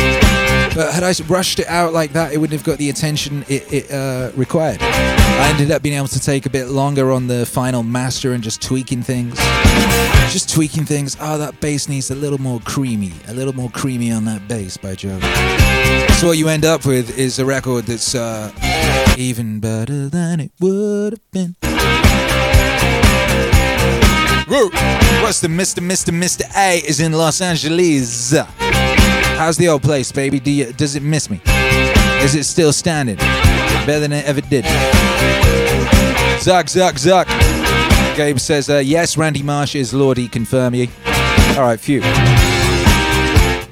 But 0.76 0.92
had 0.92 1.02
I 1.02 1.14
rushed 1.26 1.58
it 1.58 1.66
out 1.68 1.94
like 1.94 2.12
that, 2.12 2.34
it 2.34 2.36
wouldn't 2.36 2.60
have 2.60 2.66
got 2.66 2.76
the 2.76 2.90
attention 2.90 3.46
it, 3.48 3.72
it 3.72 3.90
uh, 3.90 4.30
required. 4.36 4.76
I 4.82 5.48
ended 5.48 5.70
up 5.70 5.80
being 5.80 5.94
able 5.96 6.08
to 6.08 6.20
take 6.20 6.44
a 6.44 6.50
bit 6.50 6.68
longer 6.68 7.12
on 7.12 7.28
the 7.28 7.46
final 7.46 7.82
master 7.82 8.34
and 8.34 8.44
just 8.44 8.60
tweaking 8.60 9.02
things. 9.02 9.38
Just 10.30 10.52
tweaking 10.52 10.84
things. 10.84 11.16
Oh, 11.18 11.38
that 11.38 11.58
bass 11.62 11.88
needs 11.88 12.10
a 12.10 12.14
little 12.14 12.38
more 12.38 12.60
creamy. 12.60 13.12
A 13.28 13.32
little 13.32 13.54
more 13.54 13.70
creamy 13.70 14.12
on 14.12 14.26
that 14.26 14.48
bass, 14.48 14.76
by 14.76 14.94
Jove. 14.94 15.22
So 16.20 16.26
what 16.26 16.36
you 16.36 16.48
end 16.48 16.66
up 16.66 16.84
with 16.84 17.18
is 17.18 17.38
a 17.38 17.46
record 17.46 17.86
that's 17.86 18.14
uh, 18.14 18.52
even 19.16 19.60
better 19.60 20.10
than 20.10 20.40
it 20.40 20.52
would 20.60 21.14
have 21.14 21.30
been. 21.30 21.56
Woo! 24.46 24.68
What's 25.22 25.40
the 25.40 25.48
Mr. 25.48 25.80
Mr. 25.80 26.12
Mr. 26.12 26.42
A 26.54 26.80
is 26.86 27.00
in 27.00 27.12
Los 27.12 27.40
Angeles. 27.40 28.34
How's 29.37 29.59
the 29.59 29.68
old 29.68 29.82
place, 29.82 30.11
baby? 30.11 30.41
Do 30.41 30.51
you, 30.51 30.72
does 30.72 30.97
it 30.97 31.03
miss 31.03 31.28
me? 31.28 31.41
Is 32.24 32.34
it 32.34 32.45
still 32.45 32.72
standing? 32.72 33.16
Better 33.16 34.01
than 34.01 34.12
it 34.12 34.24
ever 34.24 34.41
did. 34.41 34.64
Zuck, 36.41 36.64
zuck, 36.64 36.95
zuck. 36.95 37.26
Gabe 38.16 38.39
says, 38.39 38.70
uh, 38.70 38.78
yes, 38.78 39.18
Randy 39.18 39.43
Marsh 39.43 39.74
is 39.74 39.93
Lordy, 39.93 40.26
confirm 40.26 40.74
ye. 40.74 40.89
All 41.51 41.64
right, 41.64 41.78
phew. 41.78 42.01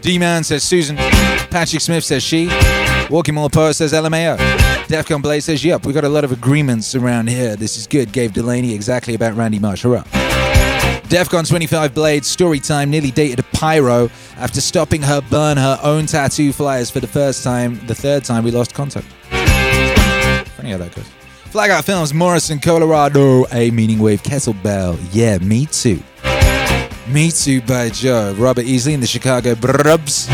D-Man 0.03 0.45
says 0.45 0.63
Susan. 0.63 0.97
Patrick 0.97 1.81
Smith 1.81 2.05
says 2.05 2.23
she. 2.23 2.49
Walking 3.09 3.35
More 3.35 3.49
Poet 3.49 3.73
says 3.73 3.95
LMAO. 3.95 4.37
Defcon 4.87 5.23
Blade 5.23 5.41
says, 5.41 5.65
yep, 5.65 5.87
we 5.87 5.95
got 5.95 6.05
a 6.05 6.09
lot 6.11 6.25
of 6.25 6.33
agreements 6.33 6.95
around 6.95 7.31
here. 7.31 7.57
This 7.57 7.79
is 7.79 7.87
good. 7.87 8.13
Gabe 8.13 8.35
Delaney 8.35 8.75
exactly 8.75 9.15
about 9.15 9.35
Randy 9.35 9.59
Marsh. 9.59 9.83
Hurrah. 9.83 10.05
Defcon 11.09 11.47
25 11.47 11.95
Blade 11.95 12.25
story 12.25 12.59
time 12.59 12.91
nearly 12.91 13.11
dated 13.11 13.39
a 13.39 13.43
pyro 13.57 14.11
after 14.37 14.61
stopping 14.61 15.03
her 15.03 15.21
burn 15.31 15.57
her 15.57 15.79
own 15.83 16.07
tattoo 16.07 16.53
flyers 16.53 16.91
for 16.91 17.01
the 17.01 17.07
first 17.07 17.45
time. 17.45 17.79
The 17.87 17.95
third 17.95 18.25
time 18.25 18.43
we 18.43 18.51
lost 18.51 18.75
contact. 18.75 19.07
Funny 20.57 20.71
how 20.71 20.79
that 20.79 20.93
goes. 20.95 21.07
Flag 21.51 21.71
Out 21.71 21.85
Films, 21.85 22.13
Morrison, 22.13 22.59
Colorado. 22.59 23.47
A 23.53 23.71
meaning 23.71 24.01
wave 24.01 24.23
kettlebell. 24.23 24.99
Yeah, 25.13 25.39
me 25.39 25.67
too. 25.67 26.03
Me 27.07 27.31
too 27.31 27.61
by 27.61 27.91
Joe. 27.91 28.35
Robert 28.39 28.65
Easley 28.65 28.93
in 28.95 29.01
the 29.01 29.07
Chicago 29.07 29.55
Brubs. 29.55 30.27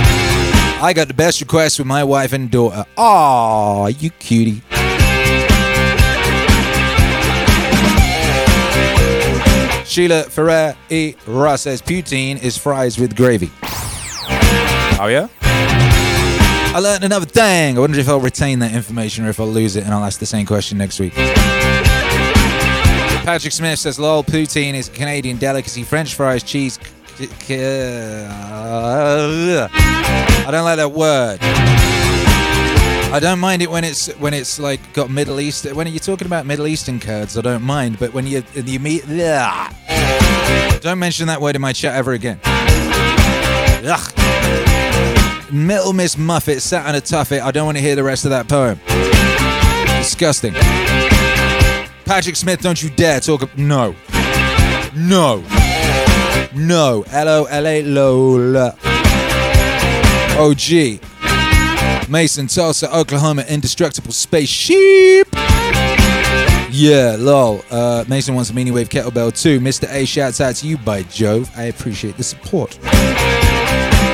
I 0.82 0.92
got 0.94 1.08
the 1.08 1.14
best 1.14 1.40
request 1.40 1.78
with 1.78 1.88
my 1.88 2.04
wife 2.04 2.32
and 2.32 2.50
daughter. 2.50 2.86
Aw, 2.96 3.88
you 3.88 4.10
cutie. 4.10 4.62
Sheila 9.90 10.22
Ferrer 10.22 10.76
E. 10.88 11.14
Ross 11.26 11.62
says 11.62 11.82
poutine 11.82 12.40
is 12.40 12.56
fries 12.56 12.96
with 12.96 13.16
gravy. 13.16 13.50
Oh, 15.02 15.08
yeah? 15.10 15.26
I 15.42 16.78
learned 16.80 17.02
another 17.02 17.26
thing. 17.26 17.76
I 17.76 17.80
wonder 17.80 17.98
if 17.98 18.08
I'll 18.08 18.20
retain 18.20 18.60
that 18.60 18.72
information 18.72 19.26
or 19.26 19.30
if 19.30 19.40
I'll 19.40 19.48
lose 19.48 19.74
it 19.74 19.82
and 19.82 19.92
I'll 19.92 20.04
ask 20.04 20.20
the 20.20 20.26
same 20.26 20.46
question 20.46 20.78
next 20.78 21.00
week. 21.00 21.14
Patrick 23.24 23.52
Smith 23.52 23.80
says, 23.80 23.98
lol, 23.98 24.22
poutine 24.22 24.74
is 24.74 24.86
a 24.88 24.92
Canadian 24.92 25.38
delicacy. 25.38 25.82
French 25.82 26.14
fries, 26.14 26.44
cheese. 26.44 26.78
c- 27.16 27.26
c- 27.26 27.56
uh, 28.24 28.28
I 30.46 30.48
don't 30.52 30.64
like 30.64 30.76
that 30.76 30.92
word. 30.92 31.40
I 33.12 33.18
don't 33.18 33.40
mind 33.40 33.60
it 33.60 33.68
when 33.68 33.82
it's 33.82 34.06
when 34.18 34.32
it's 34.32 34.60
like 34.60 34.80
got 34.92 35.10
Middle 35.10 35.40
East. 35.40 35.64
When 35.74 35.88
you're 35.88 35.98
talking 35.98 36.26
about 36.26 36.46
Middle 36.46 36.68
Eastern 36.68 37.00
Kurds, 37.00 37.36
I 37.36 37.40
don't 37.40 37.62
mind. 37.62 37.98
But 37.98 38.14
when 38.14 38.24
you 38.24 38.44
you 38.54 38.78
meet, 38.78 39.02
ugh. 39.08 39.74
don't 40.80 41.00
mention 41.00 41.26
that 41.26 41.40
word 41.40 41.56
in 41.56 41.60
my 41.60 41.72
chat 41.72 41.96
ever 41.96 42.12
again. 42.12 42.38
Ugh. 43.84 44.12
Little 45.52 45.92
Miss 45.92 46.16
Muffet 46.16 46.60
sat 46.60 46.86
on 46.86 46.94
a 46.94 47.00
tuffet. 47.00 47.40
I 47.40 47.50
don't 47.50 47.66
want 47.66 47.78
to 47.78 47.82
hear 47.82 47.96
the 47.96 48.04
rest 48.04 48.24
of 48.24 48.30
that 48.30 48.48
poem. 48.48 48.78
Disgusting. 49.98 50.54
Patrick 52.04 52.36
Smith, 52.36 52.60
don't 52.62 52.80
you 52.80 52.90
dare 52.90 53.18
talk. 53.18 53.42
Ab- 53.42 53.58
no. 53.58 53.96
No. 54.94 55.42
No. 56.54 57.04
L 57.10 57.28
O 57.28 57.44
L 57.44 57.66
A 57.66 57.82
Lola. 57.82 58.76
OG. 60.38 61.00
Mason, 62.10 62.48
Tulsa, 62.48 62.92
Oklahoma, 62.94 63.44
indestructible 63.48 64.12
spaceship. 64.12 65.28
Yeah, 66.72 67.16
lol. 67.18 67.62
Uh, 67.70 68.04
Mason 68.08 68.34
wants 68.34 68.50
a 68.50 68.54
meaning 68.54 68.74
wave 68.74 68.88
kettlebell 68.88 69.40
too. 69.40 69.60
Mr. 69.60 69.88
A 69.92 70.04
shouts 70.04 70.40
out 70.40 70.56
to 70.56 70.66
you 70.66 70.76
by 70.78 71.04
Jove. 71.04 71.50
I 71.56 71.64
appreciate 71.64 72.16
the 72.16 72.24
support. 72.24 72.78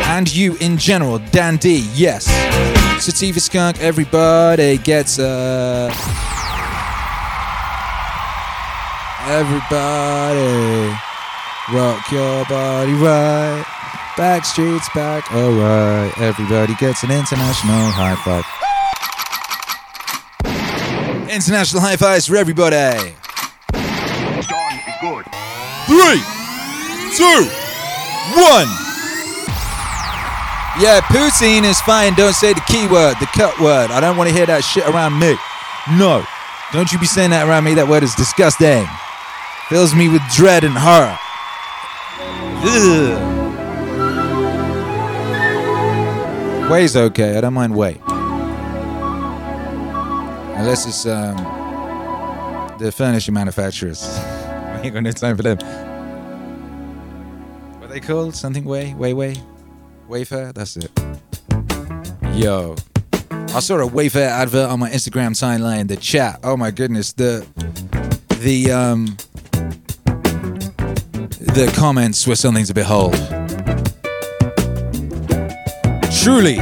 And 0.09 0.35
you 0.35 0.57
in 0.61 0.77
general, 0.77 1.19
Dan 1.31 1.57
D, 1.57 1.89
yes. 1.95 2.27
Sativa 3.03 3.41
Skunk, 3.41 3.81
everybody 3.81 4.79
gets 4.79 5.19
a. 5.19 5.91
Everybody 9.29 10.97
rock 11.73 12.11
your 12.13 12.45
body 12.45 12.93
right. 12.93 13.76
Back 14.17 14.47
streets 14.47 14.89
back, 14.95 15.31
alright. 15.31 16.17
Everybody 16.17 16.75
gets 16.77 17.03
an 17.03 17.11
international 17.11 17.91
high 17.93 18.17
five. 18.25 18.47
International 21.29 21.83
high 21.83 21.97
fives 21.97 22.27
for 22.27 22.37
everybody. 22.37 23.13
Three, 25.85 26.23
two, 27.13 27.45
one. 28.41 28.69
Yeah, 30.81 31.01
poutine 31.13 31.65
is 31.65 31.79
fine. 31.83 32.15
Don't 32.15 32.33
say 32.33 32.55
the 32.55 32.63
key 32.67 32.87
word, 32.89 33.17
the 33.21 33.27
cut 33.27 33.61
word. 33.61 33.91
I 33.91 34.01
don't 34.01 34.17
want 34.17 34.31
to 34.31 34.35
hear 34.35 34.47
that 34.47 34.65
shit 34.65 34.89
around 34.89 35.19
me. 35.19 35.37
No. 35.99 36.25
Don't 36.73 36.91
you 36.91 36.99
be 36.99 37.07
saying 37.07 37.31
that 37.31 37.47
around 37.47 37.65
me. 37.65 37.75
That 37.75 37.87
word 37.87 38.03
is 38.03 38.15
disgusting. 38.15 38.87
Fills 39.69 39.95
me 39.95 40.09
with 40.09 40.23
dread 40.33 40.65
and 40.65 40.75
horror. 40.75 41.19
Ugh. 42.65 43.36
Way's 46.71 46.97
okay. 46.97 47.39
I 47.39 47.41
don't 47.41 47.55
mind 47.55 47.77
Way. 47.77 48.01
Unless 50.57 50.87
it's 50.87 51.07
um, 51.07 51.37
the 52.79 52.91
furniture 52.91 53.31
manufacturers. 53.31 54.03
I 54.19 54.81
ain't 54.83 54.93
got 54.93 55.05
no 55.05 55.13
time 55.13 55.37
for 55.37 55.45
them. 55.45 55.59
What 57.79 57.91
they 57.91 58.01
called? 58.01 58.35
Something 58.35 58.65
Way? 58.65 58.95
Way 58.95 59.15
Way? 59.15 59.37
Wayfair? 60.09 60.53
That's 60.55 60.77
it. 60.77 60.91
Yo. 62.35 62.75
I 63.31 63.61
saw 63.61 63.77
a 63.77 63.89
Wayfair 63.89 64.29
advert 64.29 64.69
on 64.69 64.81
my 64.81 64.91
Instagram 64.91 65.31
timeline, 65.41 65.87
the 65.87 65.97
chat. 65.97 66.41
Oh 66.43 66.57
my 66.57 66.73
goodness. 66.73 67.13
The 67.13 67.47
the 68.41 68.73
um 68.73 69.17
the 71.39 71.73
comments 71.77 72.27
were 72.27 72.35
something 72.35 72.65
to 72.65 72.75
behold. 72.75 73.15
Truly. 76.27 76.57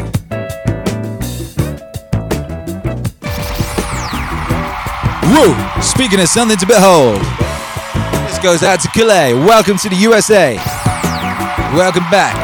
Woo! 5.32 5.54
Speaking 5.80 6.20
of 6.20 6.28
something 6.28 6.58
to 6.58 6.66
behold, 6.66 7.22
this 8.28 8.38
goes 8.40 8.62
out 8.62 8.80
to 8.80 8.88
Calais. 8.88 9.32
Welcome 9.32 9.78
to 9.78 9.88
the 9.88 9.96
USA. 9.96 10.56
Welcome 11.72 12.04
back. 12.10 12.43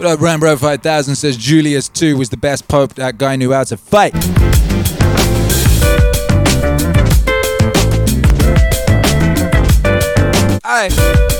What 0.00 0.12
up, 0.12 0.20
uh, 0.20 0.24
Rambo 0.24 0.56
5000 0.56 1.14
says 1.14 1.36
Julius 1.36 1.90
II 2.00 2.14
was 2.14 2.30
the 2.30 2.38
best 2.38 2.66
pope. 2.68 2.94
That 2.94 3.18
guy 3.18 3.36
knew 3.36 3.52
how 3.52 3.64
to 3.64 3.76
fight. 3.76 4.14
Aye. 10.64 10.88
Yeah. 10.90 11.39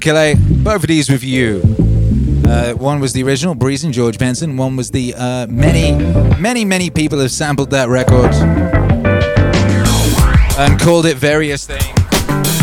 Kelly? 0.00 0.34
Both 0.34 0.82
of 0.82 0.88
these 0.88 1.10
with 1.10 1.22
you. 1.22 1.62
Uh, 2.46 2.72
one 2.72 3.00
was 3.00 3.12
the 3.12 3.22
original, 3.22 3.54
Breezin' 3.54 3.92
George 3.92 4.18
Benson. 4.18 4.56
One 4.56 4.76
was 4.76 4.90
the 4.90 5.14
uh, 5.14 5.46
many, 5.48 5.92
many, 6.38 6.64
many 6.64 6.90
people 6.90 7.18
have 7.20 7.30
sampled 7.30 7.70
that 7.70 7.88
record 7.88 8.34
and 10.58 10.80
called 10.80 11.06
it 11.06 11.16
various 11.16 11.66
things. 11.66 11.84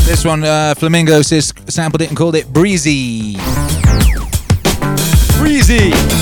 This 0.06 0.26
one, 0.26 0.44
uh, 0.44 0.74
Flamingo 0.76 1.22
says 1.22 1.54
sampled 1.68 2.02
it 2.02 2.10
and 2.10 2.18
called 2.18 2.36
it 2.36 2.52
Breezy. 2.52 3.38
Breezy. 5.38 6.17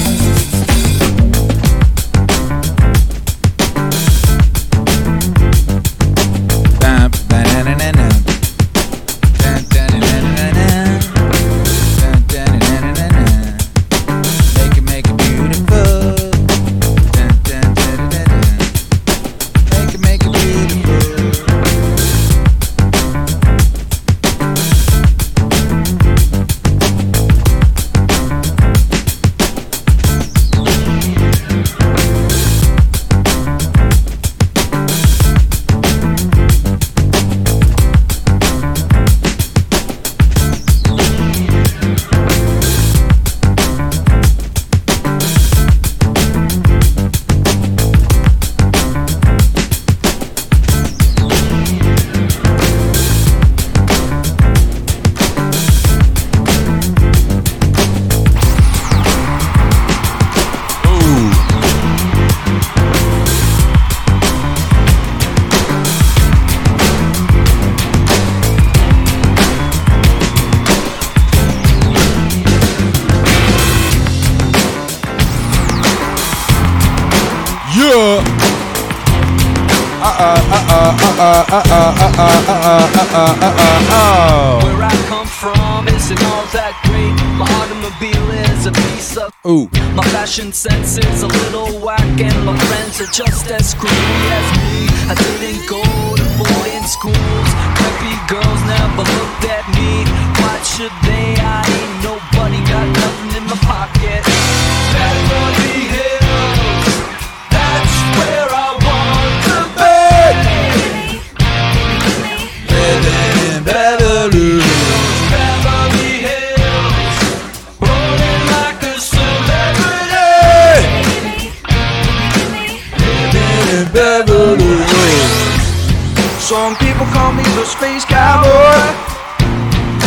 People 126.95 127.11
call 127.11 127.33
me 127.33 127.43
the 127.43 127.65
space 127.65 128.05
cowboy. 128.05 128.47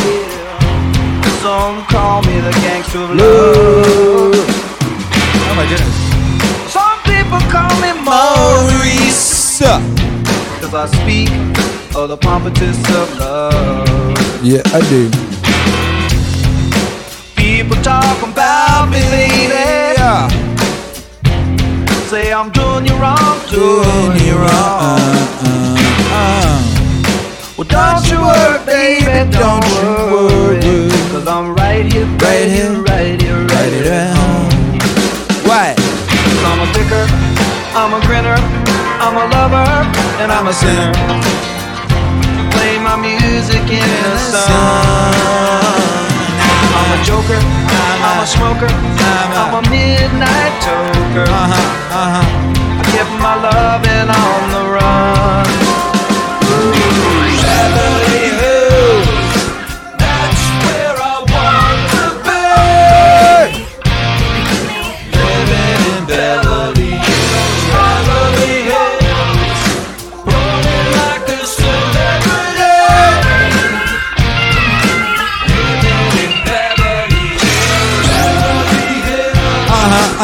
Yeah. 0.08 1.20
Some 1.42 1.84
call 1.84 2.22
me 2.22 2.40
the 2.40 2.50
gangster 2.64 3.00
of 3.00 3.10
love. 3.10 4.34
Oh 5.44 5.54
my 5.54 5.66
goodness. 5.68 5.98
Some 6.72 6.98
people 7.04 7.40
call 7.52 7.68
me 7.84 7.92
Maurice. 8.02 9.60
Cause 10.62 10.72
I 10.72 10.86
speak 10.86 11.28
of 11.94 12.08
the 12.08 12.16
pompatus 12.16 12.78
of 12.96 13.18
love. 13.18 14.42
Yeah, 14.42 14.62
I 14.72 14.80
do. 14.88 15.10
People 17.36 17.76
talk 17.82 18.22
about 18.22 18.88
me, 18.88 19.00
baby. 19.10 19.52
Yeah. 19.98 20.26
Say 22.08 22.32
I'm 22.32 22.50
doing 22.50 22.86
you 22.86 22.96
wrong, 22.96 23.38
doing 23.50 24.24
you 24.24 24.36
wrong. 24.36 25.18
Well, 25.42 25.57
don't 27.78 28.04
you 28.10 28.18
worry, 28.20 28.58
baby, 28.66 29.30
don't 29.30 29.64
you 29.78 29.90
worry. 30.10 30.90
Cause 31.10 31.26
I'm 31.26 31.54
right 31.54 31.86
here, 31.86 32.06
right 32.26 32.48
here, 32.50 32.74
right 32.82 33.20
here, 33.22 33.40
right 33.54 33.72
here. 33.72 34.10
Why? 35.46 35.74
Cause 35.78 36.42
I'm 36.50 36.60
a 36.66 36.68
picker, 36.74 37.04
I'm 37.78 37.94
a 37.94 38.00
grinner, 38.06 38.38
I'm 39.04 39.16
a 39.16 39.26
lover, 39.30 39.68
and 40.20 40.28
I'm 40.32 40.46
a 40.48 40.52
sinner. 40.52 40.92
Play 42.54 42.78
my 42.82 42.96
music 42.98 43.64
in 43.70 43.88
the 44.04 44.16
sun. 44.18 45.28
I'm 46.78 46.90
a 46.96 47.04
joker, 47.04 47.40
I'm 48.08 48.18
a 48.22 48.26
smoker, 48.26 48.70
I'm 48.70 49.54
a 49.60 49.62
midnight 49.70 50.54
toker. 50.66 51.26
Uh-huh, 51.26 51.94
uh-huh. 52.02 52.26
I 52.80 52.84
kept 52.94 53.12
my 53.22 53.34
loving 53.38 54.08
on 54.10 54.42
the 54.54 54.67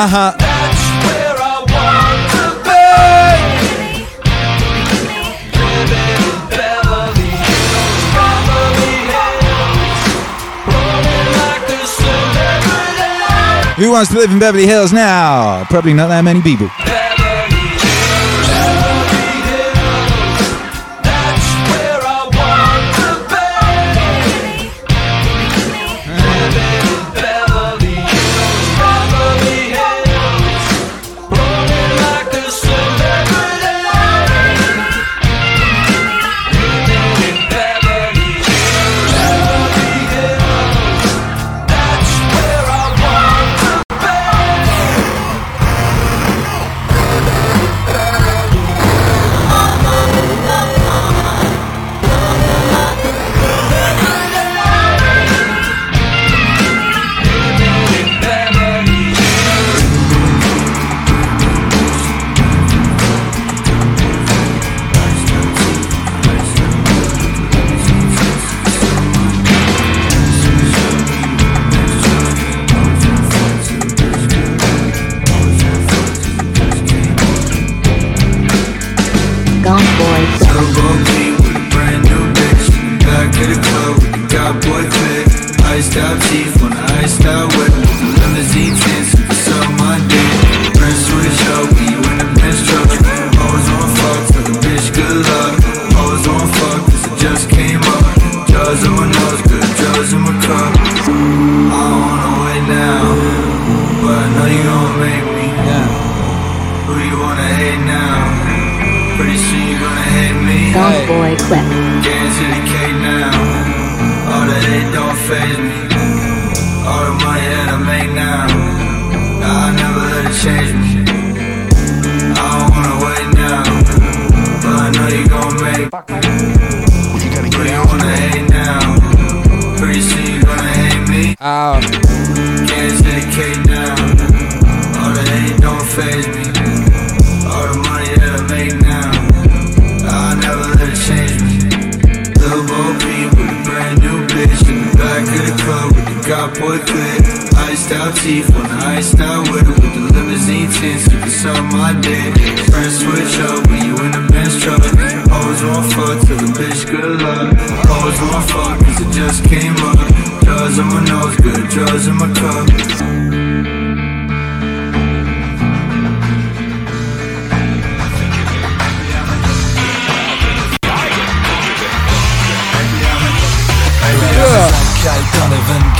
Uh-huh. 0.04 0.36
That's 0.36 0.84
where 1.08 1.32
I 1.40 1.64
want 1.64 2.20
to 2.36 2.44
be. 2.60 2.84
Living 5.56 6.20
in 6.20 6.44
Beverly 6.52 7.32
Hills, 7.40 8.04
Beverly 8.12 9.00
Hills, 9.08 10.04
rolling 10.68 11.28
like 11.40 11.72
a 11.72 11.88
celebrity. 11.88 13.80
Who 13.80 13.92
wants 13.92 14.12
to 14.12 14.18
live 14.18 14.30
in 14.30 14.38
Beverly 14.38 14.66
Hills 14.66 14.92
now? 14.92 15.64
Probably 15.70 15.94
not 15.94 16.08
that 16.08 16.20
many 16.22 16.42
people. 16.42 16.68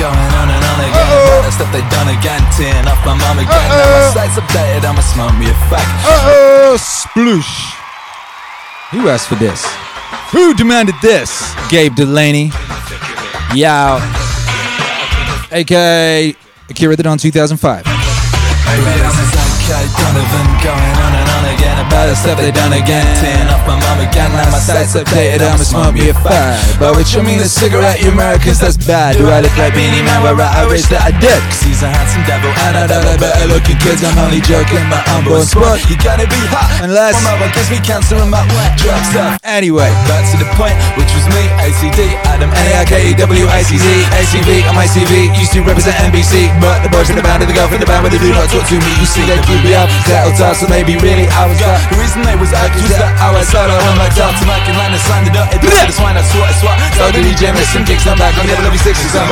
Going 0.05 0.33
on 0.37 0.53
and 0.53 0.61
on 0.61 0.79
again. 0.85 1.49
The 1.49 1.53
stuff 1.57 1.73
they 1.73 1.81
done 1.89 2.13
again, 2.13 2.45
tearing 2.53 2.85
up 2.85 3.01
my 3.09 3.17
mum 3.17 3.41
again. 3.41 3.69
Now 3.73 3.89
my 3.89 4.13
sights 4.13 4.37
updated, 4.37 4.85
I'ma 4.85 5.01
smoke 5.01 5.33
me 5.41 5.49
a 5.49 5.57
fag. 5.73 5.81
Uh-oh, 6.05 6.77
sploosh. 6.77 7.73
Who 8.93 9.09
asked 9.09 9.29
for 9.29 9.37
this? 9.37 9.65
Who 10.33 10.53
demanded 10.53 10.95
this? 11.01 11.55
Gabe 11.71 11.95
Delaney. 11.95 12.53
Yow. 13.55 13.97
AKA 15.51 16.37
Akira 16.69 16.97
the 16.97 17.03
Don 17.03 17.17
2005. 17.17 17.85
Maybe 17.87 18.85
this 21.65 21.81
is 21.81 21.87
okay, 21.87 22.05
Donovan 22.05 22.05
going 22.05 22.05
on 22.05 22.05
and 22.05 22.05
on 22.05 22.05
again 22.05 22.05
about 22.05 22.07
the 22.07 22.17
stuff 22.17 22.37
they 22.39 22.53
done 22.53 22.73
again. 22.73 23.07
Tearing 23.21 23.49
off 23.49 23.65
my 23.67 23.77
mom 23.81 23.99
again, 24.01 24.31
now 24.33 24.51
my 24.53 24.61
sights 24.61 24.95
updated, 24.95 25.41
I'ma 25.41 25.65
smoke 25.65 25.95
me 25.95 26.11
a 26.11 26.15
five. 26.15 26.59
But 26.79 26.95
what 26.97 27.07
you 27.15 27.23
mean 27.23 27.41
a 27.41 27.49
cigarette, 27.49 28.03
you 28.03 28.11
Americans, 28.13 28.61
that's 28.61 28.77
bad. 28.77 29.17
Do 29.17 29.29
I 29.29 29.41
look 29.41 29.55
like 29.57 29.73
Beenie 29.75 30.03
Man? 30.05 30.23
Well, 30.23 30.37
right, 30.37 30.53
I 30.53 30.67
wish 30.69 30.85
that 30.93 31.03
I 31.05 31.13
did. 31.17 31.41
Cause 31.49 31.63
he's 31.65 31.83
a 31.83 31.89
handsome 31.89 32.25
devil, 32.29 32.51
and 32.69 32.75
I 32.77 32.85
know 32.91 33.01
the 33.01 33.17
better 33.17 33.47
looking 33.49 33.79
kids. 33.81 34.05
I'm 34.05 34.17
only 34.21 34.41
joking, 34.45 34.85
my 34.91 35.01
unborn 35.17 35.45
sport. 35.45 35.81
You 35.89 35.97
gotta 36.01 36.29
be 36.29 36.41
hot, 36.53 36.85
Unless- 36.85 37.17
my 37.25 37.35
mother 37.39 37.51
gives 37.55 37.71
me 37.71 37.79
cancer 37.81 38.17
and 38.21 38.31
my 38.31 38.45
drug 38.77 39.01
stuff. 39.09 39.39
Anyway, 39.45 39.89
Back 40.09 40.29
to 40.33 40.37
the 40.37 40.49
point, 40.59 40.77
which 41.01 41.09
was 41.17 41.25
me, 41.33 41.43
ACD, 41.63 42.13
Adam, 42.29 42.51
N-A-I-K-E-W-I-C-Z, 42.53 43.87
ACV 44.13 44.67
on 44.69 44.75
my 44.75 44.85
CV, 44.87 45.33
used 45.39 45.53
to 45.57 45.63
represent 45.63 45.97
NBC, 45.97 46.51
but 46.61 46.83
the 46.83 46.91
boys 46.93 47.09
in 47.09 47.17
the 47.17 47.23
band 47.25 47.41
and 47.43 47.49
the 47.49 47.57
girl 47.57 47.69
from 47.69 47.81
the 47.81 47.87
band 47.89 48.03
when 48.05 48.13
they 48.13 48.19
do 48.21 48.31
not 48.33 48.49
talk 48.51 48.67
to 48.69 48.77
me, 48.77 48.91
you 49.01 49.07
see 49.07 49.25
they 49.25 49.39
keep 49.49 49.63
me 49.65 49.73
up, 49.75 49.89
settled 50.05 50.37
down, 50.37 50.55
so 50.55 50.67
maybe 50.69 50.97
really 51.01 51.27
I 51.33 51.47
was 51.55 51.63
that. 51.63 51.79
The 51.91 51.99
reason 52.03 52.21
they 52.27 52.37
was 52.37 52.51
accused 52.51 52.99
that 52.99 53.15
I 53.23 53.31
was 53.31 53.47
solo 53.47 53.75
I'm 53.75 53.99
like 53.99 54.15
Dalton, 54.19 54.47
like 54.51 54.67
in 54.67 54.75
line 54.75 54.91
and 54.91 55.03
signed 55.07 55.31
it 55.31 55.37
up 55.39 55.47
It 55.55 55.63
does 55.63 55.75
the 55.87 55.95
swine, 55.95 56.19
I 56.19 56.25
swat, 56.27 56.51
I 56.51 56.55
swat 56.59 56.77
So 56.99 57.05
the 57.15 57.23
DJ 57.23 57.55
miss 57.55 57.71
some 57.71 57.87
kicks, 57.87 58.07
I'm 58.07 58.19
back 58.19 58.35
on 58.39 58.47
the 58.47 58.55
level 58.59 58.75
6 58.75 58.91
I'm 59.15 59.31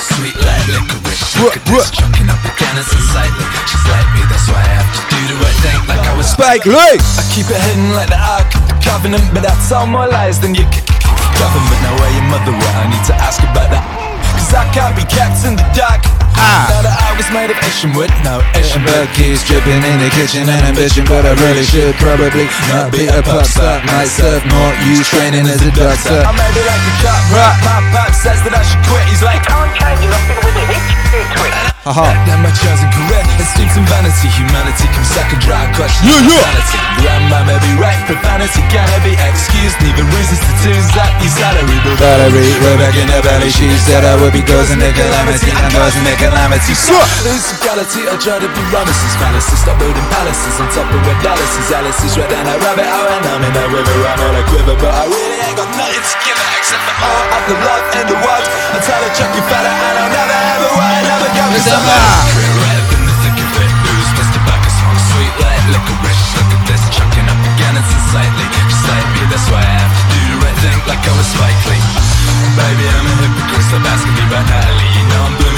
Sweet 0.00 0.36
like 0.40 0.64
licorice 0.70 1.22
Look 1.40 1.56
at 1.56 1.64
this, 1.66 1.90
chucking 1.90 2.28
up 2.30 2.40
again, 2.44 2.74
it's 2.78 2.92
unsightly 2.92 3.46
She's 3.66 3.84
like 3.90 4.08
me, 4.14 4.22
that's 4.30 4.46
why 4.48 4.60
I 4.62 4.72
have 4.78 4.90
to 4.94 5.00
do 5.10 5.20
the 5.34 5.36
right 5.42 5.58
thing 5.64 5.78
Like 5.90 6.04
I 6.06 6.12
was 6.16 6.26
Spike 6.30 6.64
Lee 6.68 6.96
I 7.18 7.22
keep 7.34 7.48
it 7.50 7.60
hidden 7.60 7.92
like 7.98 8.08
the 8.12 8.20
Ark 8.20 8.48
of 8.54 8.62
the 8.68 8.76
Covenant 8.80 9.24
But 9.34 9.44
I 9.48 9.54
tell 9.68 9.86
more 9.86 10.06
lies 10.08 10.38
than 10.40 10.54
you 10.54 10.64
c- 10.70 10.80
c- 10.80 10.96
c- 10.96 11.34
government 11.40 11.80
Now 11.84 11.94
where 12.00 12.12
your 12.14 12.26
mother 12.30 12.52
went, 12.52 12.74
I 12.78 12.84
need 12.88 13.04
to 13.10 13.14
ask 13.16 13.40
about 13.42 13.68
that 13.74 14.09
Cause 14.40 14.56
I 14.56 14.64
can't 14.72 14.96
be 14.96 15.04
kept 15.04 15.44
in 15.44 15.52
the 15.52 15.68
dark 15.76 16.00
Ah. 16.40 16.72
Now 16.72 16.80
that 16.88 16.96
I 16.96 17.12
was 17.20 17.28
made 17.28 17.52
of 17.52 17.58
Asian 17.60 17.92
wood, 17.92 18.08
no 18.24 18.40
Asian 18.56 18.80
But 18.80 19.12
keys 19.12 19.44
dripping 19.44 19.84
in 19.84 20.00
the 20.00 20.08
kitchen 20.16 20.48
and 20.48 20.64
ambition 20.64 21.04
But 21.04 21.28
I 21.28 21.36
really 21.36 21.60
should 21.68 21.92
probably 22.00 22.48
not 22.72 22.88
be 22.88 23.04
a 23.12 23.20
pop 23.20 23.44
star 23.44 23.84
Myself 23.84 24.40
more 24.48 24.72
you 24.88 25.04
training 25.04 25.44
as 25.44 25.60
a 25.60 25.68
doctor 25.76 26.24
I 26.24 26.32
made 26.32 26.56
it 26.56 26.64
like 26.64 26.80
a 26.88 26.94
cop 27.04 27.22
rap. 27.36 27.54
My 27.68 27.78
pop 27.92 28.16
says 28.16 28.40
that 28.48 28.56
I 28.56 28.64
should 28.64 28.80
quit. 28.88 29.04
He's 29.12 29.20
like, 29.20 29.44
I 29.44 29.68
don't 29.68 29.76
change 29.76 30.08
nothing 30.08 30.38
with 30.40 30.56
a 30.56 30.64
hit. 30.72 31.69
Haha. 31.80 32.12
Then 32.28 32.44
my 32.44 32.52
chosen 32.52 32.92
career 32.92 33.24
and 33.24 33.48
steeps 33.56 33.76
in 33.80 33.88
vanity. 33.88 34.28
Humanity 34.36 34.84
comes 34.92 35.08
second, 35.16 35.40
dry 35.40 35.64
question. 35.72 36.12
Yeah, 36.12 36.28
yeah. 36.28 36.44
Sanity. 36.44 36.78
Grandma 37.00 37.38
may 37.48 37.56
be 37.64 37.72
right, 37.80 37.96
profanity 38.04 38.60
cannot 38.68 39.00
be 39.00 39.16
excused. 39.16 39.80
Neither 39.80 40.04
reasons 40.12 40.44
to 40.44 40.52
choose 40.60 40.88
that 40.92 41.08
your 41.24 41.32
salary. 41.32 41.80
But 41.80 41.96
Valerie, 41.96 42.52
way 42.60 42.76
back 42.76 42.96
in 42.96 43.08
the 43.08 43.20
valley 43.24 43.48
She 43.48 43.68
said 43.80 44.04
I 44.04 44.16
would 44.20 44.32
be 44.32 44.44
causing 44.44 44.78
the 44.78 44.92
calamity 44.92 45.48
I'm 45.48 45.72
causing 45.72 46.04
the 46.04 46.12
calamity 46.20 46.74
So 46.76 46.96
Lose 47.24 47.48
reality, 47.60 48.04
I 48.04 48.16
try 48.20 48.36
to 48.36 48.48
be 48.48 48.62
Ramesses 48.68 49.14
fallacies 49.16 49.60
Stop 49.64 49.80
building 49.80 50.06
palaces 50.12 50.54
on 50.60 50.68
top 50.76 50.88
of 50.92 51.00
where 51.04 51.18
Dallas 51.24 51.52
is 51.56 51.72
Alice 51.72 52.00
is 52.04 52.14
right 52.20 52.28
down 52.28 52.44
that 52.44 52.60
rabbit 52.60 52.84
hole 52.84 53.08
And 53.08 53.24
I'm 53.24 53.42
in 53.44 53.52
that 53.56 53.68
river, 53.72 53.96
I'm 54.04 54.20
on 54.20 54.34
a 54.36 54.42
quiver 54.48 54.76
But 54.76 54.92
I 54.92 55.04
really 55.08 55.29
ain't 55.50 55.58
got 55.58 55.70
nothing 55.74 55.98
to 55.98 56.16
give 56.22 56.38
her 56.38 56.50
Except 56.62 56.82
for 56.86 56.94
all 57.02 57.26
of 57.34 57.42
the 57.50 57.56
love 57.58 57.84
and 57.98 58.06
the 58.06 58.18
world 58.22 58.46
I'm 58.70 58.82
trying 58.86 59.02
to 59.02 59.12
chuck 59.18 59.30
you 59.34 59.42
fella 59.50 59.66
And 59.66 59.96
I'll 59.98 60.12
never 60.14 60.38
ever 60.54 60.70
want 60.78 60.94
another 61.02 61.30
go 61.34 61.42
Cause 61.50 61.66
I'm 61.74 61.82
Right 62.62 62.78
up 62.78 62.90
in 62.94 63.02
the 63.02 63.14
thick 63.26 63.38
of 63.42 63.50
it 63.58 63.72
Booze 63.82 64.10
plus 64.14 64.30
tobacco 64.30 64.70
smoke 64.70 65.02
Sweet 65.10 65.34
like 65.42 65.64
licorice 65.74 66.22
Look 66.38 66.50
at 66.54 66.62
this, 66.70 66.82
chucking 66.94 67.26
up 67.26 67.40
again 67.50 67.74
It's 67.74 67.90
unsightly 67.90 68.46
Just 68.70 68.84
like 68.86 69.08
me, 69.10 69.22
that's 69.26 69.48
why 69.50 69.62
I 69.62 69.74
have 69.82 69.94
to 69.98 70.04
do 70.14 70.20
the 70.30 70.38
right 70.38 70.58
thing 70.62 70.78
Like 70.86 71.02
I 71.02 71.12
was 71.18 71.28
Spike 71.34 71.62
Lee 71.66 71.82
Baby, 72.54 72.84
I'm 72.86 73.06
a 73.10 73.14
hypocrite 73.26 73.66
Stop 73.66 73.84
asking 73.90 74.14
me 74.14 74.22
about 74.30 74.46
Natalie 74.46 74.90
You 74.94 75.04
know 75.10 75.22
I'm 75.26 75.34
blooming 75.34 75.49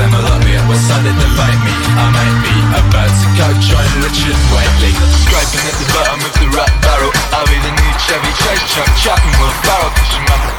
them 0.00 0.16
a 0.16 0.20
lot, 0.24 0.40
yeah 0.48 0.64
What's 0.64 0.88
how 0.88 1.04
did 1.04 1.12
they 1.12 1.30
fight 1.36 1.60
me? 1.60 1.72
I 1.92 2.08
might 2.08 2.36
be 2.40 2.54
about 2.72 3.12
to 3.12 3.28
go 3.36 3.46
join 3.60 3.90
Richard 4.00 4.38
Whiteley 4.48 4.92
Scraping 5.28 5.64
at 5.68 5.76
the 5.76 5.88
bottom 5.92 6.20
of 6.24 6.32
the 6.40 6.48
rap 6.56 6.72
barrel. 6.80 7.12
I'll 7.36 7.44
be 7.44 7.58
the 7.60 7.72
new 7.76 7.92
Chevy 8.00 8.32
Chase 8.40 8.64
truck 8.72 8.88
Chopping 8.96 9.34
with 9.36 9.52
a 9.52 9.58
barrel 9.68 9.90
Cause 9.92 10.10
your 10.16 10.24
mother 10.24 10.50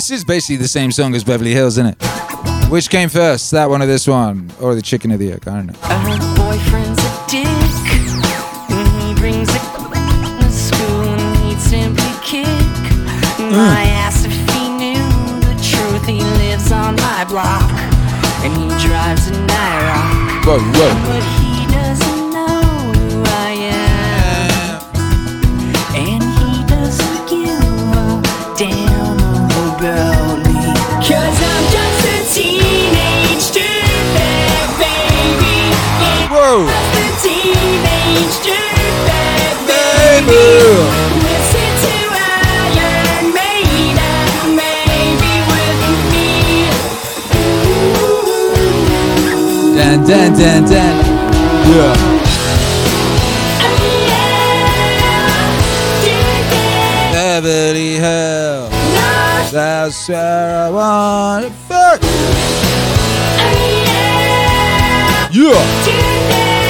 This 0.00 0.10
is 0.10 0.24
basically 0.24 0.56
the 0.56 0.66
same 0.66 0.92
song 0.92 1.14
as 1.14 1.22
Beverly 1.24 1.52
Hills, 1.52 1.76
isn't 1.76 1.88
it? 1.88 2.70
Which 2.70 2.88
came 2.88 3.10
first, 3.10 3.50
that 3.50 3.68
one 3.68 3.82
or 3.82 3.86
this 3.86 4.06
one? 4.06 4.50
Or 4.58 4.74
the 4.74 4.80
chicken 4.80 5.12
or 5.12 5.18
the 5.18 5.30
egg? 5.30 5.46
I 5.46 5.56
don't 5.56 5.66
know. 5.66 5.74
Her 5.74 6.36
boyfriend's 6.36 7.04
a 7.04 7.24
dick. 7.28 7.46
He 9.04 9.14
brings 9.20 9.50
it 9.50 9.60
to 9.60 10.50
school 10.50 11.04
and 11.04 11.44
he'd 11.44 11.60
simply 11.60 12.12
kick 12.24 12.46
mm. 13.36 13.50
my 13.50 13.84
ass 14.00 14.24
if 14.24 14.32
he 14.32 14.70
knew 14.70 15.04
the 15.44 15.54
truth. 15.60 16.06
He 16.06 16.22
lives 16.40 16.72
on 16.72 16.96
my 16.96 17.26
block 17.28 17.70
and 18.40 18.56
he 18.56 18.68
drives 18.88 19.28
a 19.28 19.32
Nyrock. 19.32 20.46
Whoa, 20.46 20.60
whoa. 20.78 21.39
To 40.30 40.36
me. 46.12 46.64
Dan, 49.76 49.98
Dan, 50.04 50.30
Dan, 50.38 50.64
Dan. 50.64 50.94
Yeah. 51.70 51.94
Beverly 57.12 57.92
Hills. 57.96 58.70
That's 59.52 60.08
where 60.08 60.66
I 60.66 60.70
want 60.70 61.44
it 61.46 61.52
first. 61.66 62.02
Yeah. 65.32 65.64
Man, 66.30 66.69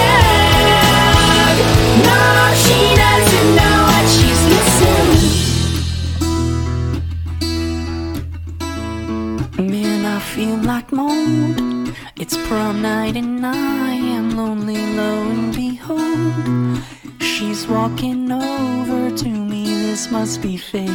night 12.80 13.14
and 13.16 13.44
I 13.44 13.92
am 13.92 14.36
lonely, 14.36 14.76
lo 14.96 15.28
and 15.30 15.54
behold. 15.54 16.82
She's 17.20 17.68
walking 17.68 18.32
over 18.32 19.14
to 19.16 19.28
me, 19.28 19.64
this 19.66 20.10
must 20.10 20.40
be 20.40 20.56
fake. 20.56 20.88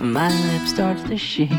My 0.00 0.28
lip 0.28 0.66
starts 0.66 1.02
to 1.04 1.16
shake. 1.16 1.50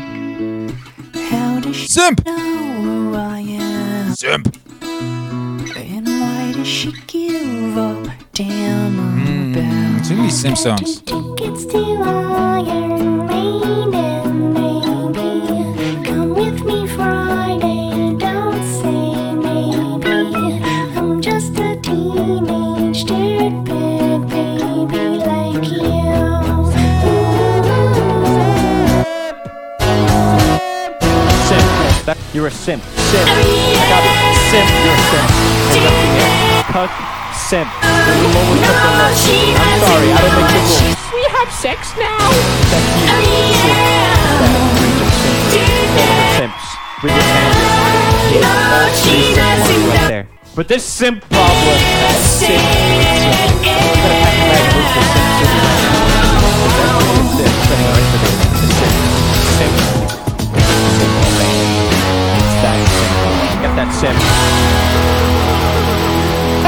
How 1.30 1.60
does 1.60 1.76
she 1.76 1.88
Simp. 1.88 2.24
know 2.26 2.82
who 2.82 3.14
I 3.14 3.40
am? 3.40 4.14
Simp. 4.14 4.54
And 4.82 6.06
why 6.06 6.52
does 6.54 6.66
she 6.68 6.92
give 7.06 7.76
a 7.78 8.16
damn 8.34 8.92
hmm, 8.92 9.52
about 9.52 10.04
Too 10.04 10.16
many 10.16 10.30
Sim 10.30 10.56
songs. 10.56 11.02
You're 32.32 32.46
a 32.46 32.50
simp. 32.50 32.82
Simp. 33.10 33.26
I 33.26 33.82
got 33.90 34.06
it. 34.06 34.14
Simp. 34.50 34.70
You're 34.70 34.94
a 34.94 35.02
simp. 35.10 35.30
And 35.74 35.82
nothing 35.82 36.14
else. 36.20 36.70
Cuck. 36.70 36.92
Simp. 37.34 37.66
You're 37.82 38.22
the 38.22 38.30
lowest 38.30 38.62
of 38.62 38.78
the 38.78 38.94
low. 38.94 39.10
I'm 39.58 39.80
sorry. 39.82 40.08
I 40.10 40.18
don't 40.22 40.34
make 40.38 40.46
the 40.46 40.62
rules. 40.62 40.94
We 41.10 41.22
have 41.34 41.50
sex 41.50 41.90
now. 41.98 42.22
That's 42.70 42.86
you. 43.10 43.50
Simp. 43.66 43.82
That 44.30 44.70
breed 44.78 45.02
of 45.02 45.10
simps. 45.18 45.50
One 45.82 46.06
of 46.06 46.14
the 46.14 46.30
simps. 46.38 46.64
With 47.02 47.10
your 47.10 47.26
hands. 47.26 47.58
Yeah. 48.30 48.94
Three 49.02 49.34
simp 49.66 49.82
right 49.90 50.08
there. 50.08 50.26
But 50.54 50.68
this 50.68 50.84
simp 50.84 51.22
problem. 51.28 51.78
Simp. 52.14 52.62
I'm 52.62 53.62
gonna 53.62 53.82
pack 53.82 53.98
a 54.00 54.48
bag 54.50 54.62
and 54.62 54.76
move 54.76 54.90
to 54.94 55.02
simp 55.02 55.26
city. 55.34 55.58
It's 57.10 57.34
this. 57.38 57.52
Spending 57.66 57.90
right 57.90 58.06
for 58.06 58.18
this. 58.22 58.34
It's 58.62 58.78
simp. 58.78 58.94
Simp. 59.58 60.09
That 63.80 63.88
simp. 63.96 64.20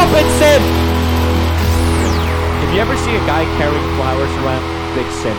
Up 0.00 0.08
it, 0.16 0.28
simp! 0.40 0.64
If 2.64 2.72
you 2.72 2.80
ever 2.80 2.96
see 3.04 3.12
a 3.12 3.24
guy 3.28 3.44
carrying 3.60 3.84
flowers 4.00 4.32
around, 4.40 4.64
big 4.96 5.04
simp. 5.20 5.36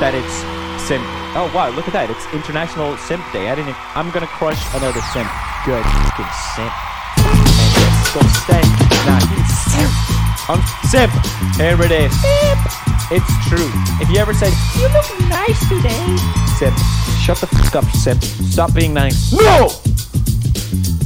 That 0.00 0.16
it's 0.16 0.40
simp. 0.80 1.04
Oh 1.36 1.52
wow, 1.52 1.68
look 1.68 1.84
at 1.84 1.92
that. 1.92 2.08
It's 2.08 2.24
International 2.32 2.96
Simp 2.96 3.20
Day. 3.28 3.52
I 3.52 3.54
didn't 3.60 3.76
even, 3.76 3.80
I'm 3.92 4.08
gonna 4.08 4.30
crush 4.40 4.56
another 4.72 5.04
simp. 5.12 5.28
Good. 5.68 5.84
Fucking 5.84 6.32
simp. 6.56 6.72
And 6.72 7.44
yes, 7.76 8.16
go 8.16 8.20
stay. 8.48 8.64
Nah, 9.04 9.20
he's 9.20 9.52
simp. 9.68 9.92
I'm 10.48 10.64
simp. 10.88 11.12
Here 11.60 11.76
it 11.76 11.92
is. 11.92 12.08
Simp. 12.24 12.60
It's 13.12 13.32
true. 13.52 13.68
If 14.00 14.08
you 14.08 14.16
ever 14.16 14.32
said, 14.32 14.56
you 14.80 14.88
look 14.96 15.04
nice 15.28 15.60
today. 15.68 16.08
Simp. 16.56 16.76
Shut 17.20 17.36
the 17.44 17.52
fuck 17.52 17.84
up, 17.84 17.86
simp. 17.92 18.24
Stop 18.24 18.72
being 18.72 18.96
nice. 18.96 19.36
No! 19.36 19.68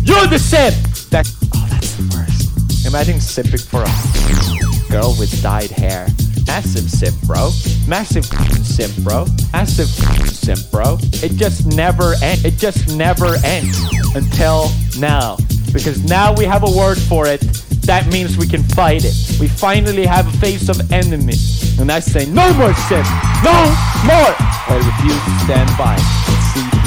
You're 0.03 0.27
the 0.27 0.39
simp! 0.39 0.75
That, 1.11 1.31
oh, 1.55 1.67
that's 1.71 1.95
the 1.97 2.03
worst. 2.17 2.87
Imagine 2.87 3.17
simping 3.17 3.63
for 3.63 3.83
a 3.83 4.91
girl 4.91 5.15
with 5.19 5.43
dyed 5.43 5.71
hair. 5.71 6.09
Massive 6.47 6.91
simp, 6.91 7.21
bro. 7.23 7.51
Massive 7.87 8.25
simp, 8.25 8.97
bro. 9.05 9.27
Massive 9.53 9.87
simp, 9.87 10.71
bro. 10.71 10.99
It 11.23 11.33
just 11.33 11.67
never 11.67 12.15
ends. 12.23 12.45
It 12.45 12.57
just 12.57 12.97
never 12.97 13.37
ends 13.45 13.79
until 14.15 14.71
now. 14.99 15.37
Because 15.73 16.03
now 16.05 16.35
we 16.35 16.45
have 16.45 16.65
a 16.65 16.71
word 16.71 16.99
for 16.99 17.27
it. 17.27 17.41
That 17.87 18.07
means 18.13 18.37
we 18.37 18.47
can 18.47 18.63
fight 18.63 19.05
it. 19.05 19.15
We 19.39 19.49
finally 19.49 20.07
have 20.07 20.27
a 20.27 20.37
face 20.39 20.69
of 20.69 20.91
enemy. 20.93 21.35
And 21.79 21.91
I 21.93 22.01
say, 22.01 22.27
no 22.27 22.53
more 22.55 22.75
simp! 22.75 23.07
No 23.45 23.59
more! 24.05 24.35
I 24.69 24.77
refuse 24.77 25.25
to 25.25 25.45
stand 25.45 25.71
by 25.79 26.40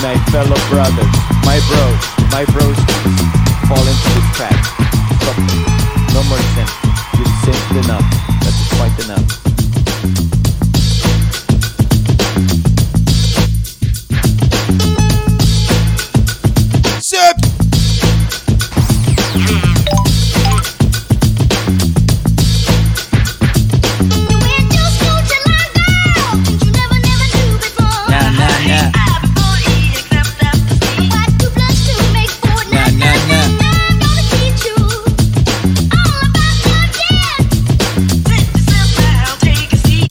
my 0.04 0.18
fellow 0.32 0.58
brothers, 0.68 1.16
my 1.46 1.58
bros, 1.70 2.02
my 2.30 2.44
bros 2.52 2.76
fall 3.70 3.80
into 3.88 4.10
this 4.12 4.36
trap. 4.36 4.60
Stop. 5.22 5.38
No 6.14 6.22
more 6.28 6.44
simp. 6.54 6.70
You've 7.18 7.28
simped 7.46 7.86
enough. 7.86 8.04
That's 8.44 8.68
quite 8.76 9.00
enough. 9.06 10.33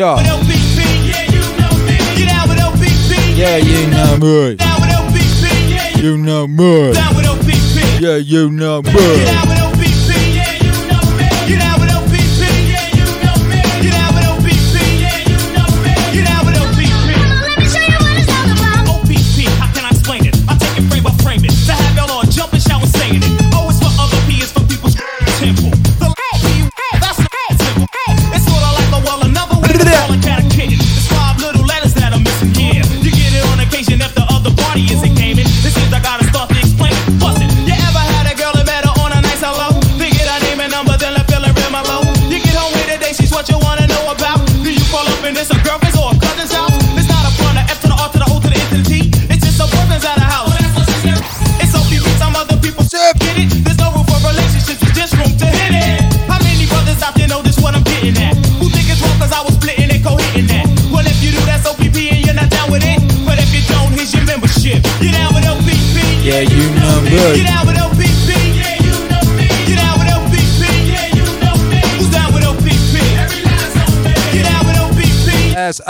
Yo. 0.00 0.16
Yeah, 3.36 3.58
you 3.58 3.86
know 3.90 4.16
me. 4.16 4.56
You 6.00 6.16
know 6.16 6.46
me. 6.46 6.92
Yeah, 8.00 8.16
you 8.16 8.50
know 8.50 8.80
me. 8.80 9.59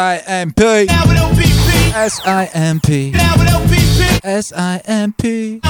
I 0.01 0.17
M 0.27 0.53
P. 0.53 0.63
S 0.65 2.21
I 2.27 2.49
M 2.55 2.81
P. 2.81 3.13
S 4.25 4.51
I 4.51 4.81
M 4.87 5.13
P. 5.13 5.61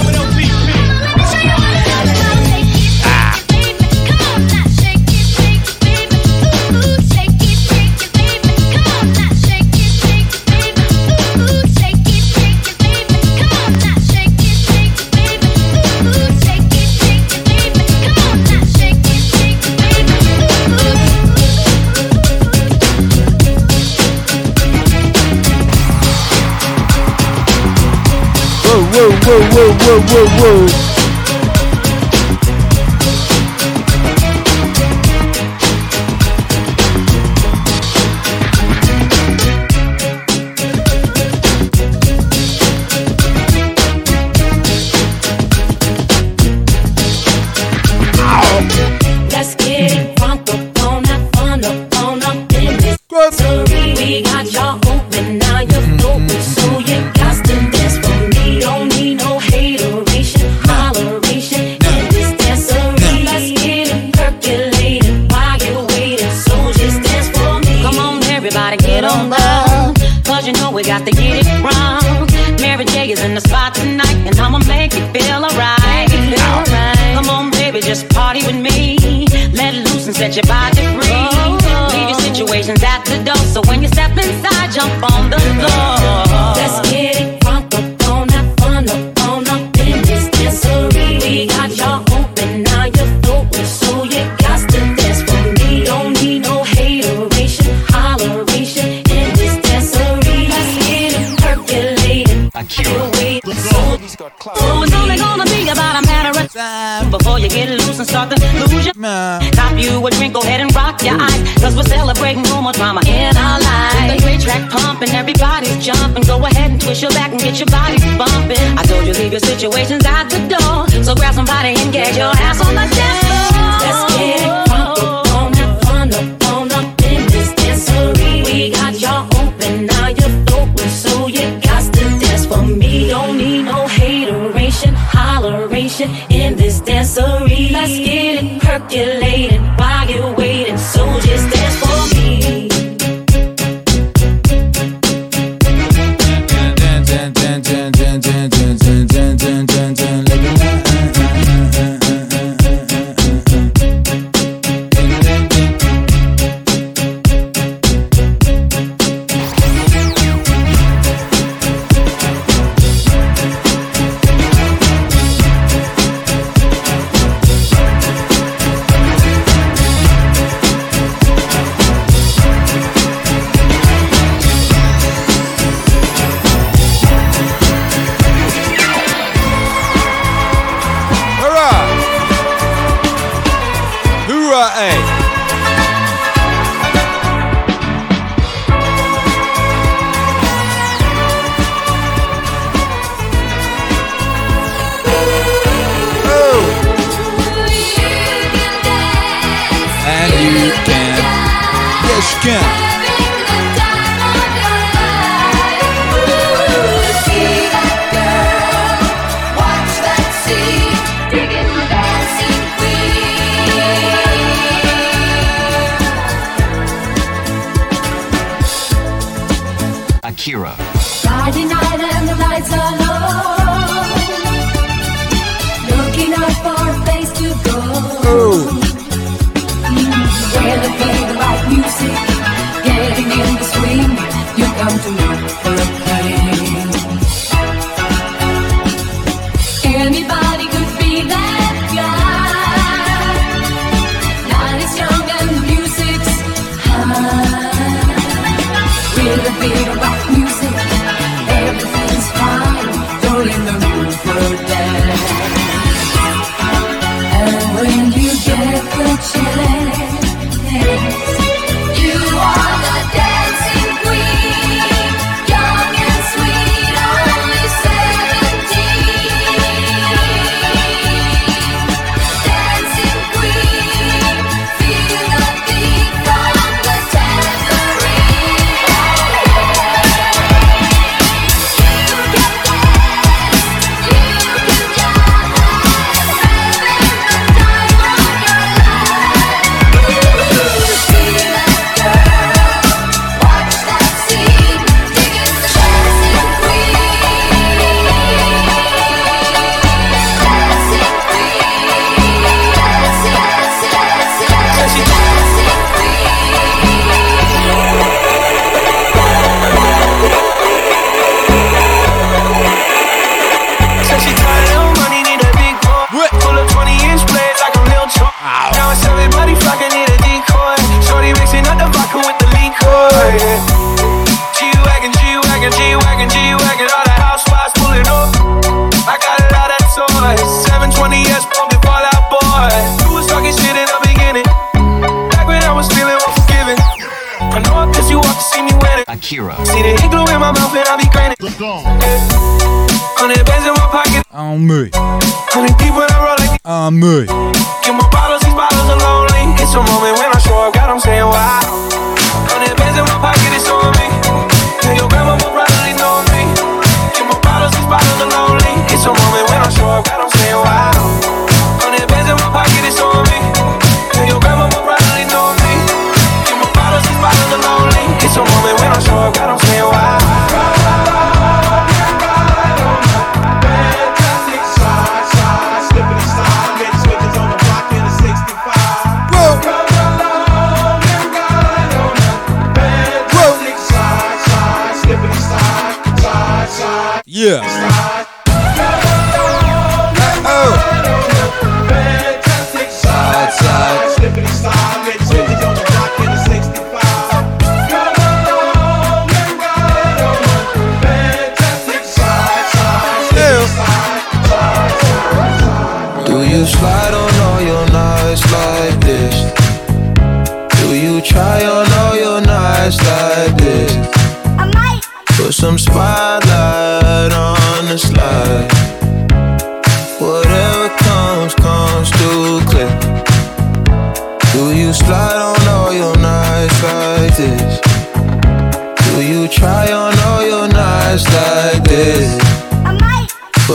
whoa, 30.08 30.26
whoa. 30.40 30.89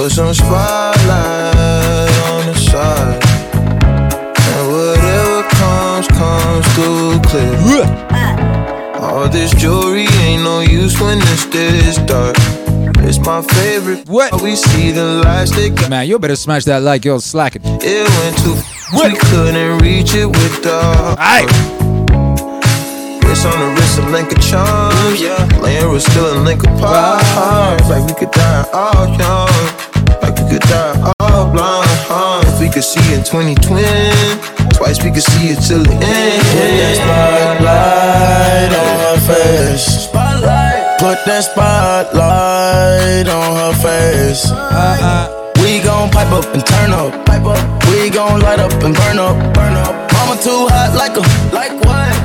Put 0.05 0.11
some 0.11 0.33
spotlight 0.35 1.55
on 2.29 2.45
the 2.45 2.53
side. 2.53 3.23
And 4.53 4.67
whatever 4.69 5.41
comes, 5.49 6.07
comes 6.09 6.65
too 6.75 7.19
clear. 7.27 7.85
Uh. 8.11 8.99
All 9.01 9.27
this 9.27 9.51
jewelry 9.55 10.05
ain't 10.21 10.43
no 10.43 10.59
use 10.59 11.01
when 11.01 11.17
it's 11.17 11.47
this 11.47 11.97
dark. 12.05 12.35
It's 12.99 13.17
my 13.17 13.41
favorite. 13.41 14.07
What? 14.07 14.43
We 14.43 14.55
see 14.55 14.91
the 14.91 15.23
lights 15.25 15.49
that 15.55 15.75
got 15.75 15.89
Man, 15.89 16.07
you 16.07 16.19
better 16.19 16.35
smash 16.35 16.65
that 16.65 16.83
like 16.83 17.03
you're 17.03 17.19
slacking. 17.19 17.63
it 17.65 18.07
went 18.07 18.37
too. 18.43 18.53
We 18.93 19.15
couldn't 19.17 19.79
reach 19.79 20.13
it 20.13 20.27
with 20.27 20.61
the. 20.61 21.15
Aye. 21.17 21.47
Wrist 23.23 23.47
on 23.47 23.59
the 23.59 23.73
wrist 23.73 23.97
of 23.97 24.11
link 24.11 24.31
of 24.31 24.39
charms. 24.39 25.19
Yeah. 25.19 25.59
Laying 25.63 25.91
was 25.91 26.05
still 26.05 26.31
a 26.31 26.37
link 26.43 26.63
apart. 26.63 27.81
Like 27.89 28.05
we 28.05 28.13
could 28.13 28.29
die 28.29 28.69
all 28.71 29.07
young. 29.17 29.94
Could 30.49 30.61
die 30.61 31.13
all 31.19 31.51
blind. 31.51 31.89
Huh? 32.07 32.41
If 32.45 32.59
we 32.59 32.69
could 32.69 32.83
see 32.83 33.13
in 33.13 33.23
2020, 33.23 33.83
twice 34.75 35.03
we 35.03 35.11
could 35.11 35.23
see 35.23 35.49
it 35.49 35.59
till 35.61 35.83
the 35.83 35.93
end. 35.93 36.97
Spotlight 36.97 38.71
on 38.73 38.95
her 39.05 39.19
face. 39.25 40.05
Spotlight. 40.07 40.99
Put 40.99 41.17
that 41.25 41.43
spotlight 41.43 43.27
on 43.27 43.55
her 43.57 43.73
face. 43.81 44.51
Uh-uh. 44.51 45.53
We 45.61 45.79
gon' 45.81 46.09
pipe 46.11 46.31
up 46.31 46.45
and 46.53 46.65
turn 46.65 46.91
up. 46.91 47.25
Pipe 47.25 47.45
up. 47.45 47.59
We 47.89 48.09
gon' 48.09 48.39
light 48.41 48.59
up 48.59 48.71
and 48.83 48.95
burn 48.95 49.19
up. 49.19 49.35
Burn 49.53 49.73
up. 49.73 49.93
Mama 50.13 50.41
too 50.41 50.67
hot 50.69 50.93
like 50.95 51.17
a 51.17 51.23
like 51.53 51.73
what? 51.83 52.24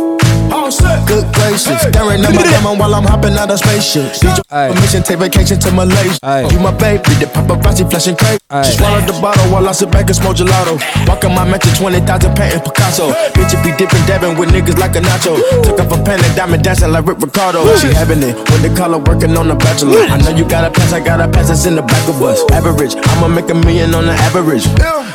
Good 0.79 1.27
gracious, 1.35 1.81
staring 1.83 2.23
at 2.23 2.31
my 2.31 2.43
diamond 2.47 2.79
while 2.79 2.93
I'm 2.95 3.03
hopping 3.03 3.35
out 3.35 3.51
of 3.51 3.59
spaceship. 3.59 4.15
Need 4.23 4.39
your 4.39 4.45
permission, 4.71 5.03
take 5.03 5.19
vacation 5.19 5.59
to 5.59 5.71
Malaysia. 5.71 6.19
Aye. 6.23 6.47
You 6.51 6.59
my 6.59 6.71
baby, 6.71 7.11
the 7.19 7.27
paparazzi 7.27 7.83
flashing 7.89 8.15
crazy. 8.15 8.39
She 8.63 8.77
swallowed 8.77 9.07
the 9.07 9.13
bottle 9.19 9.43
while 9.51 9.67
I 9.67 9.71
sit 9.73 9.91
back 9.91 10.07
and 10.07 10.15
smoke 10.15 10.37
gelato. 10.37 10.79
Walking 11.07 11.33
my 11.35 11.43
mansion, 11.43 11.73
20,000 11.75 12.35
painting 12.35 12.61
Picasso. 12.63 13.11
Bitch, 13.35 13.51
it 13.51 13.61
be 13.63 13.71
dipping, 13.75 14.03
dabbing 14.07 14.37
with 14.39 14.49
niggas 14.49 14.77
like 14.79 14.95
a 14.95 15.01
nacho. 15.03 15.35
Took 15.63 15.79
off 15.79 15.91
a 15.91 15.97
pen 16.03 16.23
and 16.23 16.35
diamond 16.35 16.63
dancing 16.63 16.91
like 16.91 17.05
Rick 17.05 17.19
Ricardo. 17.19 17.63
She 17.77 17.87
having 17.91 18.23
it 18.23 18.35
when 18.51 18.61
the 18.63 18.71
color 18.75 18.99
working 18.99 19.35
on 19.35 19.47
the 19.47 19.55
bachelor. 19.55 19.99
I 20.07 20.17
know 20.23 20.31
you 20.31 20.47
got 20.47 20.63
a 20.63 20.71
pass, 20.71 20.93
I 20.93 20.99
got 21.03 21.19
a 21.19 21.27
pass, 21.27 21.47
that's 21.49 21.65
in 21.65 21.75
the 21.75 21.81
back 21.83 22.07
of 22.07 22.21
us. 22.23 22.39
Average, 22.51 22.95
I'ma 22.95 23.27
make 23.27 23.49
a 23.49 23.55
million 23.55 23.93
on 23.95 24.05
the 24.05 24.13
average. 24.31 24.63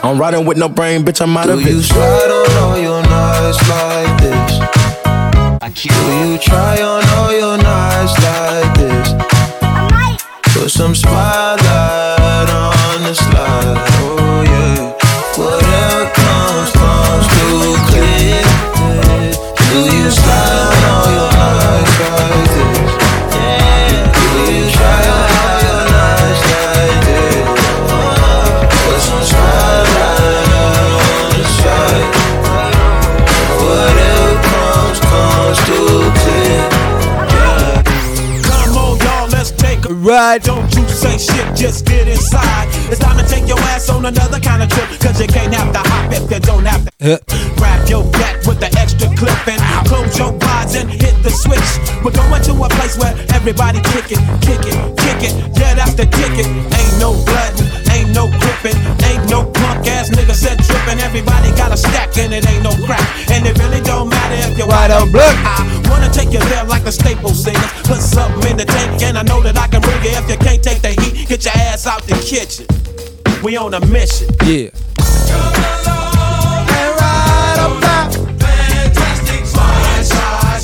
I'm 0.04 0.18
riding 0.20 0.44
with 0.44 0.58
no 0.58 0.68
brain, 0.68 1.02
bitch, 1.04 1.20
I'm 1.20 1.36
out 1.36 1.46
Do 1.46 1.52
of 1.52 1.60
it. 1.60 1.68
you 1.72 1.80
slide 1.80 2.30
on 2.30 2.50
all 2.62 2.78
your 2.78 3.00
nights 3.02 3.60
like 3.68 4.20
this? 4.20 4.76
Do 5.74 5.88
you 5.88 6.38
try 6.38 6.80
on 6.80 7.02
all 7.16 7.32
your 7.32 7.59
nights 7.59 8.14
like 8.22 8.74
this? 8.78 9.12
Put 10.55 10.70
some 10.70 10.94
spotlight 10.94 12.48
on 12.48 13.02
the 13.02 13.12
slide. 13.12 13.76
Oh 13.98 14.43
yeah. 14.47 14.93
Whatever 15.36 16.10
comes, 16.14 16.70
comes 16.70 17.26
too 17.34 17.74
clear. 17.88 18.43
Do 19.72 19.97
you 19.97 20.10
slide 20.12 20.45
ride. 40.06 40.42
Don't 40.42 40.72
you 40.76 40.86
say 40.88 41.18
shit, 41.18 41.56
just 41.56 41.84
get 41.84 42.06
inside. 42.06 42.76
It's 42.88 43.00
time 43.00 43.18
to 43.18 43.26
take 43.26 43.48
your 43.48 43.58
ass 43.74 43.88
on 43.90 44.06
another 44.06 44.38
kind 44.38 44.62
of 44.62 44.68
trip. 44.68 44.88
Cause 45.00 45.20
you 45.20 45.26
can't 45.26 45.52
have 45.54 45.72
to 45.72 45.82
hop 45.82 46.12
if 46.12 46.30
you 46.30 46.40
don't 46.40 46.64
have 46.64 46.86
to. 46.86 46.90
Uh. 47.02 47.18
Grab 47.56 47.88
your 47.88 48.04
back 48.12 48.44
with 48.46 48.60
the 48.60 48.70
extra 48.78 49.08
clip 49.18 49.36
and 49.48 49.60
close 49.88 50.16
your 50.18 50.36
eyes 50.54 50.74
and 50.76 50.90
hit 50.90 51.14
the 51.22 51.30
switch. 51.30 51.66
We're 52.04 52.14
going 52.14 52.42
to 52.42 52.52
a 52.62 52.68
place 52.78 52.98
where 52.98 53.14
everybody 53.34 53.80
kick 53.90 54.14
it, 54.14 54.22
kick 54.38 54.62
it, 54.62 54.76
kick 55.02 55.20
it. 55.26 55.34
Yeah, 55.58 55.74
that's 55.74 55.94
the 55.94 56.06
ticket. 56.06 56.46
Ain't 56.46 56.96
no 57.02 57.18
blood, 57.26 57.54
ain't 57.90 58.14
no 58.14 58.30
gripping, 58.38 58.78
ain't 59.02 59.26
no 59.30 59.50
punk 59.50 59.86
ass 59.90 60.10
nigga 60.10 60.34
said 60.34 60.62
tripping. 60.62 61.00
Everybody 61.02 61.50
got 61.58 61.72
a 61.72 61.76
stack 61.76 62.16
and 62.18 62.32
it 62.32 62.46
ain't 62.46 62.62
no 62.62 62.70
crack. 62.86 63.02
And 63.30 63.46
it 63.46 63.58
really 63.58 63.80
don't 63.82 64.08
matter 64.08 64.38
if 64.46 64.58
you're 64.58 64.66
White 64.68 64.90
or 64.90 65.06
black. 65.10 65.34
I 65.42 65.90
wanna 65.90 66.10
take 66.10 66.30
you 66.30 66.42
there 66.50 66.64
like 66.64 66.84
the 66.84 66.92
staple 66.92 67.34
singers. 67.34 67.70
Put 67.82 67.98
something 67.98 68.50
in 68.50 68.56
the 68.56 68.66
tank 68.66 69.02
and 69.02 69.18
I 69.18 69.22
know 69.22 69.42
that 69.42 69.56
I 69.56 69.66
can 69.66 69.80
bring 69.80 69.98
it. 70.06 70.14
If 70.18 70.30
you 70.30 70.38
can't 70.38 70.62
take 70.62 70.82
the 70.82 70.94
heat, 70.94 71.15
get 71.28 71.44
your 71.44 71.55
ass 71.55 71.86
out 71.86 72.03
the 72.05 72.15
kitchen. 72.24 72.66
We 73.43 73.57
on 73.57 73.74
a 73.74 73.81
mission. 73.86 74.28
Yeah. 74.44 74.70
Go 75.27 75.35
along 75.35 76.69
and 76.70 77.01
ride 77.01 77.59
on 77.59 77.81
that. 77.81 78.15
Fantastic 78.39 79.44
slide, 79.47 80.05
slide, 80.05 80.61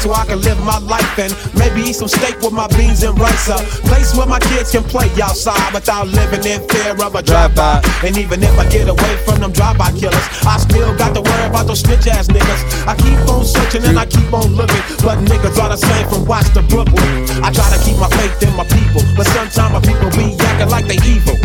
to 0.00 0.08
where 0.08 0.20
I 0.20 0.26
can 0.26 0.40
live 0.40 0.58
my 0.64 0.78
life 0.78 1.18
and 1.18 1.32
maybe 1.52 1.92
eat 1.92 1.96
some 1.96 2.08
steak 2.08 2.40
with 2.40 2.52
my 2.52 2.66
beans 2.72 3.02
and 3.02 3.18
rice. 3.18 3.48
A 3.48 3.60
place 3.84 4.16
where 4.16 4.26
my 4.26 4.40
kids 4.40 4.72
can 4.72 4.82
play 4.84 5.08
outside 5.20 5.72
without 5.74 6.08
living 6.08 6.44
in 6.44 6.64
fear 6.68 6.96
of 6.96 7.14
a 7.14 7.22
drive-by. 7.22 7.84
And 8.04 8.16
even 8.16 8.42
if 8.42 8.54
I 8.58 8.68
get 8.68 8.88
away 8.88 9.14
from 9.24 9.40
them 9.40 9.52
drive-by 9.52 9.92
killers, 10.00 10.24
I 10.44 10.56
still 10.58 10.96
got 10.96 11.14
to 11.14 11.20
worry 11.20 11.46
about 11.46 11.66
those 11.66 11.80
snitch 11.80 12.06
ass 12.08 12.28
niggas. 12.28 12.62
I 12.88 12.96
keep 12.96 13.20
on 13.28 13.44
searching 13.44 13.84
and 13.84 13.98
I 13.98 14.06
keep 14.06 14.32
on 14.32 14.56
looking, 14.56 14.82
but 15.04 15.20
niggas 15.28 15.60
are 15.60 15.68
the 15.68 15.76
same 15.76 16.08
from 16.08 16.24
Watts 16.24 16.50
to 16.56 16.62
Brooklyn. 16.62 17.28
I 17.44 17.52
try 17.52 17.68
to 17.68 17.80
keep 17.84 17.98
my 18.00 18.08
faith 18.16 18.40
in 18.42 18.56
my 18.56 18.64
people, 18.64 19.04
but 19.16 19.26
sometimes 19.28 19.72
my 19.76 19.82
people 19.84 20.08
be 20.16 20.32
acting 20.40 20.70
like 20.70 20.86
they 20.88 21.00
evil. 21.04 21.36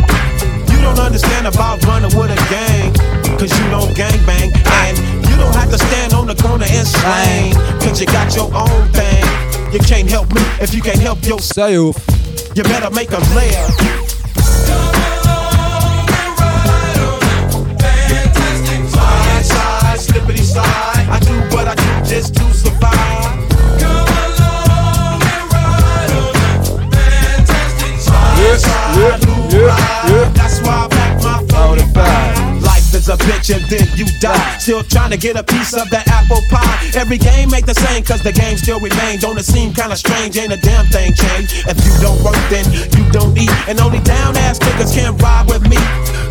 You 0.71 0.79
don't 0.79 0.99
understand 0.99 1.47
about 1.47 1.83
running 1.85 2.13
with 2.15 2.31
a 2.31 2.39
gang, 2.47 2.93
cause 3.35 3.51
you 3.51 3.65
don't 3.69 3.91
gang 3.95 4.15
bang. 4.25 4.51
And 4.87 4.95
you 5.27 5.35
complain. 6.35 7.53
Cause 7.79 7.99
you 7.99 8.07
got 8.07 8.35
your 8.35 8.53
own 8.53 8.87
thing. 8.89 9.23
You 9.73 9.79
can't 9.79 10.09
help 10.09 10.31
me 10.33 10.41
if 10.61 10.73
you 10.73 10.81
can't 10.81 10.99
help 10.99 11.23
yourself. 11.25 11.97
You 12.55 12.63
better 12.63 12.89
make 12.91 13.11
a 13.11 13.19
slide, 19.43 19.99
slippity 19.99 20.43
slide. 20.43 21.07
I 21.09 21.19
do 21.19 21.33
what 21.55 21.67
I 21.67 21.75
do 21.75 22.09
just 22.09 22.35
to 22.35 22.43
survive. 22.53 22.95
Slide, 27.99 28.59
slide, 28.59 29.25
move 30.07 30.34
is 33.05 33.09
a 33.09 33.17
bitch 33.25 33.53
and 33.53 33.63
then 33.69 33.85
you 33.97 34.05
die. 34.19 34.57
Still 34.57 34.83
trying 34.83 35.11
to 35.11 35.17
get 35.17 35.37
a 35.37 35.43
piece 35.43 35.73
of 35.73 35.89
that 35.89 36.07
apple 36.07 36.41
pie. 36.49 36.65
Every 36.95 37.17
game 37.17 37.53
ain't 37.53 37.65
the 37.65 37.73
same 37.73 38.03
cause 38.03 38.21
the 38.23 38.31
game 38.31 38.57
still 38.57 38.79
remains. 38.79 39.21
Don't 39.21 39.37
it 39.37 39.45
seem 39.45 39.73
kinda 39.73 39.95
strange? 39.95 40.37
Ain't 40.37 40.51
a 40.51 40.57
damn 40.57 40.85
thing 40.87 41.13
changed. 41.13 41.67
If 41.69 41.77
you 41.85 41.93
don't 42.01 42.21
work, 42.23 42.37
then 42.49 42.65
you 42.97 43.03
don't 43.11 43.37
eat. 43.37 43.51
And 43.67 43.79
only 43.79 43.99
down 44.01 44.37
ass 44.37 44.59
niggas 44.59 44.93
can 44.93 45.17
ride 45.17 45.45
with 45.47 45.67
me. 45.69 45.77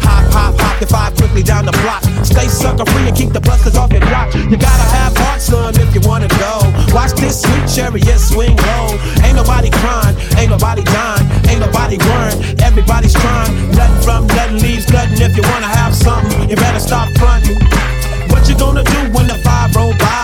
Hop, 0.03 0.25
hop, 0.33 0.55
hop, 0.59 0.83
if 0.83 0.93
I 0.93 1.11
quickly 1.11 1.43
down 1.43 1.65
the 1.67 1.77
block. 1.85 2.03
Stay 2.25 2.49
sucker 2.49 2.87
free 2.91 3.07
and 3.07 3.17
keep 3.17 3.33
the 3.33 3.41
busters 3.41 3.77
off 3.77 3.93
your 3.93 4.01
block. 4.01 4.35
You 4.35 4.57
gotta 4.57 4.89
have 4.99 5.17
heart, 5.17 5.41
son, 5.41 5.75
if 5.79 5.95
you 5.95 6.01
wanna 6.03 6.29
go. 6.43 6.55
Watch 6.93 7.13
this 7.13 7.43
sweet 7.43 7.67
chariot 7.71 8.19
swing 8.19 8.57
low. 8.57 8.99
Ain't 9.23 9.37
nobody 9.37 9.71
crying, 9.71 10.17
ain't 10.39 10.51
nobody 10.51 10.83
dying, 10.83 11.27
ain't 11.49 11.61
nobody 11.61 11.99
worrying. 11.99 12.61
Everybody's 12.61 13.15
trying. 13.15 13.53
Nothing 13.79 14.03
from 14.03 14.27
nothing 14.27 14.59
leaves 14.59 14.89
nothing. 14.91 15.21
If 15.23 15.37
you 15.37 15.43
wanna 15.43 15.71
have 15.71 15.95
something, 15.95 16.51
better 16.65 16.81
stop 16.81 17.09
fronting. 17.19 17.59
What 18.31 18.49
you 18.49 18.57
gonna 18.57 18.85
do 18.85 19.01
when 19.15 19.27
the 19.27 19.39
five 19.45 19.77
roll 19.77 19.93
by? 19.99 20.24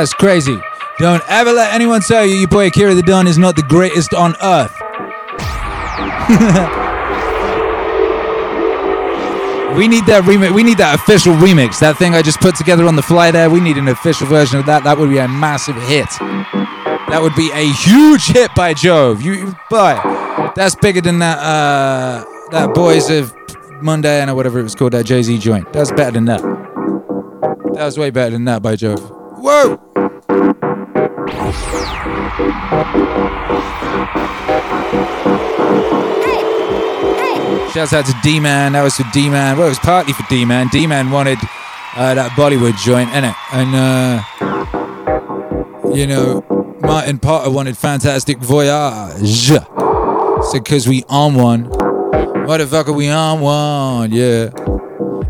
That's 0.00 0.14
crazy. 0.14 0.58
Don't 0.98 1.22
ever 1.28 1.52
let 1.52 1.74
anyone 1.74 2.00
tell 2.00 2.24
you 2.24 2.36
your 2.36 2.48
boy 2.48 2.68
Akira 2.68 2.94
the 2.94 3.02
Don 3.02 3.26
is 3.26 3.36
not 3.36 3.54
the 3.54 3.62
greatest 3.62 4.14
on 4.14 4.34
earth. 4.42 4.72
we 9.76 9.88
need 9.88 10.06
that 10.06 10.22
remix. 10.24 10.54
We 10.54 10.62
need 10.62 10.78
that 10.78 10.98
official 10.98 11.34
remix. 11.34 11.80
That 11.80 11.98
thing 11.98 12.14
I 12.14 12.22
just 12.22 12.40
put 12.40 12.54
together 12.54 12.86
on 12.86 12.96
the 12.96 13.02
fly 13.02 13.30
there. 13.30 13.50
We 13.50 13.60
need 13.60 13.76
an 13.76 13.88
official 13.88 14.26
version 14.26 14.58
of 14.58 14.64
that. 14.64 14.84
That 14.84 14.96
would 14.96 15.10
be 15.10 15.18
a 15.18 15.28
massive 15.28 15.76
hit. 15.82 16.08
That 17.10 17.20
would 17.20 17.34
be 17.34 17.50
a 17.52 17.70
huge 17.70 18.28
hit 18.28 18.54
by 18.54 18.72
Jove. 18.72 19.20
You, 19.20 19.54
but 19.68 20.54
that's 20.54 20.76
bigger 20.76 21.02
than 21.02 21.18
that. 21.18 21.40
Uh, 21.40 22.24
that 22.52 22.72
Boys 22.72 23.10
of 23.10 23.34
Monday 23.82 24.26
or 24.26 24.34
whatever 24.34 24.60
it 24.60 24.62
was 24.62 24.74
called. 24.74 24.94
That 24.94 25.04
Jay 25.04 25.22
Z 25.22 25.36
joint. 25.36 25.70
That's 25.74 25.92
better 25.92 26.12
than 26.12 26.24
that. 26.24 26.40
That 27.74 27.84
was 27.84 27.98
way 27.98 28.08
better 28.08 28.30
than 28.30 28.46
that 28.46 28.62
by 28.62 28.76
Jove. 28.76 29.20
Whoa! 29.40 29.89
Shouts 37.72 37.92
out 37.92 38.04
to 38.06 38.14
D 38.22 38.40
Man. 38.40 38.72
That 38.72 38.82
was 38.82 38.96
for 38.96 39.04
D 39.12 39.30
Man. 39.30 39.56
Well, 39.56 39.66
it 39.66 39.70
was 39.70 39.78
partly 39.78 40.12
for 40.12 40.24
D 40.28 40.44
Man. 40.44 40.68
D 40.68 40.86
Man 40.86 41.10
wanted 41.10 41.38
uh, 41.96 42.14
that 42.14 42.32
Bollywood 42.32 42.76
joint, 42.82 43.10
innit? 43.10 43.34
And 43.52 43.74
uh, 43.74 44.22
You 45.94 46.06
know, 46.06 46.76
Martin 46.82 47.18
Potter 47.18 47.50
wanted 47.50 47.76
Fantastic 47.76 48.38
Voyage. 48.38 49.48
So, 49.48 50.52
because 50.52 50.88
we 50.88 51.04
on 51.08 51.34
one. 51.34 51.64
Motherfucker, 52.46 52.94
we 52.94 53.08
on 53.08 53.40
one. 53.40 54.12
Yeah. 54.12 54.50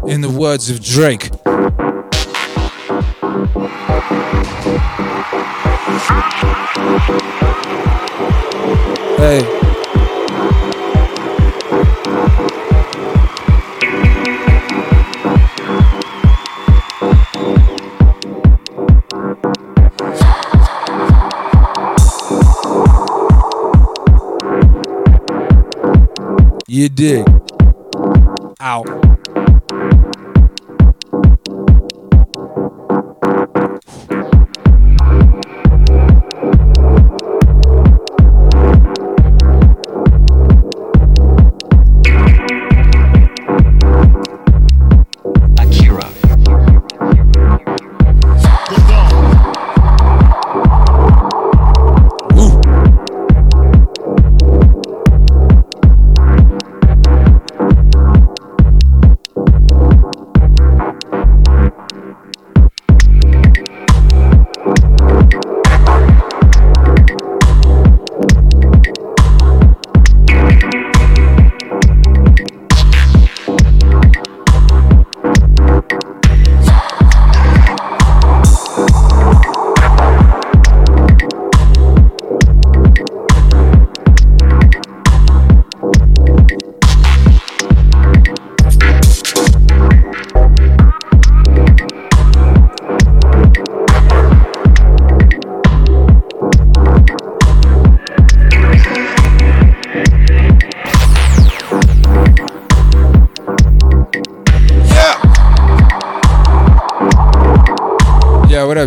In 0.07 0.21
the 0.21 0.31
words 0.31 0.69
of 0.71 0.83
Drake. 0.83 1.31
Hey. 9.17 9.60
You 26.73 26.89
dig. 26.89 27.25
Ow. 28.63 29.10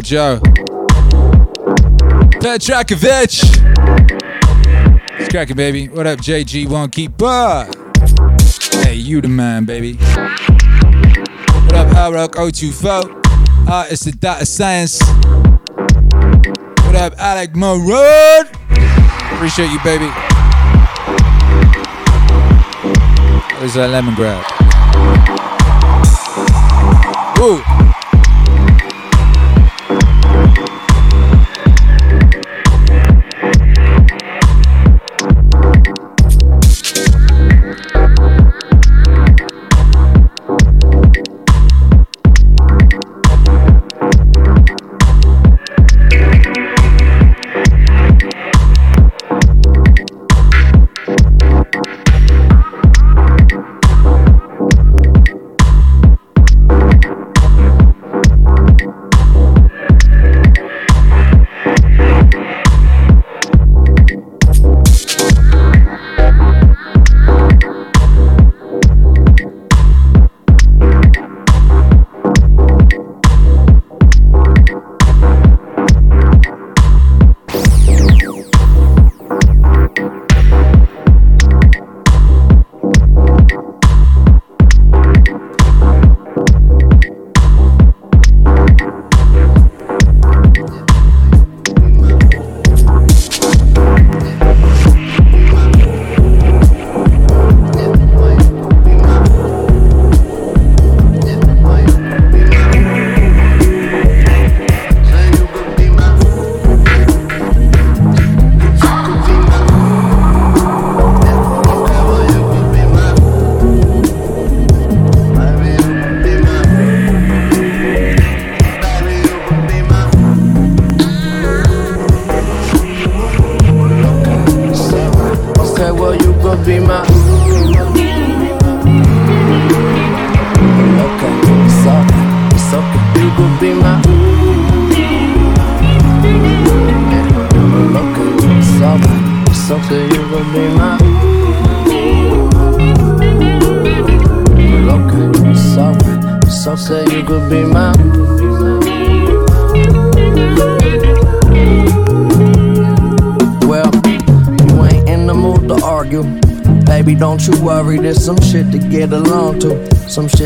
Joe? 0.04 0.38
Petrakovich. 2.42 3.40
It's 5.18 5.30
cracking, 5.30 5.56
baby. 5.56 5.88
What 5.88 6.06
up, 6.08 6.20
JG? 6.20 6.68
Won't 6.68 6.92
keep 6.92 7.22
up. 7.22 7.74
Hey, 8.84 8.96
you 8.96 9.22
the 9.22 9.30
man, 9.30 9.64
baby. 9.64 9.94
What 9.94 11.76
up, 11.76 11.88
Alrock 11.96 12.34
024? 12.34 13.72
Artist 13.72 14.08
of 14.08 14.20
data 14.20 14.46
science. 14.46 15.02
What 16.86 16.96
up, 16.96 17.14
Alec 17.18 17.56
Monroe? 17.56 18.42
Appreciate 19.36 19.72
you, 19.72 19.80
baby. 19.86 20.12
There's 23.60 23.76
that 23.76 23.90
lemon 23.90 24.16
grab. 24.16 24.44
Woo. 27.40 27.83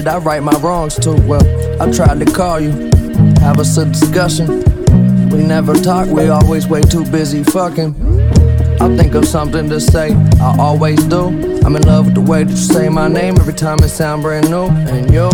I 0.08 0.18
right 0.20 0.42
my 0.42 0.58
wrongs 0.60 0.96
too 0.96 1.16
Well, 1.28 1.44
I 1.82 1.92
tried 1.92 2.20
to 2.26 2.32
call 2.32 2.60
you, 2.60 2.72
have 3.42 3.60
us 3.60 3.78
a 3.78 3.86
discussion. 3.86 4.64
We 5.30 5.44
never 5.44 5.74
talk, 5.76 6.08
we 6.08 6.30
always 6.30 6.68
way 6.68 6.82
too 6.82 7.04
busy 7.06 7.44
fucking. 7.44 7.94
I 8.80 8.96
think 8.96 9.16
of 9.16 9.26
something 9.28 9.70
to 9.70 9.82
say, 9.82 10.14
I 10.40 10.56
always 10.60 11.04
do. 11.06 11.28
I'm 11.66 11.76
in 11.76 11.82
love 11.84 12.06
with 12.06 12.16
the 12.16 12.22
way 12.22 12.44
that 12.44 12.52
you 12.52 12.58
say 12.58 12.90
my 12.90 13.08
name 13.08 13.36
every 13.38 13.54
time 13.54 13.80
it 13.80 13.90
sound 13.90 14.22
brand 14.22 14.50
new. 14.50 14.68
And 14.68 15.12
you, 15.12 15.30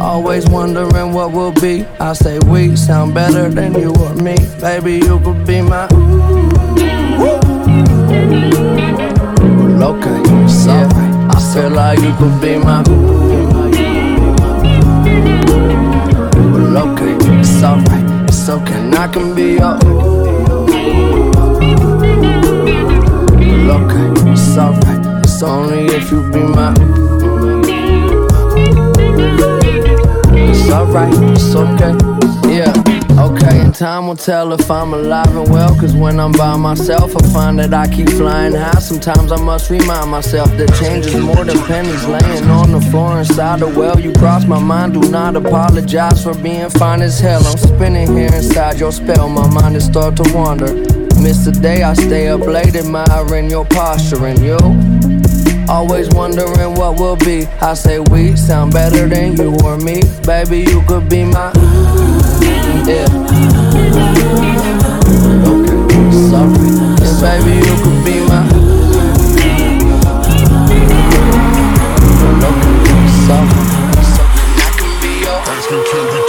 Always 0.00 0.48
wondering 0.48 1.12
what 1.12 1.32
will 1.32 1.52
be. 1.52 1.84
I 2.00 2.14
say 2.14 2.38
we 2.46 2.74
sound 2.74 3.12
better 3.12 3.50
than 3.50 3.74
you 3.74 3.92
or 3.96 4.14
me. 4.14 4.34
Baby, 4.58 4.94
you 4.94 5.20
could 5.20 5.46
be 5.46 5.60
my. 5.60 5.86
Well, 7.20 7.38
okay, 9.84 10.20
it's 10.44 10.66
alright. 10.66 11.34
I 11.36 11.52
feel 11.52 11.70
like 11.70 11.98
you 12.00 12.14
could 12.16 12.40
be 12.40 12.56
my. 12.56 12.82
Well, 12.88 13.49
can 19.12 19.34
be 19.34 19.54
your. 19.54 19.78
Well, 23.40 23.70
okay, 23.82 24.30
it's 24.30 24.56
alright. 24.56 25.24
It's 25.24 25.42
only 25.42 25.86
if 25.86 26.10
you 26.10 26.22
be 26.30 26.40
my. 26.40 26.72
It's 30.32 30.70
alright, 30.70 31.12
it's 31.32 31.54
okay. 31.54 31.94
Yeah, 32.54 32.59
time 33.80 34.06
will 34.06 34.14
tell 34.14 34.52
if 34.52 34.70
I'm 34.70 34.92
alive 34.92 35.34
and 35.34 35.48
well. 35.48 35.74
Cause 35.74 35.96
when 35.96 36.20
I'm 36.20 36.32
by 36.32 36.54
myself, 36.58 37.16
I 37.16 37.26
find 37.32 37.58
that 37.60 37.72
I 37.72 37.88
keep 37.88 38.10
flying 38.10 38.52
high. 38.52 38.78
Sometimes 38.78 39.32
I 39.32 39.40
must 39.40 39.70
remind 39.70 40.10
myself 40.10 40.54
that 40.58 40.68
change 40.78 41.06
is 41.06 41.16
more 41.16 41.46
than 41.46 41.58
pennies 41.64 42.04
laying 42.04 42.44
on 42.50 42.72
the 42.72 42.80
floor 42.90 43.18
inside 43.18 43.60
the 43.60 43.68
well. 43.68 43.98
You 43.98 44.12
cross 44.12 44.44
my 44.44 44.58
mind, 44.58 45.00
do 45.00 45.10
not 45.10 45.34
apologize 45.34 46.22
for 46.22 46.34
being 46.34 46.68
fine 46.68 47.00
as 47.00 47.18
hell. 47.20 47.42
I'm 47.46 47.56
spinning 47.56 48.14
here 48.14 48.34
inside 48.34 48.78
your 48.78 48.92
spell, 48.92 49.30
my 49.30 49.48
mind 49.48 49.76
is 49.76 49.86
start 49.86 50.14
to 50.16 50.30
wander. 50.34 50.74
Miss 51.18 51.46
the 51.46 51.52
day 51.52 51.82
I 51.82 51.94
stay 51.94 52.28
up 52.28 52.42
late 52.42 52.76
admiring 52.76 53.48
your 53.48 53.64
posture 53.64 54.26
and 54.26 54.40
you. 54.40 54.58
Always 55.70 56.10
wondering 56.10 56.74
what 56.74 57.00
will 57.00 57.16
be. 57.16 57.46
I 57.62 57.72
say 57.72 57.98
we 57.98 58.36
sound 58.36 58.74
better 58.74 59.08
than 59.08 59.38
you 59.38 59.56
or 59.64 59.78
me. 59.78 60.02
Baby, 60.26 60.70
you 60.70 60.82
could 60.82 61.08
be 61.08 61.24
my. 61.24 61.50
Yeah. 62.86 63.19
Yeah, 66.40 67.20
baby, 67.20 67.60
you 67.60 67.76
could 67.84 68.00
be 68.02 68.16
my. 68.24 68.40
Ask 75.60 75.68
me, 75.68 75.76
can 75.84 76.00
we? 76.00 76.16
Ask, 76.16 76.24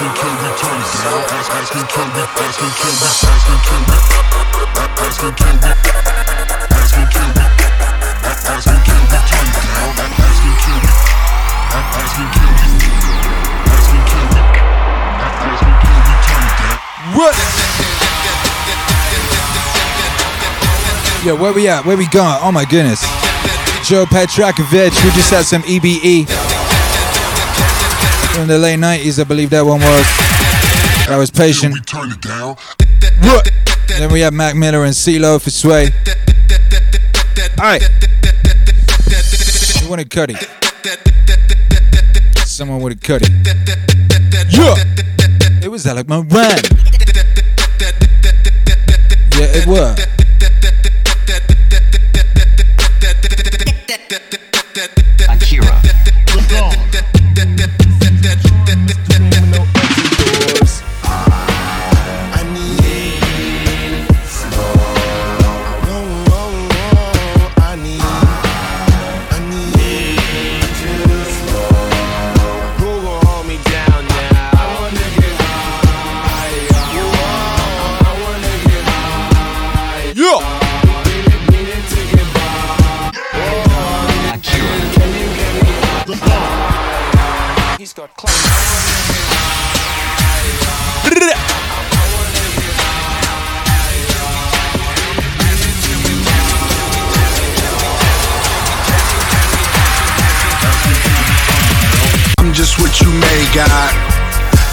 me, 0.00 0.06
can 0.66 1.22
we? 1.22 1.30
Ask 1.52 1.62
me, 1.62 1.78
can 1.86 2.10
we 2.10 2.22
ask 2.22 2.60
me, 2.60 2.68
can 3.62 3.82
we? 3.86 3.94
Ask 4.98 5.22
me, 5.22 5.30
can 5.30 5.54
we? 5.62 6.31
Yo, 21.24 21.36
where 21.36 21.52
we 21.52 21.68
at? 21.68 21.86
Where 21.86 21.96
we 21.96 22.08
going? 22.08 22.36
Oh 22.42 22.50
my 22.50 22.64
goodness. 22.64 23.00
Joe 23.86 24.04
Petrakovic, 24.06 24.90
we 25.04 25.10
just 25.12 25.30
had 25.30 25.44
some 25.44 25.62
EBE. 25.62 26.26
In 28.40 28.48
the 28.48 28.58
late 28.58 28.80
90s, 28.80 29.20
I 29.20 29.24
believe 29.24 29.50
that 29.50 29.64
one 29.64 29.78
was. 29.78 30.06
I 31.08 31.16
was 31.16 31.30
patient. 31.30 31.76
Then 33.86 34.12
we 34.12 34.18
have 34.18 34.32
Mac 34.32 34.56
Miller 34.56 34.84
and 34.84 34.92
CeeLo 34.92 35.40
for 35.40 35.50
Sway. 35.50 35.90
Alright. 37.56 37.82
We 39.80 39.88
want 39.88 40.00
a 40.00 40.04
cutty. 40.04 40.34
Someone 42.44 42.82
with 42.82 42.94
a 42.94 42.96
cutty. 42.96 43.30
Yeah! 44.50 44.74
It 45.62 45.68
was 45.70 45.86
Alec 45.86 46.08
Moran. 46.08 46.26
Yeah, 49.38 49.46
it 49.54 49.66
was. 49.68 50.11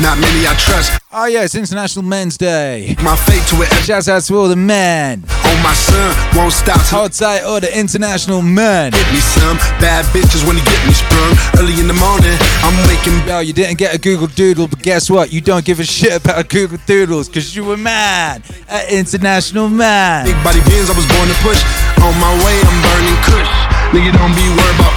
Not 0.09 0.17
many 0.17 0.47
I 0.47 0.55
trust. 0.57 0.99
Oh 1.13 1.27
yeah, 1.27 1.43
it's 1.43 1.53
International 1.53 2.01
Men's 2.01 2.35
Day. 2.35 2.95
My 3.03 3.15
fate 3.15 3.45
to 3.53 3.61
it. 3.61 3.69
Shouts 3.85 4.09
out 4.09 4.23
to 4.23 4.37
all 4.37 4.47
the 4.47 4.55
men. 4.55 5.23
Oh 5.29 5.61
my 5.61 5.73
son, 5.77 6.09
won't 6.35 6.51
stop. 6.51 6.81
Hold 6.89 7.13
tight, 7.13 7.43
all 7.43 7.59
the 7.61 7.69
international 7.69 8.41
men. 8.41 8.89
Get 8.89 9.05
me 9.13 9.19
some 9.19 9.57
bad 9.77 10.05
bitches 10.09 10.41
when 10.47 10.57
you 10.57 10.65
get 10.65 10.81
me 10.87 10.93
sprung. 10.97 11.37
Early 11.61 11.79
in 11.79 11.85
the 11.85 11.93
morning, 11.93 12.33
I'm 12.65 12.73
waking. 12.89 13.21
Yo, 13.29 13.41
you 13.41 13.53
didn't 13.53 13.77
get 13.77 13.93
a 13.93 13.99
Google 13.99 14.25
Doodle, 14.25 14.67
but 14.67 14.81
guess 14.81 15.11
what? 15.11 15.31
You 15.31 15.41
don't 15.41 15.63
give 15.63 15.79
a 15.79 15.85
shit 15.85 16.25
about 16.25 16.49
Google 16.49 16.79
Doodles 16.87 17.29
because 17.29 17.55
you 17.55 17.63
were 17.63 17.77
mad 17.77 18.41
an 18.67 18.89
international 18.89 19.69
man. 19.69 20.25
Big 20.25 20.43
body 20.43 20.57
beans, 20.65 20.89
I 20.89 20.97
was 20.97 21.05
born 21.05 21.29
to 21.29 21.37
push. 21.45 21.61
On 22.01 22.17
my 22.17 22.33
way, 22.41 22.57
I'm 22.65 22.77
burning 22.81 23.19
kush. 23.29 23.51
Nigga, 23.93 24.17
don't 24.17 24.33
be 24.33 24.41
worried 24.57 24.73
about. 24.73 24.88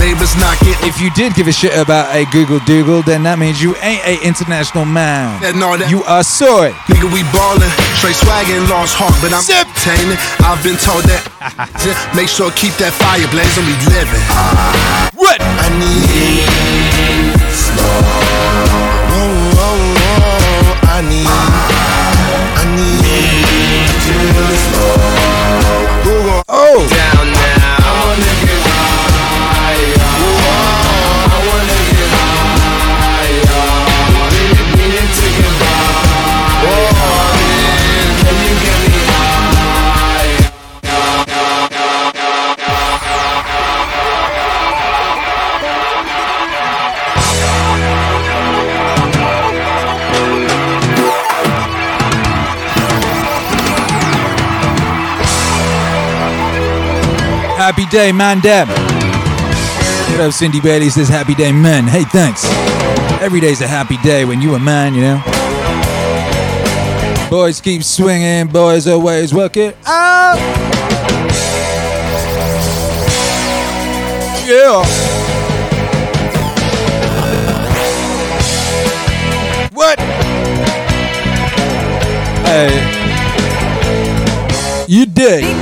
Neighbors 0.00 0.34
knocking. 0.40 0.72
If 0.80 0.98
you 0.98 1.10
did 1.12 1.34
give 1.34 1.46
a 1.46 1.52
shit 1.52 1.76
about 1.76 2.08
a 2.16 2.24
Google 2.32 2.58
Doodle, 2.64 3.02
then 3.02 3.22
that 3.28 3.38
means 3.38 3.60
you 3.60 3.76
ain't 3.84 4.00
a 4.08 4.16
international 4.24 4.88
man. 4.88 5.36
That, 5.44 5.52
no, 5.52 5.76
that, 5.76 5.92
You 5.92 6.00
are 6.08 6.24
sorry. 6.24 6.72
Nigga, 6.88 7.04
we 7.12 7.20
ballin', 7.36 7.68
straight 8.00 8.16
swaggin', 8.16 8.64
lost 8.72 8.96
heart, 8.96 9.12
but 9.20 9.28
I'm 9.28 9.44
entertaining. 9.44 10.16
I've 10.40 10.64
been 10.64 10.80
told 10.80 11.04
that. 11.04 11.20
Make 12.16 12.32
sure 12.32 12.48
keep 12.56 12.72
that 12.80 12.96
fire 12.96 13.28
blazing, 13.28 13.68
we 13.68 13.76
living. 13.92 14.24
What? 15.20 15.36
I 15.36 15.68
need 15.76 16.48
slow. 17.52 17.84
Oh, 19.04 19.60
oh, 19.60 20.00
oh, 20.00 20.96
I 20.96 21.04
need. 21.04 21.28
I 21.28 22.64
need 22.72 23.84
to 24.00 24.16
slow. 24.64 24.96
Oh. 26.48 26.88
Down 26.88 27.28
now. 27.36 28.49
Happy 57.60 57.84
day, 57.84 58.10
man, 58.10 58.40
dem. 58.40 58.68
What 58.68 60.20
up, 60.20 60.32
Cindy 60.32 60.62
Bailey 60.62 60.88
says 60.88 61.10
happy 61.10 61.34
day, 61.34 61.52
man. 61.52 61.84
Hey, 61.84 62.04
thanks. 62.04 62.42
Every 63.20 63.38
day's 63.38 63.60
a 63.60 63.66
happy 63.66 63.98
day 63.98 64.24
when 64.24 64.40
you 64.40 64.54
a 64.54 64.58
man, 64.58 64.94
you 64.94 65.02
know. 65.02 65.20
Boys 67.28 67.60
keep 67.60 67.82
swinging, 67.82 68.46
boys 68.46 68.88
always 68.88 69.34
work 69.34 69.58
it 69.58 69.76
out. 69.86 70.38
Yeah. 74.48 74.82
What? 79.74 79.98
Hey. 82.46 82.96
You 84.88 85.04
did. 85.04 85.59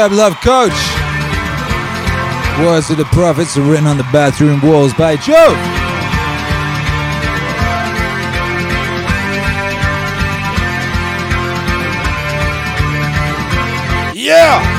Up 0.00 0.12
Love 0.12 0.40
Coach? 0.40 0.72
Words 2.64 2.88
of 2.88 2.96
the 2.96 3.04
prophets 3.12 3.58
are 3.58 3.62
written 3.62 3.86
on 3.86 3.98
the 3.98 4.02
bathroom 4.04 4.58
walls 4.62 4.94
by 4.94 5.16
Joe. 5.16 5.52
Yeah! 14.14 14.69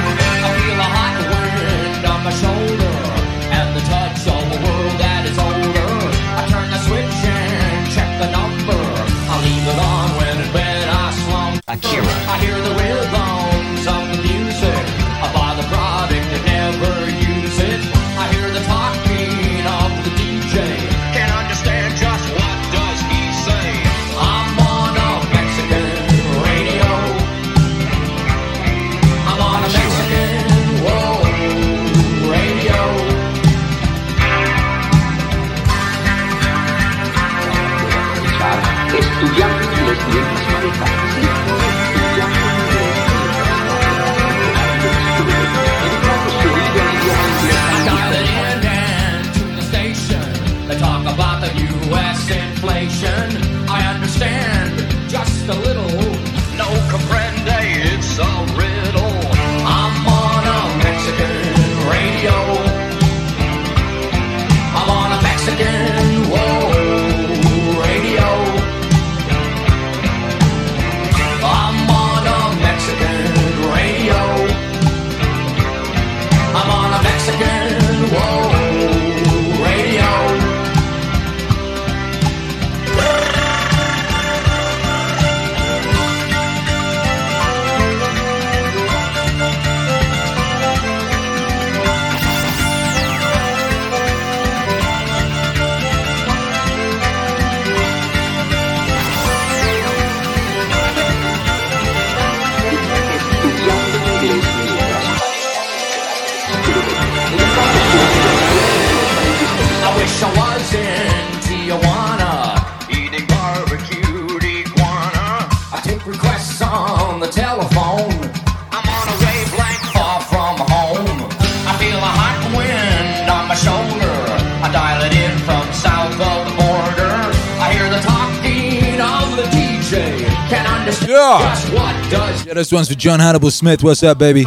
ones 132.71 132.89
for 132.89 132.95
John 132.95 133.19
Hannibal 133.19 133.51
Smith. 133.51 133.83
What's 133.83 134.03
up, 134.03 134.17
baby? 134.17 134.45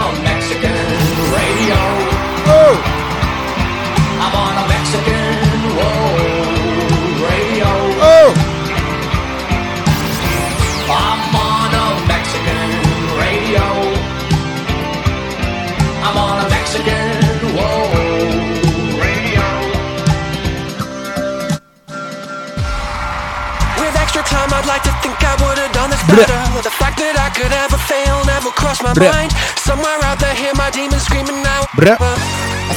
mind. 28.98 29.32
Somewhere 29.64 29.98
out 30.04 30.18
there, 30.20 30.34
hear 30.34 30.54
my 30.54 30.70
screaming. 30.98 31.42
Bruh. 31.74 31.98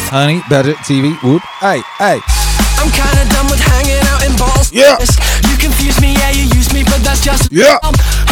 Honey, 0.09 0.41
budget, 0.49 0.77
TV, 0.87 1.13
whoop, 1.21 1.43
hey, 1.59 1.83
hey. 1.99 2.19
I'm 2.79 2.89
kinda 2.89 3.25
done 3.33 3.47
with 3.49 3.59
hanging 3.59 4.01
out 4.09 4.23
in 4.25 4.33
balls. 4.37 4.71
Yeah. 4.71 4.97
You 5.49 5.55
confuse 5.57 5.99
me, 5.99 6.13
yeah, 6.13 6.31
you 6.31 6.49
use 6.55 6.71
me, 6.73 6.83
but 6.83 7.03
that's 7.03 7.21
just. 7.21 7.51
Yeah. 7.51 7.77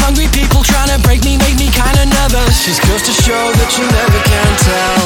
Hungry 0.01 0.27
people 0.31 0.63
trying 0.63 0.89
to 0.89 0.99
break 1.05 1.23
me, 1.23 1.37
make 1.37 1.57
me 1.57 1.69
kinda 1.69 2.05
nervous. 2.05 2.65
Goes 2.87 3.03
to 3.05 3.13
show 3.13 3.43
that 3.59 3.71
you 3.77 3.85
never 3.85 4.19
can 4.23 4.49
tell. 4.65 5.01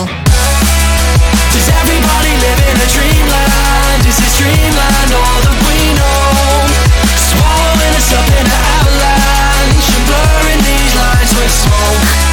Does 1.51 1.68
everybody 1.81 2.34
live 2.39 2.60
in 2.69 2.76
a 2.80 2.88
dreamland? 2.93 4.01
Is 4.07 4.18
this 4.18 4.38
dreamland 4.38 5.11
all 5.11 5.39
that 5.43 5.57
we 5.68 5.80
know? 5.97 6.69
Swallowing 7.31 7.93
us 7.99 8.10
up 8.14 8.27
in 8.39 8.45
an 8.45 8.64
avalanche 8.77 9.89
blurring 10.07 10.61
these 10.64 10.93
lines 10.95 11.31
with 11.35 11.53
smoke. 11.53 12.28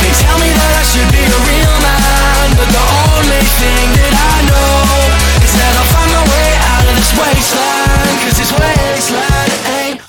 They 0.00 0.12
tell 0.16 0.38
me 0.40 0.48
that 0.48 0.72
I 0.80 0.84
should 0.88 1.10
be 1.12 1.20
a 1.20 1.40
real 1.44 1.76
man 1.84 2.46
But 2.56 2.68
the 2.72 2.84
only 3.12 3.44
thing 3.60 3.86
that 4.00 4.14
I 4.16 4.36
know 4.48 5.44
Is 5.44 5.52
that 5.60 5.72
I'll 5.76 5.90
find 5.92 6.10
my 6.16 6.24
way 6.24 6.50
out 6.72 6.84
of 6.88 6.94
this 6.96 7.12
wasteland 7.20 8.14
Cause 8.24 8.36
this 8.40 8.52
wasteland 8.56 9.52
ain't 9.84 10.00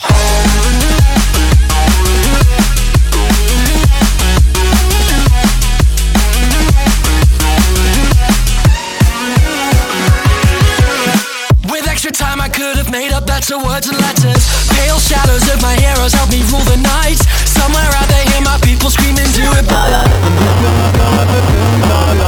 time 12.22 12.42
I 12.42 12.50
could 12.50 12.78
have 12.78 12.92
made 12.92 13.12
up 13.12 13.26
better 13.26 13.58
words 13.58 13.88
and 13.88 13.98
letters. 13.98 14.44
Pale 14.76 15.00
shadows 15.00 15.48
of 15.54 15.62
my 15.62 15.76
heroes 15.76 16.14
help 16.14 16.30
me 16.30 16.42
rule 16.52 16.64
the 16.70 16.78
night 16.78 17.20
people 18.82 18.90
screaming, 18.90 19.32
do 19.34 19.44
it, 19.44 19.68
blah, 19.68 19.88
blah, 19.88 20.04
blah, 20.04 20.92
blah, 20.98 21.26
blah, 21.26 21.42
blah, 21.86 22.14
blah. 22.16 22.21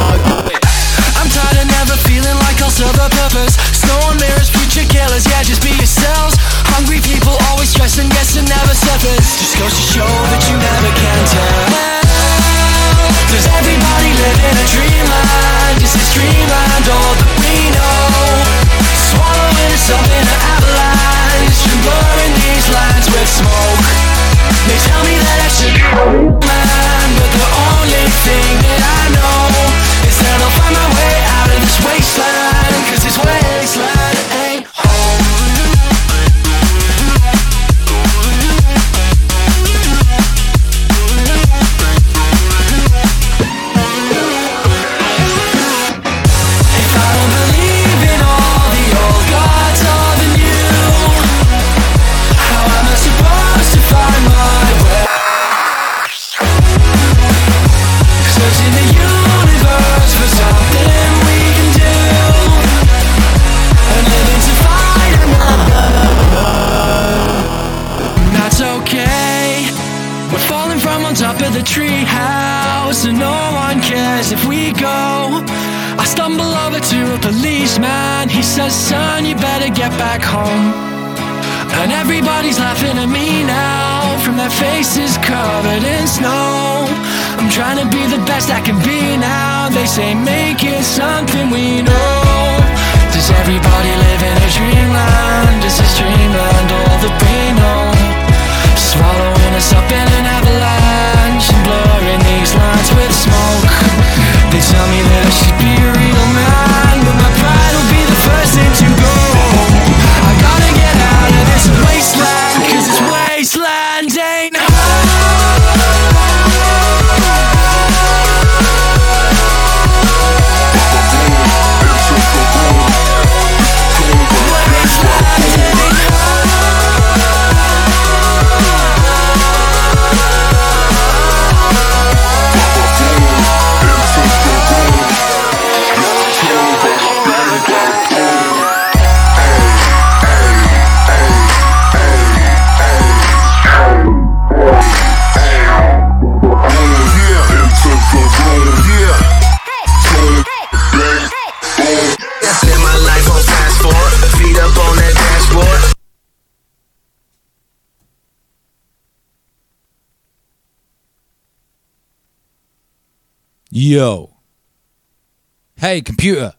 Hey, 165.93 166.01
computer. 166.01 166.53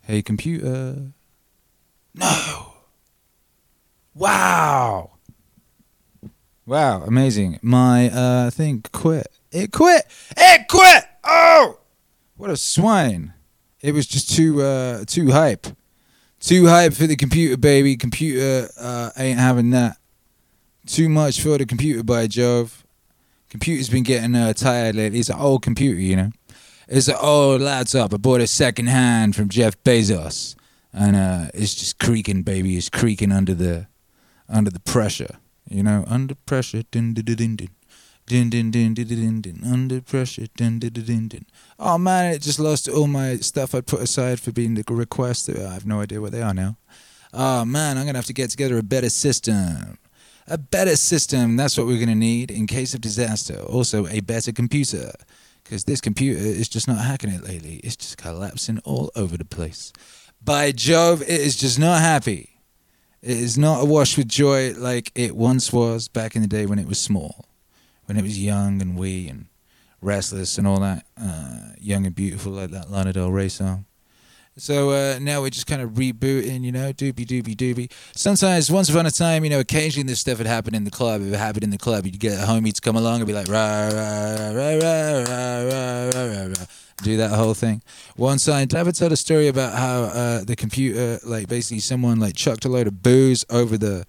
Hey, 0.00 0.22
computer. 0.22 1.12
No. 2.14 2.72
Wow. 4.14 5.10
Wow, 6.64 7.02
amazing. 7.02 7.58
My 7.60 8.08
uh 8.08 8.48
thing 8.48 8.82
quit. 8.90 9.26
It 9.52 9.70
quit. 9.70 10.06
It 10.34 10.66
quit. 10.68 11.04
Oh. 11.24 11.78
What 12.38 12.48
a 12.48 12.56
swine. 12.56 13.34
It 13.82 13.92
was 13.92 14.06
just 14.06 14.34
too 14.34 14.62
uh 14.62 15.04
too 15.06 15.30
hype. 15.30 15.66
Too 16.40 16.68
hype 16.68 16.94
for 16.94 17.06
the 17.06 17.16
computer, 17.16 17.58
baby. 17.58 17.98
Computer 17.98 18.70
uh 18.80 19.10
ain't 19.18 19.38
having 19.38 19.68
that. 19.72 19.98
Too 20.86 21.10
much 21.10 21.42
for 21.42 21.58
the 21.58 21.66
computer 21.66 22.02
by 22.02 22.28
Jove. 22.28 22.86
Computer's 23.50 23.90
been 23.90 24.04
getting 24.04 24.34
uh, 24.34 24.54
tired 24.54 24.94
lately. 24.94 25.18
It's 25.18 25.28
an 25.28 25.38
old 25.38 25.62
computer, 25.62 26.00
you 26.00 26.16
know. 26.16 26.30
It's 26.90 27.06
an 27.06 27.16
old 27.20 27.60
laptop. 27.60 28.14
I 28.14 28.16
bought 28.16 28.40
it 28.40 28.86
hand 28.86 29.36
from 29.36 29.50
Jeff 29.50 29.76
Bezos, 29.84 30.56
and 30.90 31.16
uh, 31.16 31.50
it's 31.52 31.74
just 31.74 31.98
creaking, 31.98 32.44
baby. 32.44 32.78
It's 32.78 32.88
creaking 32.88 33.30
under 33.30 33.52
the 33.52 33.88
under 34.48 34.70
the 34.70 34.80
pressure, 34.80 35.36
you 35.68 35.82
know. 35.82 36.04
Under 36.06 36.34
pressure, 36.34 36.84
din 36.90 37.12
din 37.12 37.24
din 37.26 37.36
din 37.36 37.56
din. 37.56 37.70
Din 38.26 38.48
din 38.48 38.70
din 38.70 38.94
din 38.94 39.06
din 39.06 39.40
din. 39.42 39.64
Under 39.64 40.00
pressure, 40.00 40.46
din 40.56 40.78
din 40.78 40.92
din 40.92 41.28
din. 41.28 41.46
Oh 41.78 41.98
man, 41.98 42.32
it 42.32 42.40
just 42.40 42.58
lost 42.58 42.88
all 42.88 43.06
my 43.06 43.36
stuff 43.36 43.74
I 43.74 43.82
put 43.82 44.00
aside 44.00 44.40
for 44.40 44.50
being 44.50 44.72
the 44.72 44.84
request. 44.88 45.50
I 45.50 45.72
have 45.74 45.84
no 45.84 46.00
idea 46.00 46.22
what 46.22 46.32
they 46.32 46.40
are 46.40 46.54
now. 46.54 46.78
Oh 47.34 47.66
man, 47.66 47.98
I'm 47.98 48.06
gonna 48.06 48.16
have 48.16 48.26
to 48.26 48.32
get 48.32 48.48
together 48.48 48.78
a 48.78 48.82
better 48.82 49.10
system. 49.10 49.98
A 50.46 50.56
better 50.56 50.96
system, 50.96 51.56
that's 51.56 51.76
what 51.76 51.86
we're 51.86 51.98
to 52.06 52.14
need 52.14 52.50
in 52.50 52.66
case 52.66 52.94
of 52.94 53.02
disaster. 53.02 53.60
Also, 53.60 54.06
a 54.06 54.20
better 54.20 54.52
computer. 54.52 55.12
Because 55.68 55.84
this 55.84 56.00
computer 56.00 56.40
is 56.40 56.66
just 56.66 56.88
not 56.88 57.04
hacking 57.04 57.28
it 57.28 57.44
lately. 57.44 57.74
It's 57.84 57.94
just 57.94 58.16
collapsing 58.16 58.78
all 58.84 59.10
over 59.14 59.36
the 59.36 59.44
place. 59.44 59.92
By 60.42 60.72
Jove, 60.72 61.20
it 61.20 61.28
is 61.28 61.56
just 61.56 61.78
not 61.78 62.00
happy. 62.00 62.62
It 63.20 63.36
is 63.36 63.58
not 63.58 63.82
awash 63.82 64.16
with 64.16 64.28
joy 64.28 64.72
like 64.72 65.12
it 65.14 65.36
once 65.36 65.70
was 65.70 66.08
back 66.08 66.34
in 66.34 66.40
the 66.40 66.48
day 66.48 66.64
when 66.64 66.78
it 66.78 66.88
was 66.88 66.98
small. 66.98 67.44
When 68.06 68.16
it 68.16 68.22
was 68.22 68.42
young 68.42 68.80
and 68.80 68.96
wee 68.96 69.28
and 69.28 69.48
restless 70.00 70.56
and 70.56 70.66
all 70.66 70.80
that. 70.80 71.04
Uh, 71.20 71.72
young 71.78 72.06
and 72.06 72.14
beautiful, 72.14 72.52
like 72.52 72.70
that 72.70 72.90
Lana 72.90 73.12
Del 73.12 73.30
Rey 73.30 73.50
song. 73.50 73.84
So 74.58 74.90
uh, 74.90 75.18
now 75.20 75.40
we're 75.40 75.50
just 75.50 75.68
kind 75.68 75.80
of 75.80 75.90
rebooting, 75.90 76.64
you 76.64 76.72
know, 76.72 76.92
doobie 76.92 77.24
doobie 77.24 77.54
doobie. 77.54 77.92
Sometimes, 78.16 78.72
once 78.72 78.88
upon 78.88 79.06
a 79.06 79.10
time, 79.10 79.44
you 79.44 79.50
know, 79.50 79.60
occasionally 79.60 80.08
this 80.08 80.18
stuff 80.18 80.38
would 80.38 80.48
happen 80.48 80.74
in 80.74 80.82
the 80.82 80.90
club. 80.90 81.22
If 81.22 81.32
it 81.32 81.36
happened 81.36 81.62
in 81.62 81.70
the 81.70 81.78
club, 81.78 82.04
you'd 82.04 82.18
get 82.18 82.42
a 82.42 82.44
homie 82.44 82.72
to 82.72 82.80
come 82.80 82.96
along 82.96 83.20
and 83.20 83.26
be 83.26 83.32
like, 83.32 83.46
rah, 83.46 83.88
rah, 83.88 84.50
rah, 84.50 84.78
rah, 84.82 85.24
rah, 85.28 85.62
rah, 85.62 86.10
rah, 86.12 86.46
rah. 86.46 86.66
Do 87.04 87.16
that 87.18 87.30
whole 87.30 87.54
thing. 87.54 87.82
Once 88.16 88.48
I 88.48 88.66
ever 88.74 88.90
told 88.90 89.12
a 89.12 89.16
story 89.16 89.46
about 89.46 89.78
how 89.78 90.02
uh, 90.02 90.44
the 90.44 90.56
computer, 90.56 91.20
like 91.24 91.46
basically 91.48 91.78
someone 91.78 92.18
like 92.18 92.34
chucked 92.34 92.64
a 92.64 92.68
load 92.68 92.88
of 92.88 93.00
booze 93.00 93.44
over 93.50 93.78
the 93.78 94.04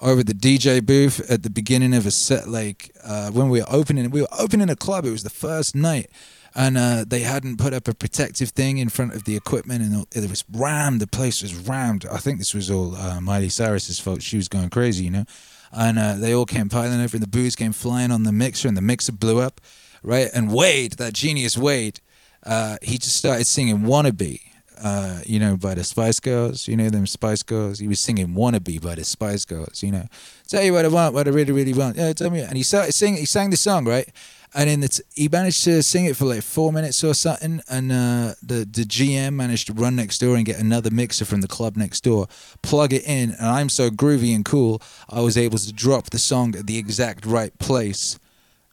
over 0.00 0.22
the 0.22 0.32
DJ 0.32 0.84
booth 0.84 1.28
at 1.28 1.42
the 1.42 1.50
beginning 1.50 1.92
of 1.92 2.06
a 2.06 2.12
set, 2.12 2.48
like 2.48 2.94
uh, 3.02 3.32
when 3.32 3.48
we 3.48 3.58
were 3.58 3.66
opening, 3.68 4.08
we 4.10 4.20
were 4.20 4.28
opening 4.38 4.70
a 4.70 4.76
club. 4.76 5.04
It 5.04 5.10
was 5.10 5.24
the 5.24 5.30
first 5.30 5.74
night, 5.74 6.08
and 6.54 6.78
uh, 6.78 7.04
they 7.06 7.20
hadn't 7.20 7.58
put 7.58 7.72
up 7.72 7.88
a 7.88 7.94
protective 7.94 8.50
thing 8.50 8.78
in 8.78 8.88
front 8.88 9.14
of 9.14 9.24
the 9.24 9.36
equipment, 9.36 9.82
and 9.82 10.06
it 10.14 10.30
was 10.30 10.44
rammed. 10.52 11.00
The 11.00 11.06
place 11.06 11.42
was 11.42 11.54
rammed. 11.54 12.06
I 12.10 12.18
think 12.18 12.38
this 12.38 12.54
was 12.54 12.70
all 12.70 12.96
uh, 12.96 13.20
Miley 13.20 13.48
Cyrus's 13.48 13.98
fault. 13.98 14.22
She 14.22 14.36
was 14.36 14.48
going 14.48 14.70
crazy, 14.70 15.04
you 15.04 15.10
know. 15.10 15.24
And 15.70 15.98
uh, 15.98 16.14
they 16.14 16.34
all 16.34 16.46
came 16.46 16.68
piling 16.68 17.00
over, 17.00 17.16
and 17.16 17.22
the 17.22 17.28
booze 17.28 17.54
came 17.54 17.72
flying 17.72 18.10
on 18.10 18.22
the 18.22 18.32
mixer, 18.32 18.68
and 18.68 18.76
the 18.76 18.82
mixer 18.82 19.12
blew 19.12 19.40
up, 19.40 19.60
right? 20.02 20.28
And 20.34 20.52
Wade, 20.52 20.92
that 20.92 21.12
genius 21.12 21.58
Wade, 21.58 22.00
uh, 22.44 22.78
he 22.82 22.96
just 22.98 23.16
started 23.16 23.46
singing 23.46 23.80
"Wannabe." 23.80 24.40
uh, 24.82 25.20
you 25.26 25.38
know, 25.38 25.56
by 25.56 25.74
the 25.74 25.84
Spice 25.84 26.20
Girls. 26.20 26.68
You 26.68 26.76
know 26.76 26.90
them 26.90 27.06
Spice 27.06 27.42
Girls. 27.42 27.78
He 27.78 27.88
was 27.88 28.00
singing 28.00 28.28
"Wannabe" 28.28 28.80
by 28.80 28.94
the 28.94 29.04
Spice 29.04 29.44
Girls. 29.44 29.82
You 29.82 29.92
know, 29.92 30.06
tell 30.46 30.62
you 30.62 30.72
what 30.72 30.84
I 30.84 30.88
want, 30.88 31.14
what 31.14 31.26
I 31.26 31.30
really, 31.30 31.52
really 31.52 31.74
want. 31.74 31.96
Yeah, 31.96 32.12
tell 32.12 32.30
me. 32.30 32.40
And 32.40 32.56
he 32.56 32.62
started 32.62 32.92
sing. 32.92 33.16
He 33.16 33.24
sang 33.24 33.50
the 33.50 33.56
song 33.56 33.84
right, 33.84 34.08
and 34.54 34.68
then 34.68 34.82
it's, 34.82 35.00
he 35.14 35.28
managed 35.28 35.64
to 35.64 35.82
sing 35.82 36.06
it 36.06 36.16
for 36.16 36.24
like 36.24 36.42
four 36.42 36.72
minutes 36.72 37.04
or 37.04 37.14
something. 37.14 37.60
And 37.68 37.92
uh, 37.92 38.34
the 38.42 38.66
the 38.70 38.84
GM 38.84 39.34
managed 39.34 39.66
to 39.66 39.72
run 39.72 39.96
next 39.96 40.18
door 40.18 40.36
and 40.36 40.44
get 40.44 40.58
another 40.58 40.90
mixer 40.90 41.24
from 41.24 41.40
the 41.40 41.48
club 41.48 41.76
next 41.76 42.04
door, 42.04 42.28
plug 42.62 42.92
it 42.92 43.04
in, 43.04 43.32
and 43.32 43.46
I'm 43.46 43.68
so 43.68 43.90
groovy 43.90 44.34
and 44.34 44.44
cool. 44.44 44.80
I 45.08 45.20
was 45.20 45.36
able 45.36 45.58
to 45.58 45.72
drop 45.72 46.10
the 46.10 46.18
song 46.18 46.56
at 46.56 46.66
the 46.66 46.78
exact 46.78 47.26
right 47.26 47.56
place 47.58 48.18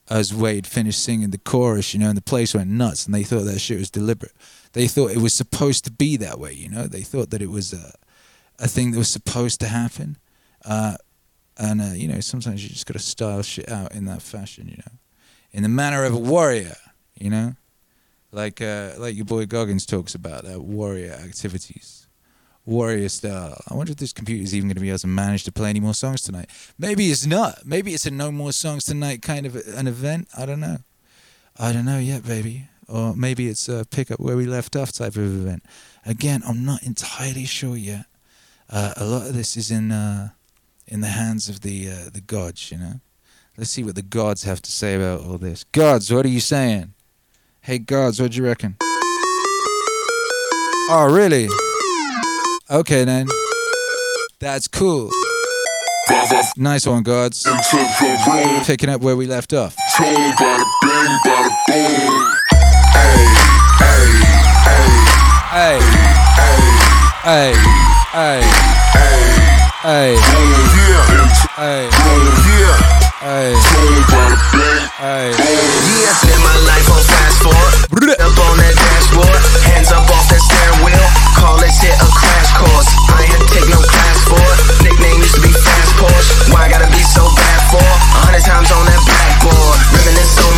as 0.09 0.33
Wade 0.33 0.67
finished 0.67 1.03
singing 1.03 1.31
the 1.31 1.37
chorus, 1.37 1.93
you 1.93 1.99
know, 1.99 2.09
and 2.09 2.17
the 2.17 2.21
place 2.21 2.53
went 2.53 2.69
nuts, 2.69 3.05
and 3.05 3.15
they 3.15 3.23
thought 3.23 3.43
that 3.45 3.59
shit 3.59 3.79
was 3.79 3.89
deliberate. 3.89 4.33
They 4.73 4.87
thought 4.87 5.11
it 5.11 5.17
was 5.17 5.33
supposed 5.33 5.83
to 5.85 5.91
be 5.91 6.15
that 6.17 6.39
way, 6.39 6.53
you 6.53 6.69
know. 6.69 6.85
They 6.87 7.01
thought 7.01 7.31
that 7.31 7.41
it 7.41 7.49
was 7.49 7.73
a, 7.73 7.93
a 8.59 8.67
thing 8.67 8.91
that 8.91 8.97
was 8.97 9.09
supposed 9.09 9.59
to 9.61 9.67
happen, 9.67 10.17
uh, 10.63 10.97
and 11.57 11.81
uh, 11.81 11.93
you 11.95 12.07
know, 12.07 12.19
sometimes 12.19 12.63
you 12.63 12.69
just 12.69 12.85
got 12.85 12.93
to 12.93 12.99
style 12.99 13.41
shit 13.41 13.69
out 13.69 13.93
in 13.93 14.05
that 14.05 14.21
fashion, 14.21 14.67
you 14.67 14.77
know, 14.77 14.97
in 15.55 15.63
the 15.63 15.69
manner 15.69 16.03
of 16.03 16.13
a 16.13 16.17
warrior, 16.17 16.75
you 17.17 17.29
know, 17.29 17.55
like 18.33 18.61
uh, 18.61 18.91
like 18.97 19.15
your 19.15 19.23
boy 19.23 19.45
Goggins 19.45 19.85
talks 19.85 20.13
about 20.13 20.43
that 20.43 20.61
warrior 20.61 21.13
activities. 21.13 22.07
Warrior 22.65 23.07
style. 23.09 23.61
I 23.69 23.73
wonder 23.75 23.91
if 23.91 23.97
this 23.99 24.11
computer 24.11 24.43
is 24.43 24.53
even 24.53 24.67
going 24.67 24.75
to 24.75 24.81
be 24.81 24.89
able 24.89 24.99
to 24.99 25.07
manage 25.07 25.43
to 25.45 25.51
play 25.51 25.69
any 25.69 25.79
more 25.79 25.93
songs 25.93 26.23
tonight. 26.23 26.49
Maybe 26.77 27.05
it's 27.05 27.25
not. 27.25 27.65
Maybe 27.65 27.93
it's 27.93 28.05
a 28.05 28.11
no 28.11 28.31
more 28.31 28.51
songs 28.51 28.83
tonight 28.85 29.21
kind 29.21 29.45
of 29.45 29.55
an 29.55 29.87
event. 29.87 30.27
I 30.37 30.45
don't 30.45 30.59
know. 30.59 30.79
I 31.57 31.71
don't 31.71 31.85
know 31.85 31.99
yet, 31.99 32.25
baby. 32.25 32.67
Or 32.89 33.15
maybe 33.15 33.47
it's 33.47 33.69
a 33.69 33.85
pick 33.85 34.11
up 34.11 34.19
where 34.19 34.35
we 34.35 34.45
left 34.45 34.75
off 34.75 34.91
type 34.91 35.15
of 35.15 35.23
event. 35.23 35.63
Again, 36.05 36.41
I'm 36.45 36.65
not 36.65 36.83
entirely 36.83 37.45
sure 37.45 37.77
yet. 37.77 38.07
Uh, 38.69 38.93
a 38.97 39.05
lot 39.05 39.27
of 39.27 39.35
this 39.35 39.55
is 39.55 39.71
in 39.71 39.91
uh, 39.91 40.29
in 40.87 40.99
the 41.01 41.07
hands 41.07 41.47
of 41.47 41.61
the 41.61 41.89
uh, 41.89 42.09
the 42.11 42.21
gods, 42.21 42.71
you 42.71 42.77
know. 42.77 42.99
Let's 43.57 43.71
see 43.71 43.83
what 43.85 43.95
the 43.95 44.01
gods 44.01 44.43
have 44.43 44.61
to 44.63 44.71
say 44.71 44.95
about 44.95 45.21
all 45.21 45.37
this. 45.37 45.63
Gods, 45.71 46.11
what 46.11 46.25
are 46.25 46.29
you 46.29 46.41
saying? 46.41 46.93
Hey, 47.61 47.77
gods, 47.77 48.21
what 48.21 48.31
do 48.31 48.37
you 48.37 48.43
reckon? 48.43 48.75
Oh, 50.89 51.09
really? 51.09 51.47
Okay, 52.69 53.05
then. 53.05 53.27
That's 54.39 54.67
cool. 54.67 55.09
Nice 56.57 56.85
one, 56.85 57.03
gods. 57.03 57.47
Picking 58.65 58.89
up 58.89 58.99
where 59.01 59.15
we 59.15 59.25
left 59.25 59.53
off. 59.53 59.73
Hey. 59.95 60.15
Hey. 65.55 65.79
Hey. 67.23 67.53
Hey. 67.53 67.53
Hey. 68.11 68.41
Hey. 69.81 70.17
Hey. 71.55 72.94
Yeah, 73.25 73.65
spend 76.13 76.41
my 76.45 76.53
life 76.69 76.85
on 76.93 77.01
fast 77.09 77.41
forward. 77.41 77.73
Up 78.21 78.37
on 78.37 78.53
that 78.61 78.77
dashboard, 78.77 79.41
hands 79.65 79.89
up 79.89 80.05
off 80.13 80.29
that 80.29 80.37
steering 80.45 80.85
wheel. 80.85 81.01
Call 81.33 81.57
this 81.57 81.73
shit 81.81 81.97
a 81.97 82.05
crash 82.05 82.53
course. 82.53 82.85
I 83.09 83.25
ain't 83.25 83.49
take 83.49 83.65
no 83.65 83.81
class 83.81 84.21
for 84.29 84.37
it. 84.37 84.85
Nickname 84.85 85.25
used 85.25 85.33
to 85.33 85.41
be 85.41 85.49
Fast 85.49 85.97
Porsche. 85.97 86.53
Why 86.53 86.69
I 86.69 86.69
gotta 86.69 86.85
be 86.93 87.01
so 87.01 87.25
bad 87.33 87.61
for? 87.73 87.81
A 87.81 88.29
hundred 88.29 88.45
times 88.45 88.69
on 88.69 88.85
that 88.85 89.01
blackboard. 89.01 89.73
Reminisce 89.89 90.37
on 90.45 90.54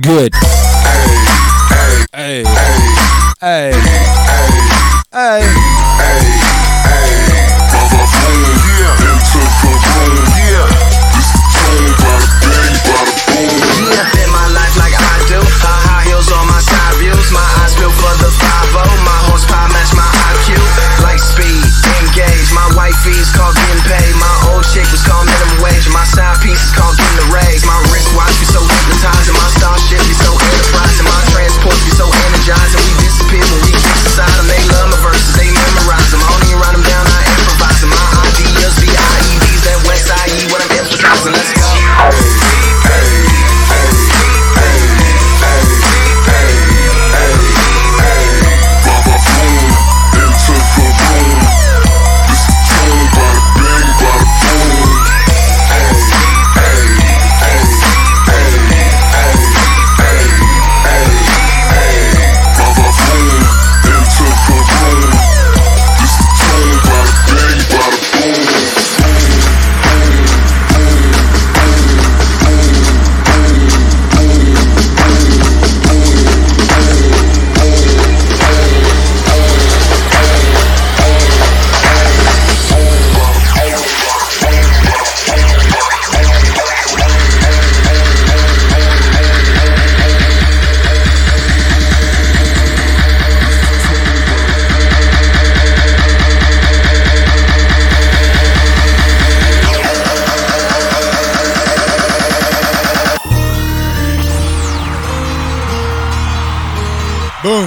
Good. 0.00 0.32
Hey. 2.16 2.40
Hey. 3.36 3.76
Hey. 5.12 5.44
Yeah, 13.76 14.08
live 14.08 14.32
my 14.32 14.48
life 14.56 14.72
like 14.80 14.96
I 14.96 15.20
do. 15.28 15.36
High, 15.36 15.84
high 15.84 16.08
heels 16.08 16.32
on 16.32 16.48
my 16.48 16.64
side 16.64 16.96
views. 16.96 17.28
My 17.28 17.44
eyes 17.60 17.76
feel 17.76 17.92
for 17.92 18.14
the 18.24 18.32
5 18.32 18.72
My 19.04 19.20
horsepower 19.28 19.68
match 19.68 19.92
my 19.92 20.08
IQ. 20.32 20.56
Light 21.04 21.20
speed, 21.20 21.60
engage. 22.00 22.48
My 22.56 22.72
white 22.72 22.96
fees 23.04 23.28
called 23.36 23.52
getting 23.52 23.84
paid. 23.84 24.16
My 24.16 24.48
old 24.48 24.64
chick 24.64 24.88
was 24.88 25.04
called 25.04 25.28
minimum 25.28 25.60
wage. 25.60 25.92
My 25.92 26.08
side 26.08 26.40
piece 26.40 26.62
is 26.62 26.72
called 26.72 26.96
getting 26.96 27.18
the 27.20 27.36
raise. 27.36 27.66
My 27.68 27.89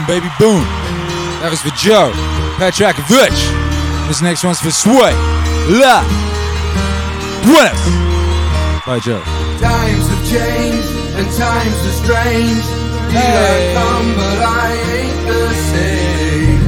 Boom, 0.03 0.19
baby, 0.19 0.27
boom. 0.39 0.63
That 1.39 1.47
was 1.49 1.61
for 1.61 1.71
Joe. 1.79 2.11
Patrick 2.59 2.97
Vich. 3.07 3.39
This 4.07 4.21
next 4.21 4.43
one's 4.43 4.59
for 4.59 4.71
Sway. 4.71 5.15
La. 5.79 6.03
Buenas. 7.47 7.79
Bye, 8.83 8.99
Joe. 8.99 9.23
Times 9.63 10.03
have 10.11 10.25
changed 10.27 10.83
and 11.15 11.27
times 11.39 11.79
are 11.87 11.95
strange. 12.03 12.63
Here 13.15 13.47
I 13.47 13.71
come, 13.79 14.11
but 14.19 14.39
I 14.43 14.75
ain't 14.91 15.23
the 15.23 15.47
same. 15.71 16.59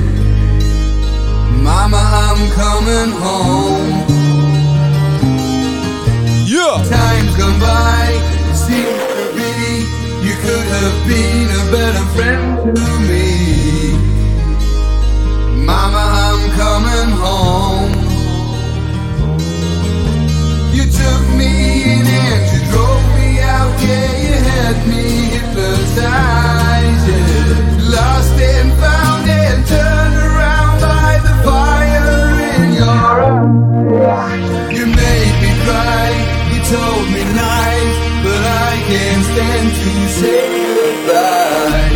Mama, 1.59 1.99
I'm 1.99 2.39
coming 2.55 3.11
home. 3.19 3.99
Yeah. 6.47 6.79
Times 6.87 7.35
gone 7.35 7.59
by, 7.59 8.15
seems 8.55 8.95
that 8.95 9.35
really 9.35 10.04
you 10.25 10.35
could 10.41 10.67
have 10.77 10.97
been 11.07 11.47
a 11.61 11.63
better 11.71 12.05
friend 12.15 12.75
to 12.75 12.87
me. 13.09 13.29
Mama, 15.69 16.03
I'm 16.25 16.41
coming 16.61 17.11
home. 17.25 17.93
You 20.73 20.83
took 21.01 21.23
me 21.39 21.51
in 21.93 22.05
and 22.23 22.43
you 22.53 22.61
drove 22.71 23.05
me 23.17 23.29
out, 23.39 23.73
yeah, 23.85 24.09
you 24.25 24.35
had 24.49 24.77
me 24.91 25.05
hypnotized, 25.35 27.07
yeah. 27.07 27.93
Lost 27.95 28.37
and 28.41 28.71
found 28.79 28.94
to 39.85 39.95
say 40.19 40.41
goodbye. 40.77 41.93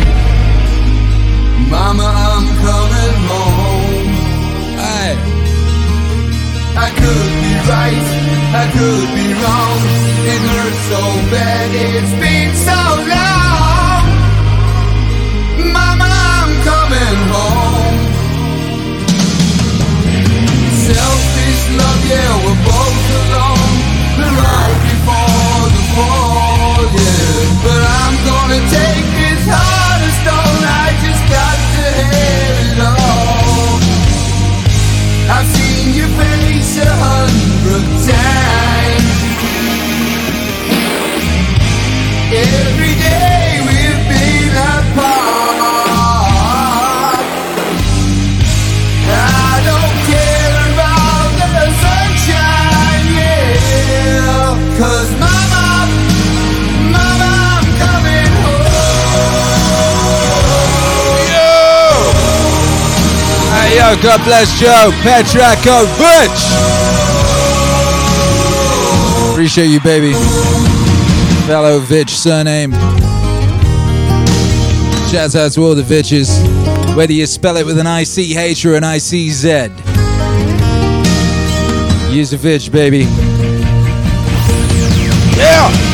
Mama, 1.74 2.08
I'm 2.28 2.46
coming 2.64 3.16
home. 3.30 3.70
I 6.76 6.88
could 7.00 7.32
be 7.42 7.52
right, 7.68 8.06
I 8.62 8.64
could 8.76 9.08
be 9.18 9.28
wrong. 9.42 9.80
It 10.32 10.40
hurts 10.54 10.82
so 10.92 11.02
bad, 11.34 11.68
it's 11.74 12.14
been 12.22 12.54
so 12.54 12.80
long. 13.10 13.49
God 63.96 64.22
bless 64.24 64.58
Joe, 64.60 64.90
Petraco, 65.02 65.84
Butch. 65.98 66.40
Appreciate 69.32 69.66
you, 69.66 69.80
baby. 69.80 70.12
Fellow 71.46 71.80
Vitch 71.80 72.10
surname. 72.10 72.72
Shouts 75.10 75.34
out 75.34 75.52
to 75.52 75.62
all 75.62 75.74
the 75.74 75.82
Vitches, 75.82 76.28
whether 76.94 77.12
you 77.12 77.26
spell 77.26 77.56
it 77.56 77.66
with 77.66 77.78
an 77.78 77.86
ICH 77.86 78.64
or 78.64 78.76
an 78.76 78.84
ICZ. 78.84 79.70
Use 82.12 82.32
a 82.32 82.36
Vitch, 82.36 82.70
baby. 82.70 83.06
Yeah! 85.36 85.89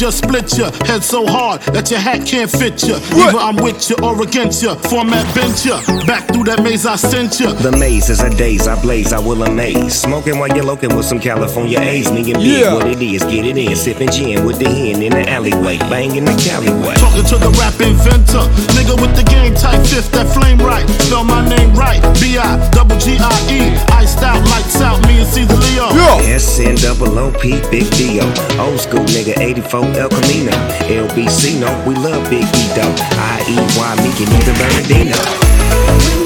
Your 0.00 0.04
just 0.10 0.18
split 0.24 0.58
your 0.58 0.70
head 0.86 1.02
so 1.02 1.24
hard 1.26 1.62
that 1.72 1.90
your 1.90 2.00
hat 2.00 2.26
can't 2.26 2.50
fit 2.50 2.82
you. 2.84 2.94
Either 3.16 3.38
I'm 3.38 3.56
with 3.56 3.88
you 3.88 3.96
or 4.02 4.20
against 4.22 4.62
you. 4.62 4.74
Format 4.92 5.24
bent 5.34 5.64
you. 5.64 5.76
Back 6.06 6.28
through 6.28 6.44
that 6.44 6.62
maze 6.62 6.84
I 6.84 6.96
sent 6.96 7.40
you. 7.40 7.52
The 7.54 7.72
maze 7.72 8.10
is 8.10 8.20
a 8.20 8.28
daze, 8.28 8.66
I 8.68 8.80
blaze, 8.82 9.12
I 9.12 9.18
will 9.18 9.42
amaze. 9.44 9.94
Smoking 9.94 10.38
while 10.38 10.48
you're 10.54 10.64
loking 10.64 10.94
with 10.94 11.06
some 11.06 11.20
California 11.20 11.80
A's. 11.80 12.10
Me 12.12 12.20
and 12.32 12.42
big, 12.42 12.60
Yeah. 12.60 12.74
what 12.74 12.86
it 12.86 13.00
is, 13.00 13.22
get 13.24 13.46
it 13.46 13.56
in. 13.56 13.74
Sipping 13.76 14.10
gin 14.10 14.44
with 14.44 14.58
the 14.58 14.68
hen 14.68 15.02
in 15.02 15.12
the 15.12 15.28
alleyway. 15.28 15.78
Banging 15.88 16.24
the 16.24 16.34
Callaway. 16.36 16.96
Talking 16.96 17.24
to 17.24 17.36
the 17.38 17.50
rap 17.56 17.80
inventor. 17.80 18.44
Nigga 18.76 19.00
with 19.00 19.16
the 19.16 19.24
game 19.24 19.54
type 19.54 19.80
fifth, 19.86 20.12
that 20.12 20.26
flame 20.34 20.58
right. 20.58 20.86
Spell 21.08 21.24
my 21.24 21.46
name 21.48 21.72
right. 21.74 22.00
B 22.20 22.36
I 22.36 22.58
double 22.70 22.98
G 22.98 23.16
I 23.18 23.32
E. 23.48 23.72
Iced 23.94 24.22
out, 24.22 24.40
lights 24.50 24.80
out, 24.82 25.00
me 25.06 25.20
and 25.20 25.28
Caesar 25.28 25.56
Leo. 25.56 25.88
S 26.28 26.58
N 26.60 26.74
double 26.76 27.18
O 27.18 27.30
P, 27.40 27.60
big 27.70 27.88
Dio. 27.96 28.24
Old 28.60 28.80
school 28.80 29.04
nigga, 29.14 29.38
84 29.38 29.83
El 29.92 30.08
Camino. 30.08 30.50
LBC, 30.88 31.60
no, 31.60 31.68
we 31.86 31.94
love 31.94 32.28
Big 32.30 32.44
E 32.44 32.68
though. 32.74 32.94
I 33.18 33.44
E 33.48 33.56
Y, 33.56 33.94
me 34.02 34.10
and 34.10 34.32
even 34.34 34.54
Bernardino. 34.56 36.23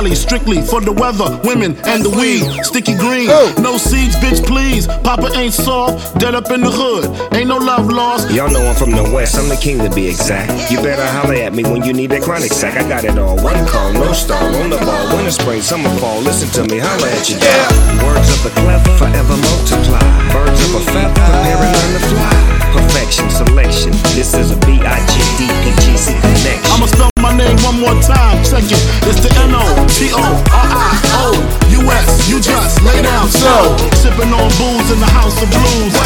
Cali, 0.00 0.14
strictly 0.14 0.62
for 0.62 0.80
the 0.80 0.92
weather, 0.96 1.28
women, 1.44 1.76
and 1.84 2.00
the 2.00 2.08
weed. 2.08 2.48
Sticky 2.64 2.96
green, 2.96 3.28
no 3.60 3.76
seeds, 3.76 4.16
bitch, 4.16 4.40
please. 4.48 4.86
Papa 5.04 5.28
ain't 5.36 5.52
soft, 5.52 6.16
dead 6.16 6.34
up 6.34 6.50
in 6.50 6.62
the 6.62 6.72
hood. 6.72 7.04
Ain't 7.36 7.48
no 7.52 7.58
love 7.58 7.84
lost. 7.84 8.32
Y'all 8.32 8.48
know 8.48 8.64
I'm 8.64 8.74
from 8.74 8.92
the 8.96 9.04
west, 9.12 9.36
I'm 9.36 9.52
the 9.52 9.60
king 9.60 9.76
to 9.84 9.92
be 9.92 10.08
exact. 10.08 10.72
You 10.72 10.80
better 10.80 11.04
holler 11.04 11.36
at 11.44 11.52
me 11.52 11.64
when 11.64 11.84
you 11.84 11.92
need 11.92 12.08
that 12.16 12.22
chronic 12.22 12.48
sack. 12.50 12.80
I 12.80 12.88
got 12.88 13.04
it 13.04 13.18
all. 13.18 13.36
One 13.44 13.60
call, 13.68 13.92
no 13.92 14.14
star, 14.14 14.40
on 14.40 14.72
the 14.72 14.80
ball, 14.80 15.04
winter, 15.12 15.36
spring, 15.36 15.60
summer, 15.60 15.92
fall. 16.00 16.24
Listen 16.24 16.48
to 16.56 16.64
me, 16.72 16.80
holla 16.80 17.04
at 17.20 17.28
you. 17.28 17.36
Yeah. 17.36 17.68
Words 18.00 18.32
of 18.32 18.40
the 18.40 18.52
clever, 18.56 18.96
forever 18.96 19.36
multiply. 19.36 20.00
Birds 20.32 20.64
of 20.64 20.80
a 20.80 20.82
feather, 20.96 21.12
prepare 21.12 21.60
and 21.60 21.76
learn 21.76 21.92
to 22.00 22.02
fly. 22.08 22.32
Perfection, 22.72 23.28
selection. 23.28 23.92
This 24.16 24.32
is 24.32 24.48
a 24.48 24.56
B-I-G-D-P-G-C 24.64 26.08
connection. 26.24 26.72
I'ma 26.72 26.88
spell 26.88 27.12
my 27.30 27.44
name 27.44 27.56
one 27.62 27.78
more 27.80 28.02
time. 28.02 28.42
Check 28.44 28.64
it. 28.64 28.82
It's 29.06 29.20
the 29.20 29.30
N 29.38 29.54
O 29.54 29.62
T 29.86 30.10
O 30.12 30.18
R 30.18 30.66
I 30.66 30.98
O 31.22 31.34
U 31.70 31.80
S. 31.90 32.28
You 32.28 32.40
just 32.40 32.82
lay 32.82 33.02
down 33.02 33.28
slow. 33.28 33.76
Sipping 33.94 34.32
on 34.32 34.48
booze 34.58 34.90
in 34.90 34.98
the 34.98 35.10
house 35.10 35.36
of 35.42 35.48
blues. 35.50 35.99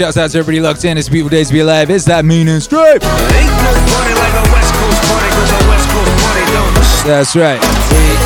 Shouts 0.00 0.16
out 0.16 0.30
to 0.30 0.38
everybody 0.38 0.60
locked 0.60 0.82
in. 0.86 0.96
It's 0.96 1.08
a 1.08 1.10
beautiful 1.10 1.28
days 1.28 1.48
to 1.48 1.52
be 1.52 1.60
alive. 1.60 1.90
It's 1.90 2.06
that 2.06 2.24
mean 2.24 2.48
and 2.48 2.62
straight. 2.62 3.02
That's 7.04 7.36
right. 7.36 7.60
We 7.92 8.16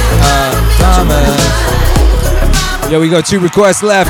coming. 0.79 1.19
Yo, 2.93 3.01
we 3.01 3.11
got 3.11 3.27
two 3.27 3.41
requests 3.41 3.83
left 3.83 4.09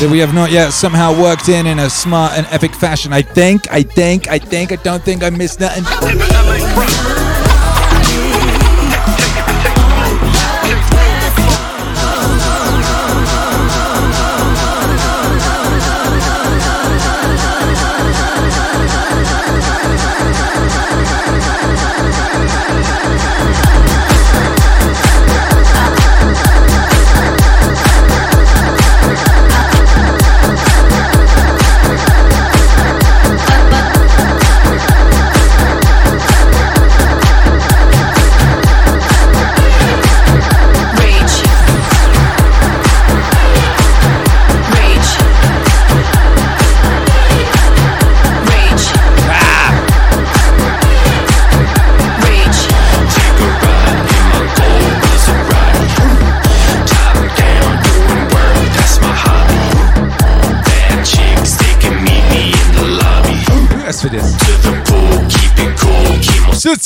that 0.00 0.08
we 0.10 0.18
have 0.18 0.34
not 0.34 0.50
yet 0.50 0.70
somehow 0.70 1.16
worked 1.16 1.48
in 1.48 1.68
in 1.68 1.78
a 1.78 1.88
smart 1.88 2.32
and 2.32 2.48
epic 2.50 2.74
fashion. 2.74 3.12
I 3.12 3.22
think, 3.22 3.70
I 3.70 3.84
think, 3.84 4.26
I 4.26 4.40
think, 4.40 4.72
I 4.72 4.76
don't 4.76 5.04
think 5.04 5.22
I 5.22 5.30
missed 5.30 5.60
nothing. 5.60 5.84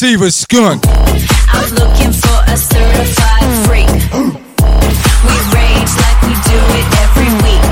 Keep 0.05 0.21
my 0.21 0.29
skunk. 0.29 0.85
I'm 0.87 1.71
looking 1.81 2.13
for 2.13 2.39
a 2.53 2.57
certified 2.57 3.49
freak. 3.65 3.89
We 3.89 5.37
rage 5.57 5.93
like 6.05 6.21
we 6.29 6.35
do 6.45 6.59
it 6.77 6.87
every 7.05 7.31
week. 7.41 7.65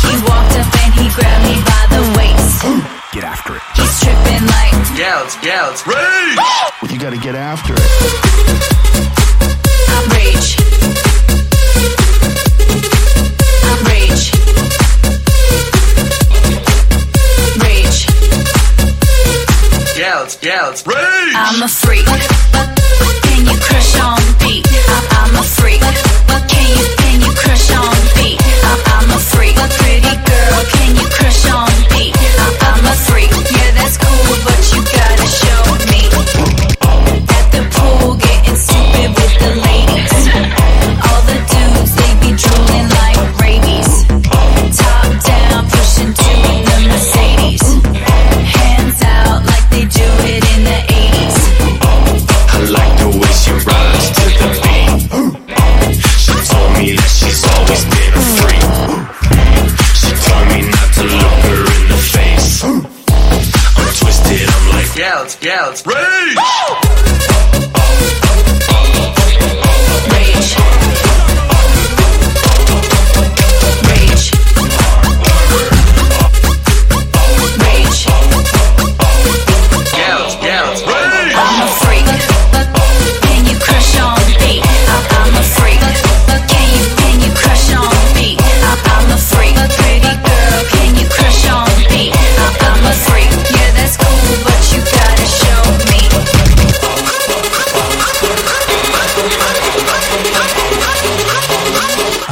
He 0.00 0.12
walked 0.24 0.56
up 0.56 0.64
and 0.80 0.92
he 0.96 1.06
grabbed 1.12 1.44
me 1.44 1.60
by 1.60 1.84
the 1.92 2.02
waist. 2.16 2.64
Get 3.12 3.24
after 3.24 3.56
it. 3.56 3.62
He's 3.76 4.00
tripping 4.00 4.46
like 4.46 4.72
Gals, 4.96 5.36
gals, 5.42 5.86
rage! 5.86 6.38
You 6.90 6.98
gotta 6.98 7.18
get 7.18 7.34
after 7.34 7.74
it. 7.74 7.80
I'm 9.90 10.08
rage. 10.08 10.56
I'm 13.68 13.84
rage. 13.84 14.32
Rage. 17.60 18.06
Gals, 19.96 20.36
gals, 20.36 20.86
rage! 20.86 20.93
I'm 21.36 21.62
a 21.62 21.68
freak. 21.68 22.06
Can 22.06 23.44
you 23.44 23.58
crush 23.58 23.98
on 23.98 24.22
beat? 24.38 24.66
I'm 25.18 25.34
a 25.34 25.42
freak. 25.42 25.80
Can 25.80 26.68
you 26.78 26.86
can 26.96 27.20
you 27.20 27.32
crush 27.34 27.72
on 27.72 27.96
beat? 28.14 28.40
I'm 28.62 29.10
a 29.10 29.18
freak. 29.18 29.56
Pretty 29.56 30.00
girl, 30.00 30.64
can 30.70 30.94
you 30.94 31.06
crush 31.10 31.50
on 31.50 31.70
beat? 31.90 31.93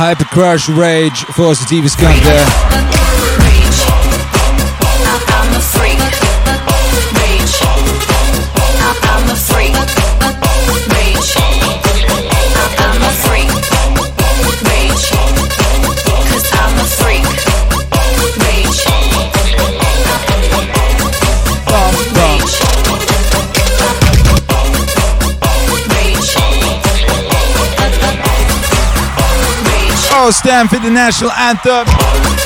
Hyper 0.03 0.25
Crush 0.25 0.69
Rage 0.69 1.23
for 1.27 1.55
Sativa 1.55 1.89
skunk 1.89 2.21
there. 2.25 2.82
Stand 30.33 30.71
for 30.71 30.79
the 30.79 30.91
national 30.91 31.31
anthem. 31.33 32.42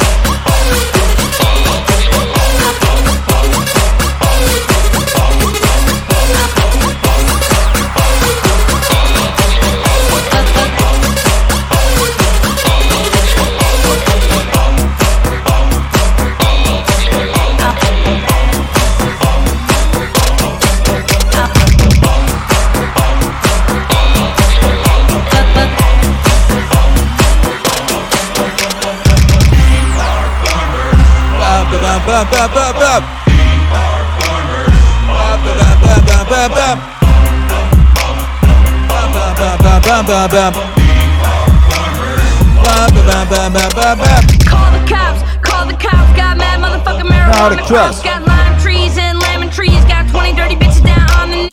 bap, 43.28 43.52
bap, 43.52 43.74
bap, 43.74 43.98
bap. 43.98 44.24
Call 44.48 44.72
the 44.72 44.80
cops, 44.88 45.20
call 45.44 45.66
the 45.66 45.74
cops. 45.74 46.16
Got 46.16 46.38
mad 46.38 46.60
motherfucking 46.60 47.04
marijuana 47.04 47.66
crops. 47.66 48.02
Got 48.02 48.26
lime 48.26 48.58
trees 48.60 48.96
and 48.96 49.18
lemon 49.18 49.50
trees. 49.50 49.84
Got 49.84 50.08
20 50.10 50.32
dirty 50.32 50.56
bitches 50.56 50.84
down 50.84 51.10
on 51.20 51.30
the. 51.30 51.50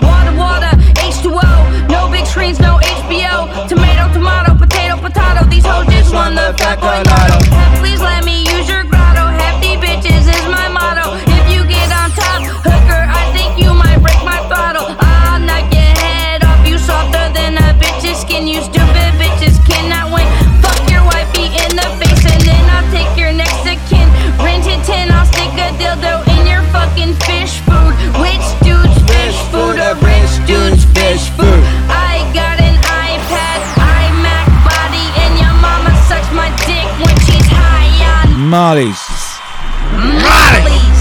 Water, 0.00 0.34
water, 0.36 0.72
H2O. 0.96 1.88
No 1.90 2.08
big 2.10 2.26
screens, 2.26 2.58
no 2.58 2.78
HBO. 2.80 3.68
Tomato, 3.68 4.12
tomato, 4.12 4.54
potato, 4.54 4.96
potato. 4.96 5.44
These 5.50 5.66
hoes 5.66 5.86
just 5.86 6.14
want 6.14 6.36
the 6.36 6.54
fat 6.58 6.80
boy 6.80 7.02
lotto. 7.04 7.55
Molly's. 38.66 38.98
Molly's. 39.92 40.98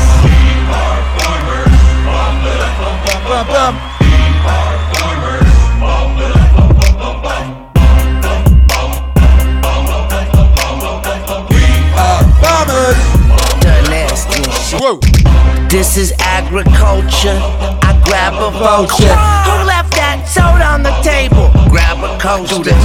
Whoa. 14.78 15.00
This 15.68 15.98
is 15.98 16.14
agriculture. 16.20 17.40
I 17.82 18.00
grab 18.06 18.34
a 18.36 18.52
vulture. 18.52 19.06
Who 19.06 19.66
left 19.66 19.92
that 19.96 20.28
soda 20.28 20.66
on 20.66 20.84
the 20.84 20.92
table? 21.02 21.55
Coaster. 22.20 22.76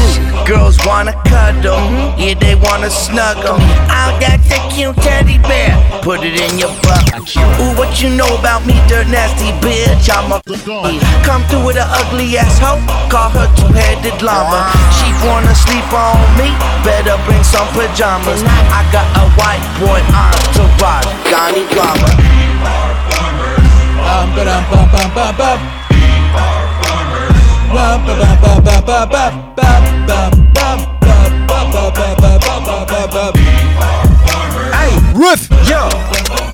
Girls 0.46 0.78
wanna 0.86 1.12
cuddle. 1.24 1.80
Yeah, 2.18 2.34
they 2.34 2.54
wanna 2.54 2.90
snuggle. 2.90 3.56
I 3.88 4.16
got 4.20 4.40
the 4.48 4.58
cute 4.72 4.96
teddy 4.96 5.38
bear. 5.38 5.74
Put 6.02 6.24
it 6.24 6.40
in 6.40 6.58
your 6.58 6.72
butt. 6.82 7.04
Ooh, 7.60 7.76
what 7.76 8.02
you 8.02 8.10
know 8.10 8.28
about 8.38 8.66
me, 8.66 8.74
dirt 8.88 9.08
nasty 9.08 9.52
bitch? 9.60 10.08
I'm 10.08 10.32
a 10.32 10.40
come 11.24 11.42
through 11.48 11.66
with 11.66 11.76
an 11.76 11.88
ugly 11.88 12.36
ass 12.36 12.58
hoe. 12.58 12.80
Call 13.08 13.30
her 13.30 13.48
two-headed 13.56 14.22
llama. 14.22 14.72
She 14.96 15.08
wanna 15.26 15.54
sleep 15.54 15.86
on 15.92 16.16
me. 16.40 16.50
Better 16.82 17.16
bring 17.26 17.44
some 17.44 17.68
pajamas. 17.76 18.42
I 18.46 18.82
got 18.92 19.06
a 19.16 19.24
white 19.38 19.64
boy 19.78 20.00
entourage. 20.12 21.08
Johnny 21.28 21.64
Drama. 21.72 22.08
Bum, 24.00 24.34
ba-dum, 24.34 24.64
bum, 24.70 24.88
bum, 24.90 25.14
bum, 25.14 25.36
bum. 25.36 25.79
Hey, 34.74 34.92
Riff. 35.14 35.46
Yo. 35.70 35.86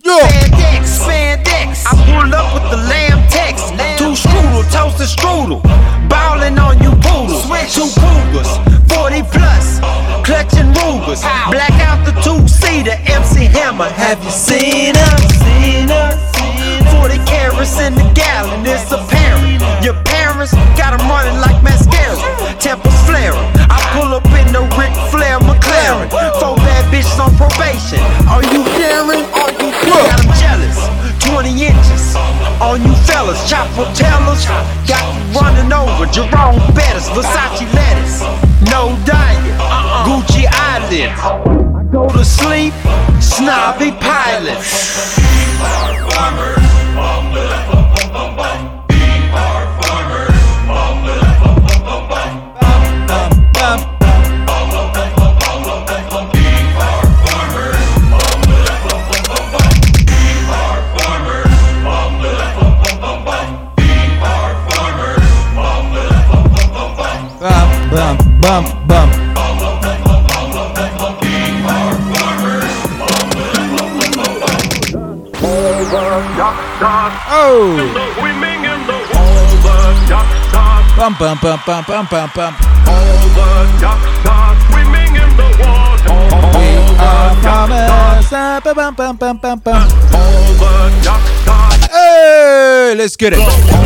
Yo. 0.05 0.20
Spandex, 0.20 1.01
spandex. 1.01 1.86
I 1.86 1.97
pulled 2.05 2.34
up 2.34 2.52
with 2.52 2.70
the 2.70 2.76
lamb 2.76 3.26
text. 3.30 3.72
Two 3.97 4.12
strudel, 4.12 4.62
toasted 4.70 5.09
strudel. 5.09 5.62
Ballin' 6.09 6.59
on 6.59 6.82
you 6.82 6.90
poodles. 7.01 7.48
Two 7.74 7.88
cougars, 7.98 8.51
40 8.93 9.22
plus. 9.32 9.80
Clutching 10.22 10.68
Rugers. 10.74 11.22
Black 11.51 11.72
out 11.80 12.05
the 12.05 12.12
two-seater, 12.20 12.98
MC 13.06 13.47
Hammer. 13.47 13.88
Have 13.88 14.22
you? 14.22 14.30
Seen 14.30 14.86
fellas. 33.27 33.51
Chopper 33.51 33.85
tellers 33.94 34.47
got 34.86 35.03
you 35.15 35.40
running 35.40 35.73
over. 35.73 36.07
Jerome 36.07 36.59
Bettis, 36.74 37.09
Versace 37.11 37.73
lettuce. 37.74 38.20
No 38.70 38.97
diet, 39.05 39.61
uh-uh. 39.61 40.07
Gucci 40.07 40.47
eyelids. 40.51 41.20
Go 41.93 42.09
to 42.09 42.24
sleep, 42.24 42.73
snobby 43.20 43.93
pilots. 43.93 45.16
Bum 80.97 81.14
bum 81.20 81.39
bum 81.40 81.60
bum 81.64 81.85
bum 81.86 82.06
bum 82.10 82.31
bum. 82.35 82.55
All 82.89 83.05
the 83.23 83.28
swimming 84.68 85.14
in 85.14 85.31
the 85.36 85.48
water. 85.62 86.10
All 86.35 86.51
we 86.59 86.66
are 86.98 87.35
All 87.43 87.68
the. 87.70 87.86
Hey, 91.93 92.94
let's 92.97 93.14
get 93.14 93.35
it. 93.35 93.86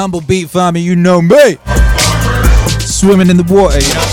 Humble 0.00 0.22
beat 0.22 0.48
farmer, 0.48 0.78
you 0.78 0.96
know 0.96 1.20
me. 1.20 1.58
Swimming 2.80 3.28
in 3.28 3.36
the 3.36 3.44
water. 3.46 4.09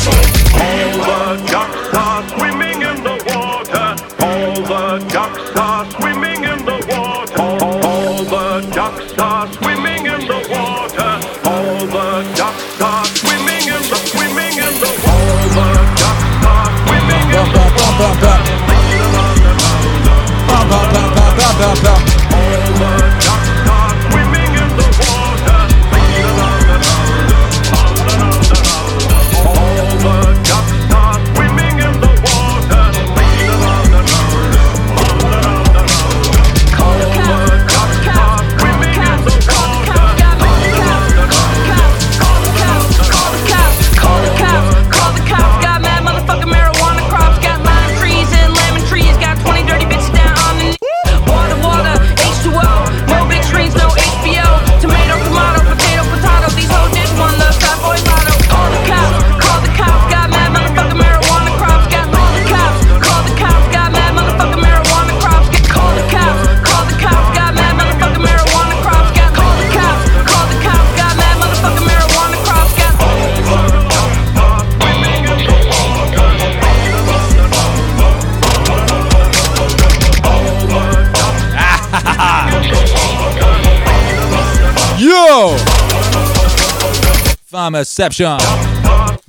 Farmerception. 87.57 88.37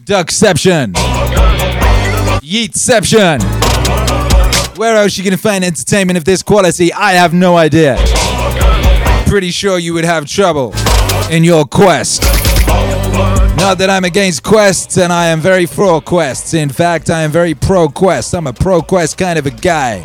Duckception. 0.04 0.92
Yeetception. 2.42 3.40
Where 4.76 4.96
else 4.96 5.16
you 5.16 5.24
gonna 5.24 5.38
find 5.38 5.64
entertainment 5.64 6.18
of 6.18 6.26
this 6.26 6.42
quality? 6.42 6.92
I 6.92 7.12
have 7.12 7.32
no 7.32 7.56
idea. 7.56 7.96
Pretty 9.26 9.50
sure 9.50 9.78
you 9.78 9.94
would 9.94 10.04
have 10.04 10.26
trouble 10.26 10.74
in 11.30 11.42
your 11.42 11.64
quest. 11.64 12.20
Not 13.56 13.78
that 13.78 13.88
I'm 13.88 14.04
against 14.04 14.42
quests, 14.42 14.98
and 14.98 15.10
I 15.10 15.28
am 15.28 15.40
very 15.40 15.66
pro 15.66 15.98
quests. 16.02 16.52
In 16.52 16.68
fact, 16.68 17.08
I 17.08 17.22
am 17.22 17.30
very 17.30 17.54
pro 17.54 17.88
quest. 17.88 18.34
I'm 18.34 18.46
a 18.46 18.52
pro 18.52 18.82
quest 18.82 19.16
kind 19.16 19.38
of 19.38 19.46
a 19.46 19.50
guy. 19.50 20.00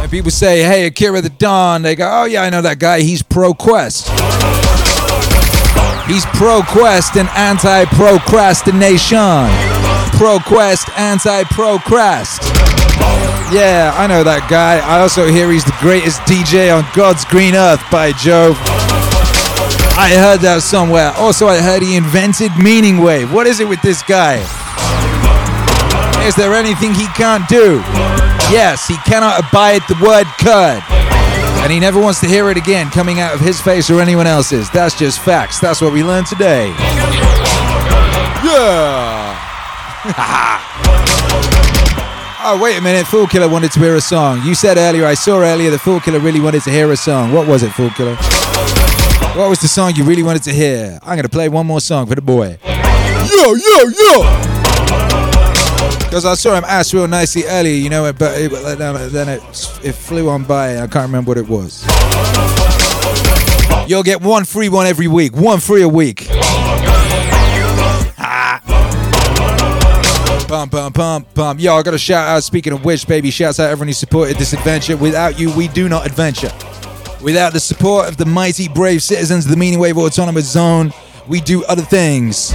When 0.00 0.08
people 0.08 0.30
say, 0.30 0.62
hey, 0.62 0.86
Akira 0.86 1.20
the 1.20 1.28
Don, 1.28 1.82
they 1.82 1.94
go, 1.96 2.08
oh 2.10 2.24
yeah, 2.24 2.44
I 2.44 2.48
know 2.48 2.62
that 2.62 2.78
guy. 2.78 3.02
He's 3.02 3.22
pro 3.22 3.52
quest. 3.52 4.08
He's 6.08 6.24
pro 6.32 6.62
quest 6.62 7.16
and 7.16 7.28
anti 7.36 7.84
procrastination. 7.84 9.44
Pro 10.16 10.38
quest, 10.40 10.88
anti 10.96 11.44
procrast. 11.44 12.40
Yeah, 13.52 13.92
I 13.96 14.06
know 14.06 14.24
that 14.24 14.48
guy. 14.48 14.80
I 14.80 15.00
also 15.00 15.26
hear 15.26 15.52
he's 15.52 15.64
the 15.64 15.76
greatest 15.80 16.20
DJ 16.22 16.74
on 16.74 16.88
God's 16.96 17.24
green 17.24 17.54
earth, 17.54 17.84
by 17.92 18.12
Jove. 18.12 18.56
I 20.00 20.16
heard 20.16 20.40
that 20.40 20.62
somewhere. 20.62 21.12
Also, 21.16 21.46
I 21.46 21.60
heard 21.60 21.82
he 21.82 21.96
invented 21.96 22.56
Meaning 22.56 22.98
Wave. 22.98 23.32
What 23.32 23.46
is 23.46 23.60
it 23.60 23.68
with 23.68 23.82
this 23.82 24.02
guy? 24.02 24.40
Is 26.24 26.36
there 26.36 26.54
anything 26.54 26.94
he 26.94 27.06
can't 27.16 27.48
do? 27.48 27.84
Yes, 28.48 28.88
he 28.88 28.96
cannot 29.04 29.40
abide 29.40 29.82
the 29.88 29.96
word 30.00 30.24
curd. 30.40 30.97
And 31.62 31.72
he 31.72 31.80
never 31.80 32.00
wants 32.00 32.20
to 32.20 32.26
hear 32.26 32.50
it 32.50 32.56
again 32.56 32.90
coming 32.90 33.20
out 33.20 33.34
of 33.34 33.40
his 33.40 33.60
face 33.60 33.90
or 33.90 34.00
anyone 34.00 34.26
else's. 34.26 34.70
That's 34.70 34.98
just 34.98 35.20
facts. 35.20 35.60
That's 35.60 35.80
what 35.80 35.92
we 35.92 36.02
learned 36.02 36.26
today. 36.26 36.68
Yeah. 38.44 39.36
oh, 42.44 42.58
wait 42.62 42.78
a 42.78 42.80
minute. 42.80 43.06
Fool 43.06 43.26
Killer 43.26 43.48
wanted 43.48 43.72
to 43.72 43.80
hear 43.80 43.96
a 43.96 44.00
song. 44.00 44.42
You 44.44 44.54
said 44.54 44.78
earlier, 44.78 45.04
I 45.04 45.14
saw 45.14 45.40
earlier, 45.40 45.70
the 45.70 45.78
Fool 45.78 46.00
Killer 46.00 46.20
really 46.20 46.40
wanted 46.40 46.62
to 46.62 46.70
hear 46.70 46.90
a 46.92 46.96
song. 46.96 47.32
What 47.32 47.46
was 47.46 47.62
it, 47.62 47.70
Fool 47.70 47.90
Killer? 47.90 48.14
What 49.36 49.50
was 49.50 49.60
the 49.60 49.68
song 49.68 49.94
you 49.96 50.04
really 50.04 50.22
wanted 50.22 50.42
to 50.44 50.52
hear? 50.52 50.98
I'm 51.02 51.16
going 51.16 51.22
to 51.24 51.28
play 51.28 51.48
one 51.48 51.66
more 51.66 51.80
song 51.80 52.06
for 52.06 52.14
the 52.14 52.22
boy. 52.22 52.58
Yo, 52.64 53.54
yo, 53.54 53.88
yo! 53.88 55.27
Because 56.08 56.24
I 56.24 56.32
saw 56.32 56.54
him 56.54 56.64
ask 56.66 56.94
real 56.94 57.06
nicely 57.06 57.44
earlier, 57.44 57.74
you 57.74 57.90
know, 57.90 58.10
but 58.14 58.40
it, 58.40 58.50
then 59.12 59.28
it, 59.28 59.42
it 59.84 59.92
flew 59.92 60.30
on 60.30 60.42
by. 60.42 60.78
I 60.78 60.86
can't 60.86 61.06
remember 61.06 61.28
what 61.32 61.36
it 61.36 61.46
was. 61.46 61.84
You'll 63.86 64.02
get 64.02 64.22
one 64.22 64.46
free 64.46 64.70
one 64.70 64.86
every 64.86 65.06
week. 65.06 65.36
One 65.36 65.60
free 65.60 65.82
a 65.82 65.88
week. 65.88 66.26
Ah. 68.16 68.62
Bum, 70.48 70.70
bum, 70.70 70.92
bum, 70.92 71.26
bum. 71.34 71.58
Yo, 71.58 71.76
I 71.76 71.82
got 71.82 71.92
a 71.92 71.98
shout 71.98 72.26
out. 72.26 72.42
Speaking 72.42 72.72
of 72.72 72.86
which, 72.86 73.06
baby, 73.06 73.30
shouts 73.30 73.60
out 73.60 73.68
everyone 73.68 73.88
who 73.88 73.92
supported 73.92 74.38
this 74.38 74.54
adventure. 74.54 74.96
Without 74.96 75.38
you, 75.38 75.54
we 75.54 75.68
do 75.68 75.90
not 75.90 76.06
adventure. 76.06 76.50
Without 77.22 77.52
the 77.52 77.60
support 77.60 78.08
of 78.08 78.16
the 78.16 78.24
mighty, 78.24 78.66
brave 78.66 79.02
citizens 79.02 79.44
of 79.44 79.50
the 79.50 79.58
Meaning 79.58 79.78
Wave 79.78 79.98
Autonomous 79.98 80.50
Zone, 80.50 80.90
we 81.26 81.42
do 81.42 81.64
other 81.64 81.82
things. 81.82 82.54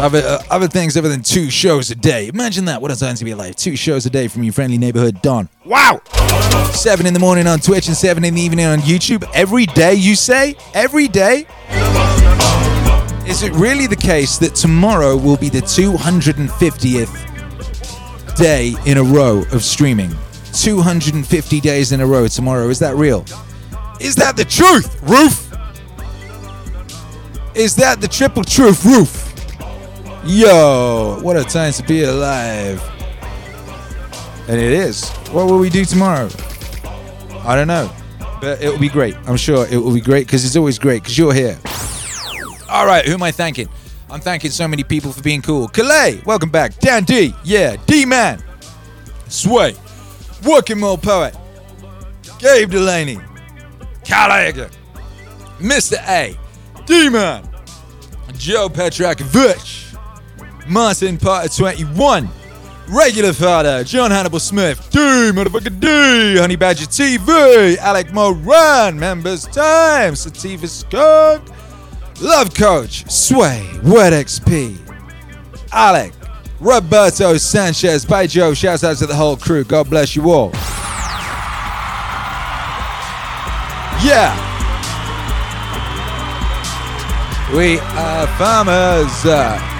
Other, 0.00 0.20
uh, 0.20 0.40
other 0.48 0.68
things 0.68 0.96
other 0.96 1.08
than 1.08 1.22
two 1.22 1.50
shows 1.50 1.90
a 1.90 1.96
day. 1.96 2.28
Imagine 2.28 2.66
that. 2.66 2.80
What 2.80 2.92
a 2.92 2.96
time 2.96 3.16
to 3.16 3.24
be 3.24 3.32
alive. 3.32 3.56
Two 3.56 3.74
shows 3.74 4.06
a 4.06 4.10
day 4.10 4.28
from 4.28 4.44
your 4.44 4.52
friendly 4.52 4.78
neighborhood 4.78 5.20
Don. 5.22 5.48
Wow! 5.64 6.00
Seven 6.70 7.04
in 7.04 7.14
the 7.14 7.18
morning 7.18 7.48
on 7.48 7.58
Twitch 7.58 7.88
and 7.88 7.96
seven 7.96 8.24
in 8.24 8.34
the 8.34 8.40
evening 8.40 8.64
on 8.64 8.78
YouTube. 8.78 9.28
Every 9.34 9.66
day, 9.66 9.94
you 9.94 10.14
say? 10.14 10.54
Every 10.72 11.08
day? 11.08 11.48
Is 13.26 13.42
it 13.42 13.52
really 13.54 13.88
the 13.88 13.98
case 14.00 14.38
that 14.38 14.54
tomorrow 14.54 15.16
will 15.16 15.36
be 15.36 15.48
the 15.48 15.62
250th 15.62 18.36
day 18.36 18.76
in 18.86 18.98
a 18.98 19.02
row 19.02 19.42
of 19.50 19.64
streaming? 19.64 20.14
250 20.52 21.60
days 21.60 21.90
in 21.90 22.00
a 22.00 22.06
row 22.06 22.28
tomorrow. 22.28 22.68
Is 22.68 22.78
that 22.78 22.94
real? 22.94 23.24
Is 24.00 24.14
that 24.14 24.36
the 24.36 24.44
truth, 24.44 24.96
Roof? 25.02 25.50
Is 27.56 27.74
that 27.74 28.00
the 28.00 28.06
triple 28.06 28.44
truth, 28.44 28.84
Roof? 28.84 29.27
Yo, 30.28 31.18
what 31.22 31.38
a 31.38 31.42
time 31.42 31.72
to 31.72 31.82
be 31.84 32.02
alive. 32.02 32.82
And 34.46 34.60
it 34.60 34.72
is. 34.72 35.08
What 35.30 35.46
will 35.46 35.58
we 35.58 35.70
do 35.70 35.86
tomorrow? 35.86 36.28
I 37.46 37.56
don't 37.56 37.66
know. 37.66 37.90
But 38.38 38.62
it 38.62 38.68
will 38.68 38.78
be 38.78 38.90
great. 38.90 39.16
I'm 39.26 39.38
sure 39.38 39.66
it 39.68 39.78
will 39.78 39.94
be 39.94 40.02
great 40.02 40.26
because 40.26 40.44
it's 40.44 40.54
always 40.54 40.78
great 40.78 41.02
because 41.02 41.16
you're 41.16 41.32
here. 41.32 41.58
All 42.68 42.84
right, 42.84 43.06
who 43.06 43.14
am 43.14 43.22
I 43.22 43.30
thanking? 43.30 43.70
I'm 44.10 44.20
thanking 44.20 44.50
so 44.50 44.68
many 44.68 44.84
people 44.84 45.12
for 45.12 45.22
being 45.22 45.40
cool. 45.40 45.66
Calais, 45.66 46.20
welcome 46.26 46.50
back. 46.50 46.78
Dan 46.78 47.04
D, 47.04 47.34
yeah. 47.42 47.76
D 47.86 48.04
Man, 48.04 48.42
Sway, 49.28 49.74
Working 50.46 50.78
Mole 50.78 50.98
Poet, 50.98 51.34
Gabe 52.38 52.70
Delaney, 52.70 53.18
Callagher, 54.04 54.68
Mr. 55.58 55.96
A, 56.06 56.36
D 56.84 57.08
Man, 57.08 57.48
Joe 58.34 58.68
Petrakovich, 58.68 59.87
Martin 60.68 61.16
Potter 61.16 61.48
21, 61.48 62.28
Regular 62.88 63.32
Father, 63.32 63.84
John 63.84 64.10
Hannibal 64.10 64.38
Smith, 64.38 64.88
D, 64.90 64.98
motherfucker 64.98 65.80
D, 65.80 66.38
Honey 66.38 66.56
Badger 66.56 66.86
TV, 66.86 67.76
Alec 67.78 68.12
Moran, 68.12 68.98
Members 68.98 69.46
Time, 69.46 70.14
Sativa 70.14 70.68
Skunk, 70.68 71.42
Love 72.20 72.52
Coach, 72.54 73.10
Sway, 73.10 73.66
Word 73.82 74.12
XP, 74.12 74.76
Alec, 75.72 76.12
Roberto 76.60 77.36
Sanchez, 77.36 78.04
by 78.04 78.26
Joe, 78.26 78.52
shouts 78.52 78.84
out 78.84 78.98
to 78.98 79.06
the 79.06 79.14
whole 79.14 79.36
crew. 79.36 79.64
God 79.64 79.88
bless 79.88 80.14
you 80.14 80.30
all. 80.30 80.50
Yeah. 84.04 84.44
We 87.54 87.78
are 87.78 88.26
farmers. 88.36 89.24
Uh, 89.24 89.77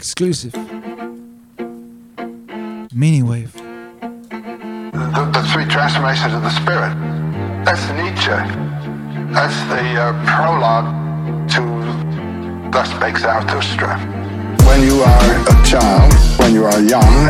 Exclusive. 0.00 0.54
Meaning 2.90 3.26
wave. 3.26 3.52
the, 3.52 5.30
the 5.30 5.46
three 5.52 5.66
transformations 5.66 6.32
of 6.32 6.40
the 6.40 6.48
spirit. 6.48 6.96
That's 7.66 7.84
Nietzsche. 8.00 8.32
That's 9.30 9.60
the 9.68 9.84
uh, 10.00 10.16
prologue 10.24 10.88
to 11.52 11.60
Thus 12.72 12.88
Spake 12.96 13.18
Zarathustra. 13.18 14.00
When 14.64 14.80
you 14.80 15.02
are 15.02 15.30
a 15.52 15.56
child, 15.68 16.14
when 16.38 16.54
you 16.54 16.64
are 16.64 16.80
young, 16.80 17.28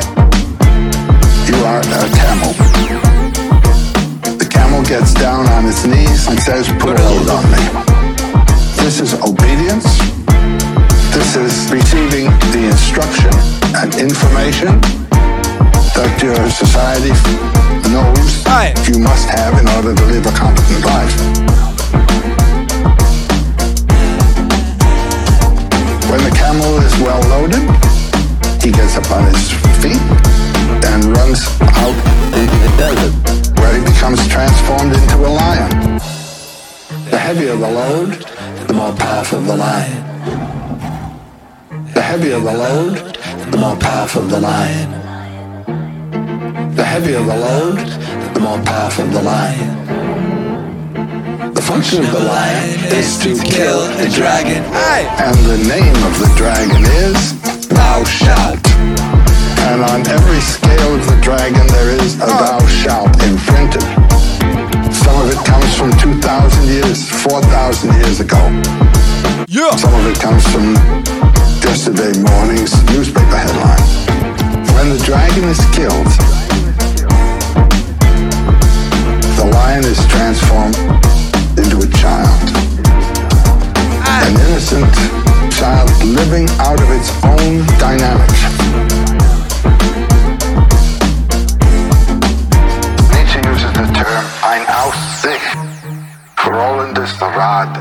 you 1.51 1.59
are 1.67 1.83
a 1.83 2.09
camel. 2.23 2.55
The 4.39 4.47
camel 4.49 4.85
gets 4.85 5.13
down 5.15 5.49
on 5.49 5.67
its 5.67 5.85
knees 5.85 6.29
and 6.29 6.39
says, 6.39 6.69
put 6.79 7.01
a 7.01 7.03
load 7.03 7.31
on 7.31 7.45
me. 7.51 7.63
This 8.85 9.01
is 9.01 9.15
obedience. 9.15 10.21
This 11.21 11.37
is 11.37 11.71
receiving 11.71 12.25
the 12.51 12.65
instruction 12.73 13.31
and 13.77 13.95
information 14.01 14.81
that 15.93 16.17
your 16.19 16.35
society 16.49 17.13
knows 17.93 18.41
you 18.89 18.99
must 19.05 19.29
have 19.29 19.53
in 19.61 19.69
order 19.77 19.95
to 19.95 20.05
live 20.09 20.25
a 20.25 20.33
competent 20.33 20.81
life. 20.81 21.15
When 26.09 26.25
the 26.25 26.35
camel 26.35 26.81
is 26.81 26.95
well 27.05 27.21
loaded, 27.29 27.69
he 28.65 28.73
gets 28.73 28.97
up 28.97 29.07
on 29.13 29.29
his 29.29 29.53
feet 29.85 30.03
and 30.89 31.05
runs 31.05 31.45
out 31.85 31.97
into 32.33 32.59
the 32.65 32.73
desert, 32.81 33.15
where 33.61 33.77
he 33.77 33.85
becomes 33.85 34.27
transformed 34.27 34.95
into 34.97 35.17
a 35.21 35.29
lion. 35.29 36.01
The 37.13 37.19
heavier 37.19 37.57
the 37.57 37.71
load, 37.71 38.25
the 38.67 38.73
more 38.73 38.95
powerful 38.97 39.41
the 39.43 39.57
lion. 39.57 40.10
The 42.01 42.07
heavier 42.07 42.41
the 42.41 42.55
load, 42.55 42.97
the 43.53 43.59
more 43.59 43.77
powerful 43.77 44.23
the 44.23 44.41
lion. 44.41 44.91
The 46.75 46.83
heavier 46.83 47.21
the 47.21 47.37
load, 47.37 47.79
the 48.33 48.41
more 48.41 48.59
powerful 48.63 49.05
the 49.05 49.23
lion. 49.23 49.71
The 51.53 51.61
function 51.61 52.03
of 52.03 52.11
the 52.11 52.21
lion 52.21 52.71
is 52.97 53.19
to 53.19 53.37
kill 53.45 53.87
the 53.99 54.09
dragon. 54.09 54.65
And 55.21 55.37
the 55.45 55.59
name 55.69 55.95
of 56.09 56.19
the 56.19 56.33
dragon 56.41 56.83
is 57.05 57.37
Thou 57.69 58.03
shalt. 58.05 58.67
And 59.69 59.83
on 59.83 60.01
every 60.09 60.41
scale 60.41 60.95
of 60.95 61.05
the 61.05 61.21
dragon 61.21 61.67
there 61.67 61.91
is 62.01 62.15
a 62.17 62.27
Thou 62.27 62.67
shalt 62.67 63.13
imprinted. 63.23 63.85
Some 64.91 65.21
of 65.21 65.29
it 65.31 65.41
comes 65.45 65.77
from 65.77 65.93
2,000 66.01 66.67
years, 66.67 67.11
4,000 67.11 67.93
years 68.01 68.21
ago. 68.21 68.41
Yeah. 69.49 69.77
Some 69.77 69.93
of 69.93 70.07
it 70.07 70.19
comes 70.19 70.43
from 70.51 70.75
yesterday 71.65 72.13
morning's 72.21 72.73
newspaper 72.91 73.37
headline. 73.37 73.87
When 74.75 74.91
the 74.91 75.01
dragon 75.05 75.45
is 75.45 75.61
killed, 75.77 76.11
the 79.37 79.47
lion 79.53 79.85
is 79.85 79.99
transformed 80.09 80.77
into 81.59 81.79
a 81.81 81.89
child. 81.99 82.41
An 84.07 84.35
innocent 84.47 84.95
child 85.53 85.91
living 86.05 86.49
out 86.61 86.81
of 86.81 86.91
its 86.91 87.11
own 87.25 87.65
dynamics. 87.79 88.41
Nietzsche 93.13 93.41
uses 93.49 93.73
the 93.73 93.87
term 93.97 94.25
ein 94.45 94.65
aus 94.69 94.97
sich. 95.23 95.43
rollendes 96.47 97.21
Rad, 97.21 97.77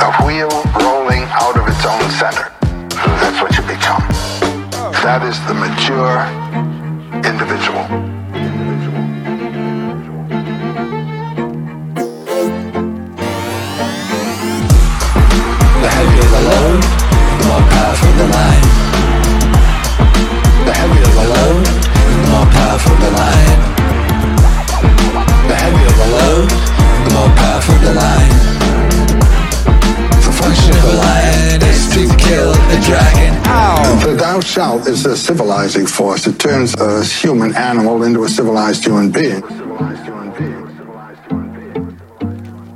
a 0.00 0.24
wheel 0.24 0.50
rolling 0.80 1.24
out 1.32 1.56
of 1.56 1.66
its 1.68 1.84
own 1.84 2.10
center. 2.10 2.61
That's 3.02 3.42
what 3.42 3.56
you 3.56 3.62
become. 3.62 4.02
That 5.02 5.22
is 5.26 5.38
the 5.48 5.54
mature 5.54 6.22
individual. 7.26 7.82
The 15.82 15.88
heavier 15.90 16.28
the 16.30 16.42
load, 16.50 16.82
the 17.38 17.46
more 17.50 17.64
powerful 17.74 18.12
the 18.20 18.26
lion. 18.30 18.66
The 20.66 20.72
heavier 20.72 21.10
the 21.18 21.26
load, 21.34 21.64
the 21.66 22.28
more 22.30 22.46
powerful 22.54 22.96
the 23.02 23.10
lion. 23.10 23.60
The 25.48 25.56
heavier 25.56 25.92
the 26.00 26.08
load, 26.16 26.50
the 27.04 27.10
more 27.14 27.30
powerful 27.34 27.78
the 27.78 27.94
lion. 27.94 28.51
The 30.42 30.48
function 30.48 30.74
of 30.74 30.82
the 30.82 30.96
lion 30.96 31.62
is 31.62 31.88
to 31.94 32.16
kill 32.18 32.52
the 32.52 32.82
dragon. 32.84 33.32
The 34.02 34.16
thou 34.18 34.40
shalt 34.40 34.88
is 34.88 35.06
a 35.06 35.16
civilizing 35.16 35.86
force. 35.86 36.26
It 36.26 36.40
turns 36.40 36.74
a 36.80 37.04
human 37.04 37.54
animal 37.54 38.02
into 38.02 38.24
a 38.24 38.28
civilized 38.28 38.84
human 38.84 39.12
being. 39.12 39.40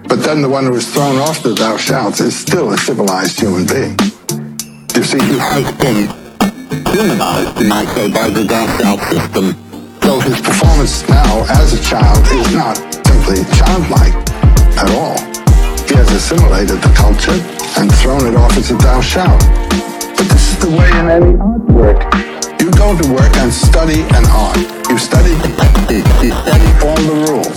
But 0.06 0.22
then 0.22 0.42
the 0.42 0.48
one 0.48 0.66
who 0.66 0.76
is 0.76 0.86
thrown 0.94 1.16
off 1.18 1.42
the 1.42 1.54
thou 1.54 1.76
shalt 1.76 2.20
is 2.20 2.38
still 2.38 2.70
a 2.70 2.78
civilized 2.78 3.40
human 3.40 3.66
being. 3.66 3.98
You 4.94 5.02
see, 5.02 5.18
he 5.18 5.36
has 5.36 5.66
been 5.82 6.06
humanized, 6.92 7.60
you 7.60 7.66
might 7.66 7.88
say, 7.94 8.12
by 8.12 8.30
the 8.30 8.44
thou 8.44 8.78
shalt 8.78 9.00
system. 9.10 9.56
So 10.02 10.20
his 10.20 10.40
performance 10.40 11.08
now 11.08 11.44
as 11.48 11.72
a 11.72 11.82
child 11.82 12.24
is 12.30 12.54
not 12.54 12.76
simply 13.04 13.42
childlike 13.58 14.14
at 14.78 14.88
all. 14.94 15.18
He 15.88 15.94
has 15.96 16.08
assimilated 16.12 16.80
the 16.80 16.92
culture 16.94 17.55
and 17.78 17.92
thrown 17.94 18.26
it 18.26 18.34
off 18.34 18.56
as 18.56 18.70
a 18.70 18.74
thou 18.74 19.00
shalt. 19.00 19.40
But 20.16 20.26
this 20.28 20.52
is 20.52 20.58
the 20.60 20.70
way 20.70 20.88
in 20.88 21.10
any 21.10 21.32
artwork. 21.36 22.00
You 22.60 22.70
go 22.72 22.96
to 22.96 23.12
work 23.12 23.36
and 23.36 23.52
study 23.52 24.00
an 24.00 24.24
art. 24.30 24.56
You 24.88 24.98
study. 24.98 25.32
You 25.92 26.32
study 26.32 26.68
all 26.86 27.00
the 27.10 27.16
rules. 27.28 27.56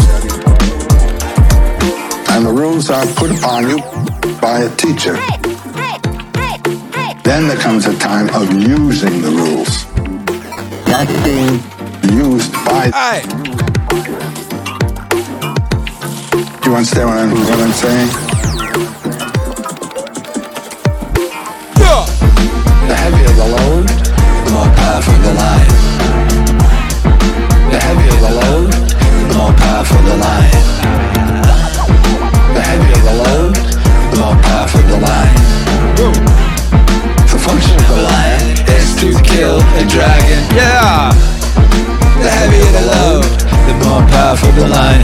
And 2.29 2.45
the 2.45 2.51
rules 2.51 2.89
are 2.89 3.05
put 3.15 3.31
upon 3.31 3.69
you 3.69 3.77
by 4.41 4.59
a 4.59 4.75
teacher. 4.75 5.15
Then 7.23 7.47
there 7.47 7.57
comes 7.57 7.85
a 7.85 7.97
time 7.97 8.29
of 8.35 8.51
using 8.53 9.21
the 9.21 9.29
rules. 9.31 9.85
That's 10.85 11.11
being 11.23 11.61
used 12.17 12.53
by. 12.65 12.91
Do 16.61 16.69
you 16.69 16.75
understand 16.75 17.09
what 17.09 17.17
I'm, 17.17 17.31
what 17.31 17.59
I'm 17.59 17.71
saying? 17.71 18.28
Powerful 24.99 25.21
the 25.23 25.33
lion. 25.33 25.71
The 27.71 27.79
heavier 27.79 28.17
the 28.19 28.31
load, 28.35 28.71
the 28.71 29.33
more 29.37 29.53
powerful 29.53 30.01
the 30.03 30.17
lion. 30.17 30.63
The 32.53 32.61
heavier 32.61 33.01
the 33.07 33.15
load, 33.23 33.55
the 34.11 34.17
more 34.19 34.35
powerful 34.43 34.81
the 34.81 34.99
lion. 34.99 35.39
The 37.31 37.39
function 37.39 37.75
of 37.79 37.87
the 37.87 38.01
lion 38.11 38.43
is 38.75 38.87
to 38.99 39.07
kill 39.23 39.59
the 39.77 39.85
dragon. 39.87 40.41
Yeah. 40.51 41.13
The 42.19 42.29
heavier 42.29 42.71
the 42.75 42.85
load, 42.91 43.23
the 43.67 43.75
more 43.85 44.03
powerful 44.11 44.51
the 44.51 44.67
lion. 44.67 45.03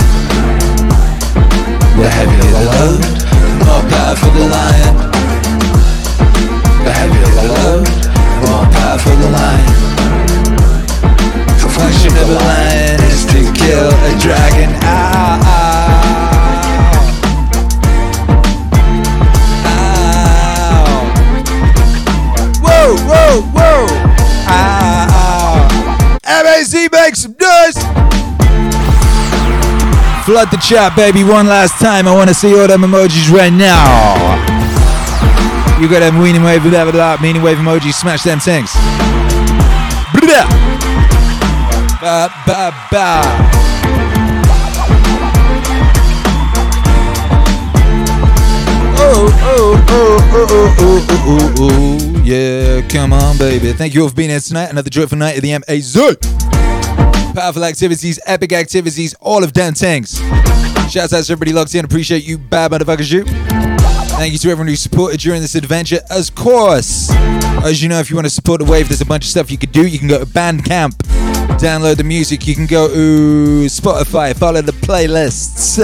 The 1.95 2.09
heavier 2.09 2.51
the 2.51 2.63
load, 2.67 3.01
the 3.01 3.63
more 3.63 3.83
powerful 3.87 4.31
the 4.31 4.45
lion. 4.55 4.93
The 6.83 6.91
heavier 6.91 7.31
the 7.39 7.47
load, 7.47 7.85
the 7.85 8.47
more 8.49 8.65
powerful 8.75 9.15
the 9.15 9.29
lion. 9.29 9.84
Function 11.75 12.15
of 12.17 12.27
the 12.29 12.35
lion 12.35 12.99
is 13.11 13.25
to 13.25 13.43
kill 13.53 13.89
a 13.89 14.17
dragon. 14.19 14.71
Ow, 14.81 15.41
Whoa, 22.63 22.95
whoa, 23.03 23.41
whoa. 23.51 23.87
Ow, 24.47 25.07
ow. 25.11 26.17
Make 26.91 27.15
some 27.15 27.35
noise. 27.39 27.77
Flood 30.25 30.49
the 30.49 30.57
chat, 30.63 30.95
baby, 30.95 31.23
one 31.23 31.47
last 31.47 31.77
time. 31.79 32.07
I 32.07 32.15
want 32.15 32.29
to 32.29 32.33
see 32.33 32.57
all 32.57 32.67
them 32.67 32.81
emojis 32.81 33.29
right 33.31 33.53
now. 33.53 33.83
You 35.79 35.89
got 35.89 35.99
them 35.99 36.17
meaning 36.23 36.41
wave, 36.41 36.63
blah, 36.63 36.83
blah, 36.83 36.91
blah, 36.91 37.17
meaning 37.21 37.43
wave 37.43 37.57
emojis. 37.57 37.93
Smash 37.93 38.23
them 38.23 38.39
things. 38.39 38.71
Blah. 40.13 40.74
Ba, 42.01 42.29
ba, 42.45 42.73
ba. 42.91 43.21
Oh, 48.97 49.29
oh, 49.41 49.85
oh, 49.87 50.17
oh, 50.31 50.47
oh, 50.49 50.75
oh, 50.77 50.77
oh, 50.79 51.07
oh, 51.09 51.53
oh, 51.57 52.17
oh, 52.17 52.21
yeah, 52.23 52.81
come 52.89 53.13
on, 53.13 53.37
baby. 53.37 53.71
Thank 53.73 53.93
you 53.93 54.03
all 54.03 54.09
for 54.09 54.15
being 54.15 54.29
here 54.29 54.39
tonight. 54.39 54.69
Another 54.69 54.89
joyful 54.89 55.17
night 55.17 55.37
at 55.37 55.41
the 55.41 55.57
MAZ. 55.59 55.95
Powerful 57.33 57.63
activities, 57.63 58.19
epic 58.25 58.53
activities, 58.53 59.13
all 59.21 59.43
of 59.43 59.53
them 59.53 59.73
things. 59.73 60.19
Shouts 60.89 61.13
out 61.13 61.23
to 61.23 61.31
everybody 61.31 61.53
locked 61.53 61.75
in. 61.75 61.85
Appreciate 61.85 62.25
you, 62.25 62.37
bad 62.37 62.71
motherfuckers, 62.71 63.11
you. 63.11 63.74
Thank 64.17 64.31
you 64.31 64.39
to 64.39 64.49
everyone 64.49 64.69
who 64.69 64.77
supported 64.77 65.19
during 65.19 65.41
this 65.41 65.55
adventure. 65.55 65.99
Of 66.09 66.33
course, 66.35 67.11
as 67.63 67.83
you 67.83 67.89
know, 67.89 67.99
if 67.99 68.09
you 68.09 68.15
want 68.15 68.25
to 68.25 68.29
support 68.29 68.59
the 68.61 68.65
wave, 68.65 68.87
there's 68.87 69.01
a 69.01 69.05
bunch 69.05 69.25
of 69.25 69.29
stuff 69.29 69.51
you 69.51 69.57
could 69.57 69.73
do. 69.73 69.85
You 69.85 69.99
can 69.99 70.07
go 70.07 70.17
to 70.17 70.25
Bandcamp, 70.25 70.93
download 71.59 71.97
the 71.97 72.05
music. 72.05 72.47
You 72.47 72.55
can 72.55 72.65
go 72.65 72.87
to 72.87 73.65
Spotify, 73.65 74.33
follow 74.33 74.61
the 74.61 74.71
playlists. 74.71 75.77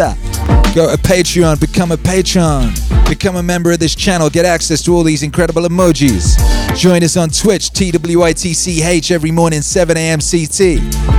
Go 0.74 0.90
to 0.90 1.02
Patreon, 1.02 1.60
become 1.60 1.92
a 1.92 1.98
patron, 1.98 2.72
become 3.10 3.36
a 3.36 3.44
member 3.44 3.74
of 3.74 3.80
this 3.80 3.94
channel, 3.94 4.30
get 4.30 4.46
access 4.46 4.82
to 4.84 4.96
all 4.96 5.04
these 5.04 5.24
incredible 5.24 5.64
emojis. 5.64 6.38
Join 6.78 7.04
us 7.04 7.18
on 7.18 7.30
Twitch, 7.30 7.72
TWITCH, 7.72 9.12
every 9.12 9.32
morning, 9.32 9.62
7 9.62 9.98
a.m. 9.98 10.20
CT. 10.20 10.60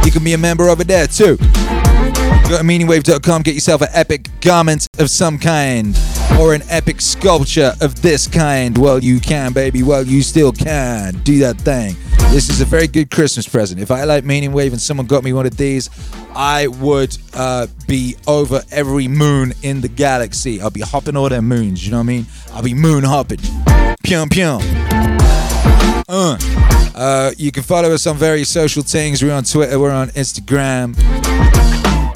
You 0.06 0.10
can 0.10 0.24
be 0.24 0.32
a 0.32 0.38
member 0.38 0.70
over 0.70 0.82
there 0.82 1.06
too. 1.06 1.36
Go 1.36 2.58
to 2.58 2.64
meaningwave.com, 2.64 3.42
get 3.42 3.54
yourself 3.54 3.82
an 3.82 3.88
epic 3.92 4.28
garment 4.40 4.86
of 4.98 5.10
some 5.10 5.38
kind 5.38 5.94
or 6.40 6.54
an 6.54 6.62
epic 6.68 7.00
sculpture 7.00 7.72
of 7.80 8.00
this 8.02 8.26
kind. 8.26 8.76
Well, 8.76 8.98
you 8.98 9.20
can, 9.20 9.52
baby. 9.52 9.82
Well, 9.82 10.06
you 10.06 10.22
still 10.22 10.52
can. 10.52 11.14
Do 11.22 11.38
that 11.40 11.58
thing. 11.58 11.96
This 12.32 12.48
is 12.48 12.60
a 12.60 12.64
very 12.64 12.86
good 12.86 13.10
Christmas 13.10 13.46
present. 13.46 13.80
If 13.80 13.90
I 13.90 14.04
like 14.04 14.24
Meaning 14.24 14.52
Wave 14.52 14.72
and 14.72 14.80
someone 14.80 15.06
got 15.06 15.22
me 15.22 15.32
one 15.32 15.46
of 15.46 15.56
these, 15.56 15.90
I 16.34 16.66
would 16.66 17.16
uh, 17.34 17.66
be 17.86 18.16
over 18.26 18.62
every 18.70 19.08
moon 19.08 19.52
in 19.62 19.80
the 19.80 19.88
galaxy. 19.88 20.60
I'll 20.60 20.70
be 20.70 20.80
hopping 20.80 21.16
all 21.16 21.28
them 21.28 21.46
moons, 21.46 21.84
you 21.84 21.90
know 21.90 21.98
what 21.98 22.04
I 22.04 22.06
mean? 22.06 22.26
I'll 22.52 22.62
be 22.62 22.74
moon 22.74 23.04
hopping. 23.04 23.38
Pyong 24.04 24.28
pyong. 24.28 24.62
Uh. 26.08 26.38
Uh, 26.94 27.32
you 27.38 27.50
can 27.50 27.62
follow 27.62 27.90
us 27.92 28.06
on 28.06 28.16
various 28.16 28.50
social 28.50 28.82
things. 28.82 29.22
We're 29.22 29.32
on 29.32 29.44
Twitter, 29.44 29.78
we're 29.78 29.90
on 29.90 30.08
Instagram, 30.08 30.94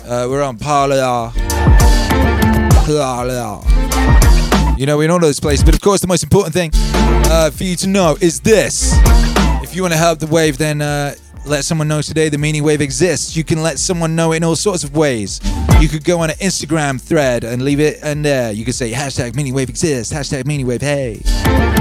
uh, 0.05 0.29
we're 0.29 0.43
on 0.43 0.59
Parler. 0.59 1.33
You 4.79 4.87
know, 4.87 4.97
we're 4.97 5.05
in 5.05 5.11
all 5.11 5.19
those 5.19 5.41
places. 5.41 5.65
But 5.65 5.75
of 5.75 5.81
course, 5.81 6.01
the 6.01 6.07
most 6.07 6.23
important 6.23 6.55
thing 6.55 6.71
uh, 6.75 7.51
for 7.51 7.65
you 7.65 7.75
to 7.77 7.89
know 7.89 8.17
is 8.21 8.41
this. 8.41 8.93
If 9.63 9.75
you 9.75 9.83
want 9.83 9.93
to 9.95 9.99
help 9.99 10.21
the 10.21 10.27
wave, 10.29 10.57
then 10.57 10.81
uh, 10.81 11.15
let 11.45 11.65
someone 11.65 11.89
know 11.89 12.01
today 12.01 12.29
the 12.29 12.39
meaning 12.39 12.63
wave 12.63 12.81
exists. 12.81 13.37
You 13.37 13.43
can 13.43 13.63
let 13.63 13.79
someone 13.79 14.15
know 14.15 14.33
in 14.33 14.45
all 14.45 14.55
sorts 14.55 14.85
of 14.85 14.95
ways. 14.95 15.41
You 15.81 15.89
could 15.89 16.05
go 16.05 16.21
on 16.21 16.31
an 16.31 16.37
Instagram 16.37 17.01
thread 17.01 17.43
and 17.43 17.63
leave 17.63 17.81
it 17.81 18.03
in 18.05 18.23
there. 18.23 18.53
You 18.53 18.65
could 18.65 18.75
say 18.75 18.93
hashtag 18.93 19.35
meaning 19.35 19.53
wave 19.53 19.69
exists, 19.69 20.13
hashtag 20.13 20.47
meaning 20.47 20.67
wave 20.67 20.83
hey. 20.83 21.23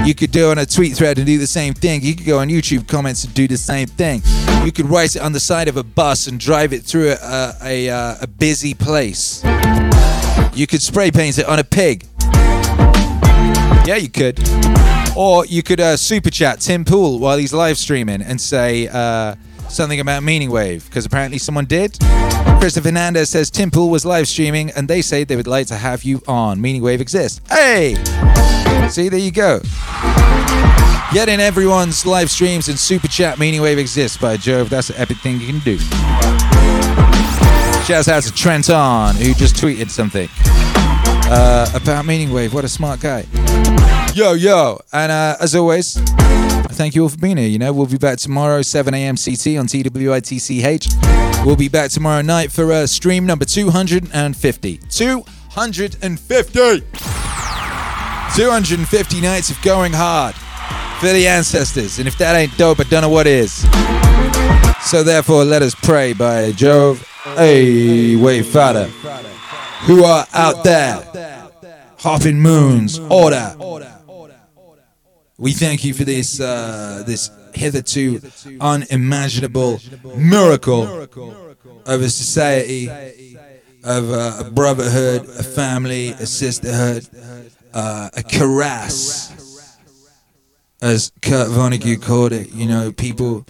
You 0.06 0.16
could 0.16 0.32
do 0.32 0.50
on 0.50 0.58
a 0.58 0.66
tweet 0.66 0.96
thread 0.96 1.18
and 1.18 1.28
do 1.28 1.38
the 1.38 1.48
same 1.48 1.74
thing. 1.74 2.02
You 2.02 2.16
could 2.16 2.26
go 2.26 2.40
on 2.40 2.50
YouTube 2.50 2.88
comments 2.88 3.24
and 3.24 3.34
do 3.34 3.48
the 3.48 3.58
same 3.58 3.88
thing. 3.88 4.22
You 4.64 4.72
could 4.72 4.90
write 4.90 5.16
it 5.16 5.22
on 5.22 5.34
the 5.34 5.40
side 5.40 5.68
of 5.68 5.78
a 5.78 5.84
bus 5.84 6.28
and 6.28 6.40
drive 6.40 6.74
it 6.74 6.84
through 6.84 7.12
a, 7.12 7.54
a, 7.62 7.88
a, 7.88 8.18
a 8.22 8.28
busy 8.28 8.74
place. 8.74 9.44
You 10.56 10.68
could 10.68 10.82
spray 10.82 11.12
paint 11.12 11.38
it 11.38 11.46
on 11.48 11.60
a 11.60 11.66
pig. 11.66 12.08
Yeah, 13.86 13.98
you 13.98 14.08
could. 14.08 14.40
Or 15.18 15.46
you 15.46 15.62
could 15.62 15.82
uh, 15.82 15.98
super 15.98 16.30
chat 16.30 16.62
Tim 16.62 16.86
Pool 16.86 17.20
while 17.20 17.38
he's 17.38 17.54
live 17.54 17.78
streaming 17.78 18.22
and 18.22 18.40
say 18.40 18.88
uh, 18.88 19.36
something 19.68 20.00
about 20.00 20.24
Meaning 20.24 20.50
Wave, 20.50 20.86
because 20.86 21.06
apparently 21.06 21.40
someone 21.40 21.66
did. 21.66 21.98
Christopher 22.60 22.88
Hernandez 22.88 23.30
says 23.30 23.52
Tim 23.52 23.70
Pool 23.70 23.90
was 23.90 24.06
live 24.06 24.30
streaming 24.30 24.72
and 24.72 24.88
they 24.88 25.02
say 25.02 25.26
they 25.26 25.36
would 25.36 25.46
like 25.46 25.68
to 25.68 25.76
have 25.76 26.04
you 26.04 26.22
on. 26.26 26.62
Meaning 26.62 26.82
Wave 26.82 27.02
exists. 27.02 27.42
Hey! 27.50 27.96
See, 28.90 29.10
there 29.10 29.20
you 29.20 29.32
go. 29.32 29.60
Get 31.14 31.28
in 31.28 31.42
everyone's 31.42 32.06
live 32.06 32.30
streams 32.32 32.70
and 32.70 32.80
super 32.80 33.10
chat 33.10 33.40
Meaning 33.40 33.62
Wave 33.62 33.78
exists 33.78 34.18
by 34.18 34.38
Jove. 34.38 34.70
That's 34.70 34.90
an 34.90 34.96
epic 34.98 35.18
thing 35.18 35.42
you 35.42 35.48
can 35.48 35.60
do. 35.60 36.45
Shouts 37.86 38.08
out 38.08 38.24
to 38.24 38.34
Trenton, 38.34 39.16
who 39.16 39.36
just 39.36 39.58
tweeted 39.58 39.92
something 39.92 40.28
uh, 41.30 41.70
about 41.76 42.04
Meaning 42.08 42.32
Wave. 42.32 42.52
What 42.52 42.66
a 42.66 42.68
smart 42.68 43.00
guy. 43.00 43.26
Yo, 44.16 44.34
yo. 44.34 44.82
And 44.92 45.12
uh, 45.12 45.38
as 45.40 45.54
always, 45.54 45.94
thank 46.72 46.96
you 46.96 47.04
all 47.04 47.10
for 47.10 47.18
being 47.20 47.38
here. 47.38 47.48
You 47.48 47.60
know, 47.60 47.72
we'll 47.74 47.86
be 47.86 48.00
back 48.00 48.18
tomorrow, 48.18 48.64
7 48.64 48.92
a.m. 48.92 49.16
CT 49.18 49.58
on 49.58 49.68
TWITCH. 49.68 50.88
We'll 51.46 51.56
be 51.56 51.70
back 51.70 51.92
tomorrow 51.92 52.24
night 52.24 52.52
for 52.52 52.72
uh, 52.72 52.88
stream 52.88 53.28
number 53.28 53.46
250. 53.46 54.78
250! 54.90 56.82
250 58.36 59.22
nights 59.22 59.52
of 59.52 59.62
going 59.62 59.94
hard 59.94 60.34
for 61.00 61.14
the 61.14 61.28
ancestors. 61.28 62.00
And 62.00 62.08
if 62.08 62.18
that 62.18 62.36
ain't 62.36 62.58
dope, 62.58 62.80
I 62.80 62.84
don't 62.86 63.04
know 63.04 63.10
what 63.10 63.28
is. 63.28 63.52
So 64.90 65.04
therefore, 65.04 65.46
let 65.46 65.62
us 65.62 65.76
pray 65.76 66.14
by 66.14 66.52
Jove. 66.52 67.08
Hey, 67.34 68.16
wave 68.16 68.46
father. 68.46 68.86
Who 69.88 70.04
are 70.04 70.28
out 70.32 70.64
there? 70.64 71.50
Hopping 71.98 72.40
moons, 72.40 73.00
order. 73.00 73.56
We 75.40 75.54
thank 75.54 75.84
you 75.84 75.96
for 75.96 76.04
this, 76.04 76.40
uh, 76.40 77.04
this 77.08 77.32
hitherto 77.56 78.22
unimaginable 78.62 79.80
miracle 80.16 80.84
of 81.88 82.02
a 82.04 82.10
society, 82.10 82.90
of 83.84 84.12
uh, 84.12 84.44
a 84.46 84.52
brotherhood, 84.52 85.28
a 85.28 85.44
family, 85.44 86.10
a 86.10 86.28
sisterhood, 86.28 87.10
uh, 87.74 88.12
a 88.14 88.22
karass, 88.22 89.32
as 90.80 91.12
Kurt 91.24 91.50
Vonnegut 91.50 92.04
called 92.04 92.34
it. 92.34 92.54
You 92.54 92.68
know, 92.68 92.92
people. 92.92 93.46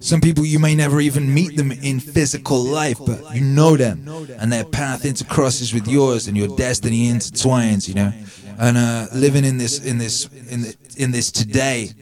Some 0.00 0.20
people 0.20 0.44
you 0.44 0.58
may 0.58 0.74
never 0.74 1.00
even 1.00 1.32
meet 1.32 1.56
them 1.56 1.72
in 1.72 2.00
physical 2.00 2.62
life, 2.62 2.98
but 3.04 3.34
you 3.34 3.40
know 3.40 3.76
them, 3.76 4.08
and 4.38 4.52
their 4.52 4.64
path 4.64 5.02
intercrosses 5.02 5.74
with 5.74 5.88
yours, 5.88 6.28
and 6.28 6.36
your 6.36 6.56
destiny 6.56 7.08
intertwines. 7.08 7.88
You 7.88 7.94
know, 7.94 8.12
and 8.58 8.76
uh, 8.76 9.06
living 9.12 9.44
in 9.44 9.58
this, 9.58 9.84
in 9.84 9.98
this, 9.98 10.26
in 10.48 10.62
the, 10.62 10.76
in 10.96 11.10
this 11.10 11.32
today, 11.32 11.92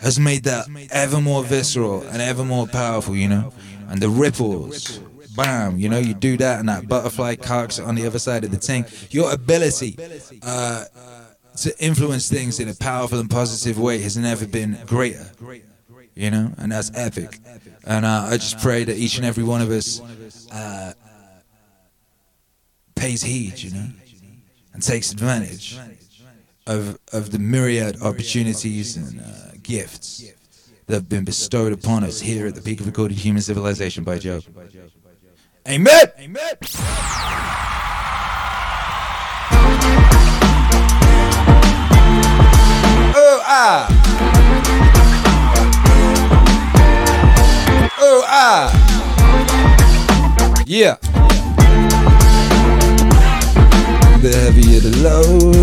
has 0.00 0.18
made 0.18 0.44
that 0.44 0.66
ever 0.90 1.20
more 1.20 1.42
visceral 1.42 2.02
and 2.02 2.20
ever 2.20 2.44
more 2.44 2.66
powerful. 2.66 3.16
You 3.16 3.28
know, 3.28 3.52
and 3.88 4.00
the 4.00 4.08
ripples 4.08 5.00
bam, 5.36 5.78
you 5.78 5.88
know, 5.88 5.98
you 5.98 6.14
do 6.14 6.36
that 6.36 6.60
and 6.60 6.68
that 6.68 6.88
butterfly 6.88 7.36
cocks 7.36 7.78
on 7.78 7.94
the 7.94 8.06
other 8.06 8.18
side 8.18 8.44
of 8.44 8.50
the 8.50 8.56
thing. 8.56 8.84
Your 9.10 9.32
ability 9.32 9.96
uh, 10.42 10.84
to 11.58 11.84
influence 11.84 12.28
things 12.28 12.60
in 12.60 12.68
a 12.68 12.74
powerful 12.74 13.18
and 13.18 13.30
positive 13.30 13.78
way 13.78 13.98
has 13.98 14.16
never 14.16 14.46
been 14.46 14.78
greater. 14.86 15.26
You 16.20 16.30
know, 16.30 16.52
and 16.58 16.70
that's 16.70 16.90
epic. 16.94 17.38
And 17.86 18.04
uh, 18.04 18.26
I 18.28 18.36
just 18.36 18.60
pray 18.60 18.84
that 18.84 18.94
each 18.94 19.16
and 19.16 19.24
every 19.24 19.42
one 19.42 19.62
of 19.62 19.70
us 19.70 20.02
uh, 20.52 20.92
pays 22.94 23.22
heed, 23.22 23.58
you 23.58 23.70
know, 23.70 23.86
and 24.74 24.82
takes 24.82 25.12
advantage 25.12 25.78
of, 26.66 26.98
of 27.14 27.30
the 27.30 27.38
myriad 27.38 28.02
opportunities 28.02 28.98
and 28.98 29.18
uh, 29.18 29.52
gifts 29.62 30.30
that 30.84 30.92
have 30.92 31.08
been 31.08 31.24
bestowed 31.24 31.72
upon 31.72 32.04
us 32.04 32.20
here 32.20 32.46
at 32.46 32.54
the 32.54 32.60
peak 32.60 32.80
of 32.80 32.86
recorded 32.86 33.16
human 33.16 33.40
civilization 33.40 34.04
by 34.04 34.18
Joe. 34.18 34.42
Amen. 35.66 36.04
Amen. 36.18 36.52
Oh 43.16 43.42
ah. 43.46 44.89
Ah. 48.26 48.70
Yeah. 50.66 50.96
The 54.20 54.30
heavier 54.36 54.80
the 54.80 54.90
load 55.02 55.54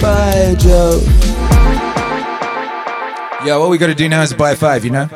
by 0.00 0.54
Joe. 0.60 1.00
Yeah, 3.44 3.56
what 3.56 3.70
we 3.70 3.78
gotta 3.78 3.94
do 3.94 4.08
now 4.08 4.22
is 4.22 4.32
buy 4.34 4.54
five, 4.54 4.84
you 4.84 4.90
know? 4.90 5.08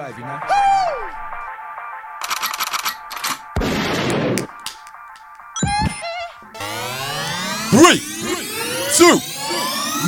Three, 7.70 8.00
two, 8.96 9.18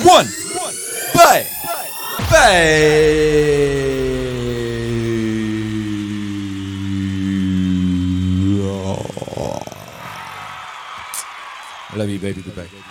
one, 0.04 0.26
bye, 1.14 1.46
bye. 2.30 3.51
Love 12.02 12.10
you, 12.10 12.18
baby. 12.18 12.42
Goodbye. 12.42 12.81